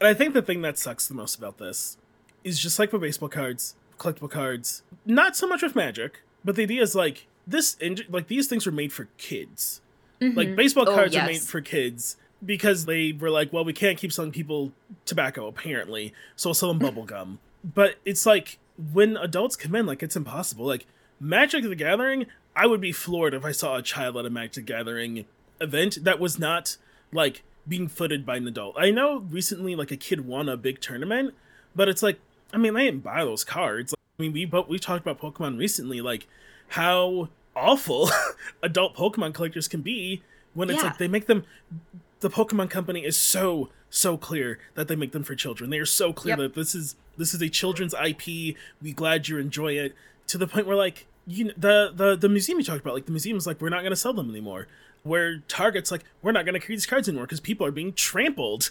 And 0.00 0.08
I 0.08 0.14
think 0.14 0.34
the 0.34 0.42
thing 0.42 0.62
that 0.62 0.78
sucks 0.78 1.06
the 1.06 1.14
most 1.14 1.36
about 1.36 1.58
this 1.58 1.98
is 2.42 2.58
just 2.58 2.78
like 2.78 2.92
with 2.92 3.02
baseball 3.02 3.28
cards, 3.28 3.74
collectible 3.98 4.30
cards, 4.30 4.82
not 5.04 5.36
so 5.36 5.46
much 5.46 5.62
with 5.62 5.76
Magic, 5.76 6.22
but 6.44 6.56
the 6.56 6.62
idea 6.62 6.82
is 6.82 6.94
like 6.94 7.26
this, 7.46 7.76
like 8.08 8.28
these 8.28 8.46
things 8.46 8.64
were 8.64 8.72
made 8.72 8.92
for 8.92 9.08
kids. 9.18 9.80
Like 10.20 10.48
mm-hmm. 10.48 10.56
baseball 10.56 10.88
Oh, 10.88 10.94
cards 10.94 11.16
are 11.16 11.26
made 11.26 11.40
for 11.40 11.60
kids 11.60 12.16
because 12.44 12.84
they 12.84 13.12
were 13.12 13.30
like, 13.30 13.52
well, 13.52 13.64
we 13.64 13.72
can't 13.72 13.96
keep 13.98 14.12
selling 14.12 14.32
people 14.32 14.72
tobacco 15.06 15.46
apparently, 15.46 16.12
so 16.36 16.50
we'll 16.50 16.54
sell 16.54 16.68
them 16.68 16.78
bubble 16.78 17.04
gum. 17.06 17.38
But 17.64 17.96
it's 18.04 18.26
like 18.26 18.58
when 18.92 19.16
adults 19.16 19.56
come 19.56 19.74
in, 19.74 19.86
like 19.86 20.02
it's 20.02 20.16
impossible. 20.16 20.66
Like 20.66 20.86
Magic 21.18 21.64
the 21.64 21.74
Gathering, 21.74 22.26
I 22.54 22.66
would 22.66 22.80
be 22.80 22.92
floored 22.92 23.34
if 23.34 23.44
I 23.44 23.52
saw 23.52 23.76
a 23.76 23.82
child 23.82 24.16
at 24.18 24.26
a 24.26 24.30
Magic 24.30 24.52
the 24.52 24.60
Gathering 24.62 25.24
event 25.60 26.04
that 26.04 26.18
was 26.18 26.38
not 26.38 26.76
like 27.12 27.42
being 27.70 27.88
footed 27.88 28.26
by 28.26 28.36
an 28.36 28.46
adult. 28.46 28.74
I 28.78 28.90
know 28.90 29.20
recently 29.30 29.74
like 29.74 29.90
a 29.90 29.96
kid 29.96 30.26
won 30.26 30.48
a 30.50 30.56
big 30.58 30.80
tournament, 30.80 31.32
but 31.74 31.88
it's 31.88 32.02
like 32.02 32.20
I 32.52 32.58
mean 32.58 32.76
I 32.76 32.84
didn't 32.84 33.02
buy 33.04 33.24
those 33.24 33.44
cards. 33.44 33.94
I 33.94 34.22
mean 34.22 34.32
we 34.34 34.44
but 34.44 34.68
we 34.68 34.78
talked 34.78 35.06
about 35.06 35.18
Pokemon 35.20 35.56
recently, 35.58 36.00
like 36.02 36.26
how 36.68 37.28
awful 37.56 38.10
adult 38.62 38.94
Pokemon 38.96 39.32
collectors 39.34 39.68
can 39.68 39.80
be 39.80 40.22
when 40.52 40.68
it's 40.68 40.80
Yeah. 40.82 40.88
like 40.90 40.98
they 40.98 41.08
make 41.08 41.26
them 41.26 41.44
the 42.20 42.28
Pokemon 42.30 42.68
company 42.68 43.04
is 43.04 43.16
so 43.16 43.70
so 43.88 44.16
clear 44.16 44.58
that 44.74 44.88
they 44.88 44.96
make 44.96 45.12
them 45.12 45.22
for 45.24 45.34
children. 45.34 45.70
They 45.70 45.78
are 45.78 45.86
so 45.86 46.12
clear 46.12 46.32
Yep. 46.32 46.38
that 46.38 46.54
this 46.54 46.74
is 46.74 46.96
this 47.16 47.32
is 47.34 47.40
a 47.40 47.48
children's 47.48 47.94
IP. 47.94 48.56
We 48.82 48.92
glad 48.92 49.28
you 49.28 49.38
enjoy 49.38 49.72
it 49.74 49.94
to 50.26 50.38
the 50.38 50.46
point 50.46 50.66
where 50.66 50.76
like 50.76 51.06
you 51.26 51.44
know, 51.46 51.52
the 51.56 51.92
the 51.94 52.16
the 52.16 52.28
museum 52.28 52.58
you 52.58 52.64
talked 52.64 52.80
about 52.80 52.94
like 52.94 53.06
the 53.06 53.12
museum's 53.12 53.46
like 53.46 53.60
we're 53.60 53.68
not 53.68 53.80
going 53.80 53.90
to 53.92 53.96
sell 53.96 54.12
them 54.12 54.28
anymore. 54.30 54.66
Where 55.02 55.38
Target's 55.48 55.90
like 55.90 56.04
we're 56.22 56.32
not 56.32 56.44
going 56.44 56.54
to 56.54 56.60
create 56.60 56.76
these 56.76 56.86
cards 56.86 57.08
anymore 57.08 57.26
because 57.26 57.40
people 57.40 57.66
are 57.66 57.72
being 57.72 57.92
trampled. 57.92 58.70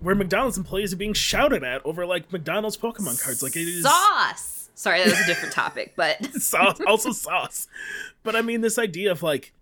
Where 0.00 0.14
McDonald's 0.14 0.58
employees 0.58 0.92
are 0.92 0.96
being 0.96 1.12
shouted 1.12 1.62
at 1.62 1.84
over 1.86 2.04
like 2.04 2.32
McDonald's 2.32 2.76
Pokemon 2.76 3.22
cards. 3.22 3.42
Like 3.42 3.56
it 3.56 3.68
is 3.68 3.84
Sauce. 3.84 4.70
Sorry, 4.74 4.98
that 4.98 5.08
was 5.08 5.20
a 5.20 5.26
different 5.26 5.52
topic, 5.52 5.94
but 5.96 6.24
sauce, 6.40 6.80
also 6.86 7.10
sauce. 7.10 7.66
But 8.22 8.36
I 8.36 8.42
mean, 8.42 8.60
this 8.60 8.78
idea 8.78 9.10
of 9.10 9.24
like 9.24 9.52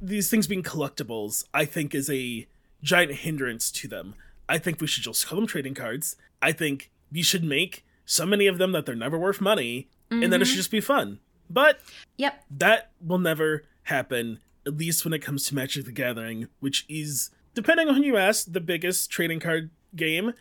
these 0.00 0.30
things 0.30 0.46
being 0.46 0.62
collectibles, 0.62 1.44
I 1.52 1.66
think, 1.66 1.94
is 1.94 2.08
a 2.08 2.46
giant 2.82 3.12
hindrance 3.12 3.70
to 3.72 3.88
them. 3.88 4.14
I 4.48 4.58
think 4.58 4.80
we 4.80 4.86
should 4.86 5.04
just 5.04 5.26
call 5.26 5.36
them 5.36 5.46
trading 5.46 5.74
cards. 5.74 6.16
I 6.40 6.52
think 6.52 6.90
we 7.12 7.22
should 7.22 7.44
make 7.44 7.84
so 8.04 8.26
many 8.26 8.46
of 8.46 8.58
them 8.58 8.72
that 8.72 8.86
they're 8.86 8.94
never 8.94 9.18
worth 9.18 9.40
money, 9.40 9.88
and 10.10 10.32
then 10.32 10.42
it 10.42 10.46
should 10.46 10.52
mm-hmm. 10.52 10.58
just 10.58 10.70
be 10.70 10.80
fun. 10.80 11.20
But 11.48 11.80
yep. 12.16 12.42
that 12.50 12.90
will 13.00 13.18
never 13.18 13.64
happen, 13.84 14.40
at 14.66 14.76
least 14.76 15.04
when 15.04 15.12
it 15.12 15.20
comes 15.20 15.46
to 15.46 15.54
Magic 15.54 15.84
the 15.84 15.92
Gathering, 15.92 16.48
which 16.60 16.84
is, 16.88 17.30
depending 17.54 17.88
on 17.88 17.96
who 17.96 18.02
you 18.02 18.16
ask, 18.16 18.50
the 18.50 18.60
biggest 18.60 19.10
trading 19.10 19.40
card 19.40 19.70
game. 19.96 20.32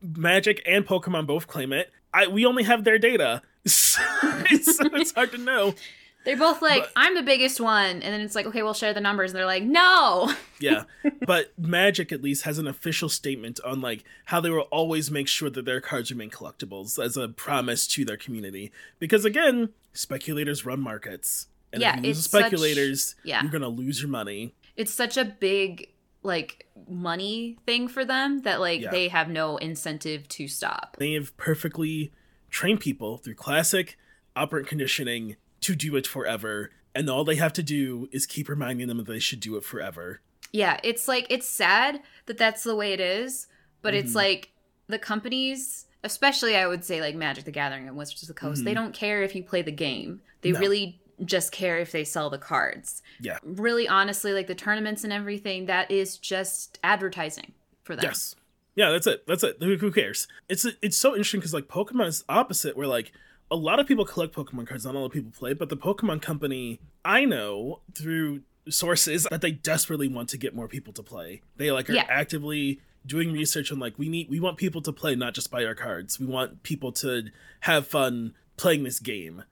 Magic 0.00 0.62
and 0.66 0.86
Pokemon 0.86 1.26
both 1.26 1.46
claim 1.46 1.72
it. 1.72 1.90
I 2.12 2.26
we 2.26 2.44
only 2.44 2.64
have 2.64 2.84
their 2.84 2.98
data, 2.98 3.42
so 3.66 4.02
it's, 4.50 4.78
it's 4.80 5.12
hard 5.12 5.32
to 5.32 5.38
know. 5.38 5.74
They're 6.24 6.36
both 6.36 6.62
like, 6.62 6.88
I'm 6.94 7.14
the 7.14 7.22
biggest 7.22 7.60
one. 7.60 7.96
And 7.96 8.02
then 8.02 8.20
it's 8.20 8.34
like, 8.34 8.46
okay, 8.46 8.62
we'll 8.62 8.74
share 8.74 8.94
the 8.94 9.00
numbers. 9.00 9.32
And 9.32 9.38
they're 9.38 9.46
like, 9.46 9.64
no. 9.64 10.32
Yeah, 10.60 10.84
but 11.26 11.52
Magic 11.58 12.12
at 12.12 12.22
least 12.22 12.44
has 12.44 12.56
an 12.56 12.68
official 12.68 13.08
statement 13.08 13.58
on 13.64 13.80
like 13.80 14.04
how 14.26 14.40
they 14.40 14.48
will 14.48 14.68
always 14.70 15.10
make 15.10 15.26
sure 15.26 15.50
that 15.50 15.64
their 15.64 15.80
cards 15.80 16.12
remain 16.12 16.30
collectibles 16.30 17.04
as 17.04 17.16
a 17.16 17.26
promise 17.26 17.88
to 17.88 18.04
their 18.04 18.16
community. 18.16 18.70
Because 19.00 19.24
again, 19.24 19.70
speculators 19.92 20.64
run 20.64 20.80
markets, 20.80 21.48
and 21.72 21.80
Yeah, 21.82 21.96
if 21.98 22.02
you 22.02 22.08
use 22.08 22.18
it's 22.18 22.30
such- 22.30 22.40
speculators, 22.42 23.14
yeah. 23.24 23.42
you're 23.42 23.50
gonna 23.50 23.68
lose 23.68 24.00
your 24.02 24.10
money. 24.10 24.54
It's 24.76 24.92
such 24.92 25.16
a 25.16 25.24
big, 25.24 25.90
like, 26.22 26.66
money 26.88 27.58
thing 27.66 27.88
for 27.88 28.04
them 28.04 28.40
that, 28.42 28.60
like, 28.60 28.80
Yeah. 28.82 28.90
they 28.90 29.08
have 29.08 29.28
no 29.28 29.56
incentive 29.58 30.28
to 30.28 30.48
stop. 30.48 30.96
They 30.98 31.12
have 31.14 31.36
perfectly 31.36 32.12
trained 32.50 32.80
people 32.80 33.18
through 33.18 33.34
classic 33.34 33.98
operant 34.36 34.66
conditioning 34.68 35.36
to 35.60 35.74
do 35.74 35.94
it 35.96 36.06
forever, 36.06 36.70
and 36.94 37.08
all 37.08 37.24
they 37.24 37.36
have 37.36 37.52
to 37.54 37.62
do 37.62 38.08
is 38.12 38.26
keep 38.26 38.48
reminding 38.48 38.88
them 38.88 38.98
that 38.98 39.06
they 39.06 39.18
should 39.18 39.40
do 39.40 39.56
it 39.56 39.64
forever. 39.64 40.20
Yeah, 40.52 40.78
it's 40.82 41.08
like, 41.08 41.26
it's 41.30 41.48
sad 41.48 42.02
that 42.26 42.36
that's 42.38 42.62
the 42.64 42.76
way 42.76 42.92
it 42.92 43.00
is, 43.00 43.46
but 43.80 43.94
Mm-hmm. 43.94 44.04
it's 44.06 44.14
like 44.14 44.50
the 44.88 44.98
companies, 44.98 45.86
especially 46.04 46.56
I 46.56 46.66
would 46.66 46.84
say 46.84 47.00
like 47.00 47.14
Magic 47.14 47.44
the 47.44 47.50
Gathering 47.52 47.86
and 47.88 47.96
Wizards 47.96 48.22
of 48.22 48.28
the 48.28 48.34
Coast, 48.34 48.64
they 48.64 48.74
don't 48.74 48.92
care 48.94 49.22
if 49.22 49.34
you 49.34 49.42
play 49.42 49.62
the 49.62 49.70
game. 49.72 50.20
They 50.42 50.50
Mm-hmm. 50.50 50.54
No. 50.54 50.60
really 50.60 51.00
just 51.24 51.52
care 51.52 51.78
if 51.78 51.92
they 51.92 52.04
sell 52.04 52.30
the 52.30 52.38
cards. 52.38 53.02
Yeah. 53.20 53.38
Really, 53.44 53.86
honestly, 53.88 54.32
like 54.32 54.46
the 54.46 54.54
tournaments 54.54 55.04
and 55.04 55.12
everything, 55.12 55.66
that 55.66 55.90
is 55.90 56.16
just 56.18 56.78
advertising 56.82 57.52
for 57.84 57.94
them. 57.96 58.04
Yes. 58.06 58.34
Yeah, 58.74 58.90
that's 58.90 59.06
it. 59.06 59.26
That's 59.26 59.44
it. 59.44 59.56
Who, 59.60 59.76
who 59.76 59.92
cares? 59.92 60.26
It's 60.48 60.66
it's 60.80 60.96
so 60.96 61.10
interesting 61.10 61.40
because 61.40 61.52
like 61.52 61.68
Pokemon 61.68 62.06
is 62.06 62.24
opposite, 62.28 62.76
where 62.76 62.86
like 62.86 63.12
a 63.50 63.56
lot 63.56 63.78
of 63.78 63.86
people 63.86 64.06
collect 64.06 64.34
Pokemon 64.34 64.66
cards, 64.66 64.86
not 64.86 64.94
a 64.94 64.98
lot 64.98 65.06
of 65.06 65.12
people 65.12 65.30
play, 65.30 65.52
but 65.52 65.68
the 65.68 65.76
Pokemon 65.76 66.22
Company, 66.22 66.80
I 67.04 67.26
know 67.26 67.80
through 67.94 68.42
sources 68.70 69.26
that 69.30 69.40
they 69.42 69.50
desperately 69.50 70.08
want 70.08 70.28
to 70.30 70.38
get 70.38 70.54
more 70.54 70.68
people 70.68 70.92
to 70.94 71.02
play. 71.02 71.42
They 71.58 71.70
like 71.70 71.90
are 71.90 71.94
Yeah. 71.94 72.06
actively 72.08 72.80
doing 73.04 73.32
research 73.32 73.70
on 73.72 73.78
like 73.78 73.98
we 73.98 74.08
need 74.08 74.30
we 74.30 74.40
want 74.40 74.56
people 74.56 74.80
to 74.80 74.92
play 74.92 75.14
not 75.16 75.34
just 75.34 75.50
buy 75.50 75.64
our 75.66 75.74
cards. 75.74 76.18
We 76.18 76.26
want 76.26 76.62
people 76.62 76.92
to 76.92 77.24
have 77.60 77.86
fun 77.86 78.34
playing 78.56 78.84
this 78.84 79.00
game. 79.00 79.42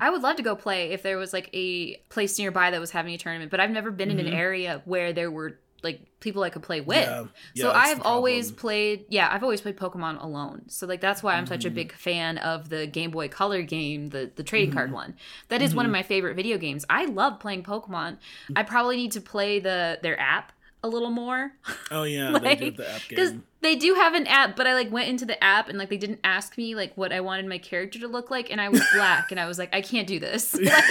I 0.00 0.10
would 0.10 0.22
love 0.22 0.36
to 0.36 0.42
go 0.42 0.54
play 0.56 0.90
if 0.92 1.02
there 1.02 1.18
was 1.18 1.32
like 1.32 1.50
a 1.54 1.96
place 2.08 2.38
nearby 2.38 2.70
that 2.70 2.80
was 2.80 2.90
having 2.90 3.14
a 3.14 3.18
tournament, 3.18 3.50
but 3.50 3.60
I've 3.60 3.70
never 3.70 3.90
been 3.90 4.10
in 4.10 4.18
an 4.18 4.28
area 4.28 4.82
where 4.84 5.12
there 5.12 5.30
were 5.30 5.58
like 5.84 6.00
people 6.18 6.42
I 6.42 6.50
could 6.50 6.64
play 6.64 6.80
with. 6.80 7.06
Mm-hmm. 7.06 7.26
Yeah. 7.54 7.62
so 7.62 7.68
Yeah, 7.70 7.78
I've 7.78 8.02
always 8.02 8.50
played 8.50 9.04
yeah, 9.10 9.28
I've 9.30 9.44
always 9.44 9.60
played 9.60 9.76
Pokemon 9.76 10.20
alone. 10.20 10.62
So 10.66 10.88
like 10.88 11.00
that's 11.00 11.22
why 11.22 11.34
I'm 11.34 11.46
such 11.46 11.60
Mm-hmm. 11.60 11.68
a 11.68 11.70
big 11.70 11.92
fan 11.92 12.38
of 12.38 12.68
the 12.68 12.86
Game 12.88 13.12
Boy 13.12 13.28
Color 13.28 13.62
game, 13.62 14.08
the 14.08 14.28
the 14.34 14.42
trading 14.42 14.70
Mm-hmm. 14.70 14.76
card 14.78 14.92
one. 14.92 15.14
That 15.48 15.62
is 15.62 15.76
one 15.76 15.86
of 15.86 15.92
my 15.92 16.02
favorite 16.02 16.34
video 16.34 16.58
games. 16.58 16.84
I 16.90 17.04
love 17.06 17.38
playing 17.38 17.62
Pokemon. 17.62 18.18
I 18.56 18.64
probably 18.64 18.96
need 18.96 19.12
to 19.12 19.20
play 19.20 19.60
the 19.60 20.00
their 20.02 20.18
app 20.18 20.50
a 20.88 20.90
little 20.90 21.10
more. 21.10 21.52
Oh 21.90 22.02
yeah, 22.04 22.32
they 22.38 22.38
like 22.38 22.58
do 22.58 22.64
have 22.66 22.76
the 22.76 22.90
app 22.90 23.00
because 23.08 23.34
they 23.60 23.76
do 23.76 23.94
have 23.94 24.14
an 24.14 24.26
app 24.28 24.54
but 24.56 24.66
i 24.68 24.74
like 24.74 24.88
went 24.92 25.08
into 25.08 25.24
the 25.26 25.42
app 25.42 25.68
and 25.68 25.76
like 25.78 25.88
they 25.90 25.96
didn't 25.96 26.20
ask 26.22 26.56
me 26.56 26.76
like 26.76 26.92
what 26.96 27.12
i 27.12 27.20
wanted 27.20 27.44
my 27.44 27.58
character 27.58 27.98
to 27.98 28.06
look 28.06 28.30
like 28.30 28.52
and 28.52 28.60
i 28.60 28.68
was 28.68 28.80
black 28.94 29.32
and 29.32 29.40
i 29.40 29.46
was 29.46 29.58
like 29.58 29.68
i 29.74 29.80
can't 29.80 30.06
do 30.06 30.20
this 30.20 30.54
like, 30.60 30.84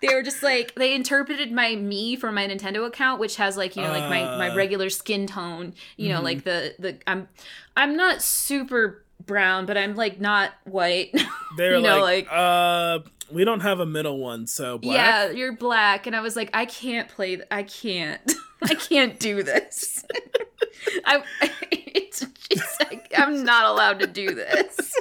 they 0.00 0.14
were 0.14 0.22
just 0.22 0.44
like 0.44 0.74
they 0.76 0.94
interpreted 0.94 1.50
my 1.50 1.74
me 1.74 2.14
from 2.14 2.36
my 2.36 2.46
nintendo 2.46 2.86
account 2.86 3.18
which 3.20 3.34
has 3.34 3.56
like 3.56 3.74
you 3.74 3.82
know 3.82 3.90
like 3.90 4.08
my 4.08 4.22
my 4.38 4.50
Uh. 4.50 4.54
regular 4.54 4.88
skin 4.90 5.26
tone 5.26 5.74
you 5.96 6.08
know 6.08 6.16
Mm-hmm. 6.16 6.24
like 6.24 6.44
the 6.44 6.74
the 6.78 6.98
i'm 7.08 7.28
i'm 7.76 7.96
not 7.96 8.22
super 8.22 9.04
brown 9.26 9.66
but 9.66 9.76
i'm 9.76 9.96
like 9.96 10.20
not 10.20 10.52
white 10.64 11.10
They're 11.56 11.76
you 11.76 11.82
know, 11.82 12.00
like, 12.00 12.26
like- 12.30 12.32
uh, 12.32 13.00
we 13.32 13.44
don't 13.44 13.60
have 13.60 13.80
a 13.80 13.86
middle 13.86 14.18
one, 14.18 14.46
so 14.46 14.78
black. 14.78 14.94
yeah 14.94 15.30
you're 15.30 15.56
black 15.56 16.06
and 16.06 16.14
i 16.14 16.20
was 16.20 16.36
like 16.36 16.50
i 16.54 16.64
can't 16.64 17.08
play 17.08 17.36
th- 17.36 17.48
i 17.50 17.64
can't 17.64 18.20
i 18.70 18.74
can't 18.74 19.18
do 19.18 19.42
this 19.42 20.04
i 21.04 21.22
it's, 21.70 22.24
it's 22.50 22.76
like 22.80 23.12
i'm 23.16 23.44
not 23.44 23.64
allowed 23.66 23.98
to 24.00 24.06
do 24.06 24.34
this 24.34 24.94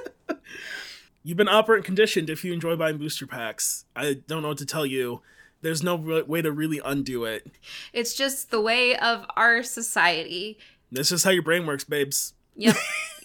You've 1.23 1.37
been 1.37 1.47
operant 1.47 1.85
conditioned 1.85 2.31
if 2.31 2.43
you 2.43 2.51
enjoy 2.51 2.75
buying 2.75 2.97
booster 2.97 3.27
packs. 3.27 3.85
I 3.95 4.13
don't 4.27 4.41
know 4.41 4.47
what 4.47 4.57
to 4.57 4.65
tell 4.65 4.87
you. 4.87 5.21
There's 5.61 5.83
no 5.83 5.95
re- 5.95 6.23
way 6.23 6.41
to 6.41 6.51
really 6.51 6.81
undo 6.83 7.25
it. 7.25 7.45
it's 7.93 8.15
just 8.15 8.49
the 8.49 8.59
way 8.59 8.97
of 8.97 9.27
our 9.35 9.61
society 9.61 10.57
This 10.91 11.11
is 11.11 11.23
how 11.23 11.29
your 11.29 11.43
brain 11.43 11.67
works, 11.67 11.83
babes. 11.83 12.33
yep 12.55 12.75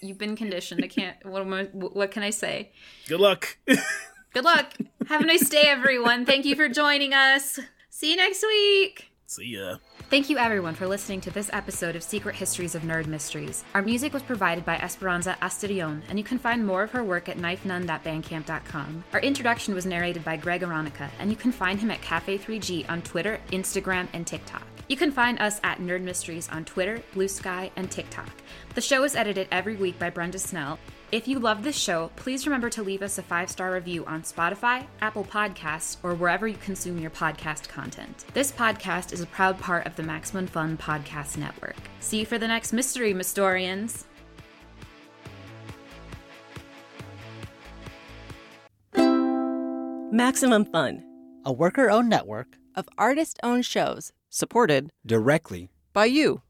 you've 0.03 0.18
been 0.18 0.37
conditioned 0.37 0.84
i 0.84 0.89
can't 0.89 1.16
what 1.24 1.41
am 1.41 1.55
I, 1.55 1.64
what 1.72 2.11
can 2.11 2.22
i 2.22 2.28
say 2.28 2.70
Good 3.09 3.18
luck. 3.18 3.57
good 3.66 4.45
luck 4.45 4.74
have 5.09 5.22
a 5.22 5.24
nice 5.26 5.49
day 5.49 5.62
everyone 5.64 6.26
thank 6.26 6.45
you 6.45 6.55
for 6.55 6.68
joining 6.68 7.14
us 7.14 7.59
see 7.89 8.11
you 8.11 8.16
next 8.16 8.43
week 8.43 9.11
See 9.26 9.57
ya. 9.57 9.78
Thank 10.09 10.31
you 10.31 10.39
everyone 10.39 10.77
for 10.77 10.87
listening 10.87 11.21
to 11.23 11.33
this 11.33 11.51
episode 11.53 11.97
of 11.97 12.03
Secret 12.03 12.37
Histories 12.37 12.77
of 12.77 12.83
Nerd 12.83 13.09
Mysteries. 13.09 13.65
Our 13.75 13.83
music 13.83 14.13
was 14.13 14.23
provided 14.23 14.65
by 14.65 14.77
Esperanza 14.77 15.37
Asturion, 15.43 16.01
and 16.09 16.17
you 16.17 16.25
can 16.25 16.39
find 16.39 16.65
more 16.65 16.85
of 16.85 16.93
her 16.93 17.03
work 17.03 17.29
at 17.29 17.39
knifenun.bandcamp.com. 17.39 19.03
Our 19.13 19.19
introduction 19.19 19.75
was 19.75 19.85
narrated 19.85 20.25
by 20.25 20.37
Greg 20.37 20.61
Aronica, 20.61 21.11
and 21.19 21.29
you 21.29 21.37
can 21.37 21.51
find 21.51 21.81
him 21.81 21.91
at 21.91 22.03
Cafe3G 22.03 22.89
on 22.89 23.03
Twitter, 23.03 23.41
Instagram, 23.51 24.07
and 24.13 24.25
TikTok. 24.25 24.63
You 24.89 24.97
can 24.97 25.11
find 25.11 25.41
us 25.41 25.61
at 25.65 25.81
Nerd 25.81 26.03
Mysteries 26.03 26.49
on 26.51 26.65
Twitter, 26.65 27.03
Blue 27.13 27.27
Sky, 27.27 27.73
and 27.75 27.91
TikTok. 27.91 28.31
The 28.77 28.81
show 28.81 29.03
is 29.03 29.17
edited 29.17 29.49
every 29.51 29.75
week 29.75 29.99
by 29.99 30.11
Brenda 30.11 30.39
Snell. 30.39 30.79
If 31.13 31.29
you 31.29 31.39
love 31.39 31.63
this 31.63 31.77
show, 31.77 32.11
please 32.17 32.49
remember 32.49 32.69
to 32.71 32.83
leave 32.83 33.01
us 33.01 33.17
a 33.17 33.23
five 33.23 33.49
star 33.49 33.73
review 33.73 34.05
on 34.07 34.23
Spotify, 34.23 34.87
Apple 35.01 35.23
Podcasts, 35.23 35.99
or 36.03 36.17
wherever 36.17 36.49
you 36.49 36.57
consume 36.57 36.99
your 36.99 37.13
podcast 37.13 37.69
content. 37.69 38.25
This 38.35 38.51
podcast 38.51 39.13
is 39.13 39.21
a 39.21 39.27
proud 39.27 39.57
part 39.61 39.87
of 39.87 39.95
the 39.95 40.03
Maximum 40.03 40.49
Fun 40.49 40.77
Podcast 40.77 41.39
Network. 41.39 41.77
See 42.01 42.19
you 42.19 42.27
for 42.27 42.39
the 42.39 42.49
next 42.49 42.73
mystery, 42.73 43.15
Mystorians. 43.15 44.03
Maximum 50.11 50.65
Fun, 50.65 51.05
a 51.45 51.53
worker 51.53 51.89
owned 51.89 52.09
network 52.09 52.57
of 52.75 52.89
artist 52.99 53.39
owned 53.45 53.65
shows 53.65 54.13
supported 54.29 54.91
directly 55.07 55.71
by 55.93 56.07
you. 56.07 56.43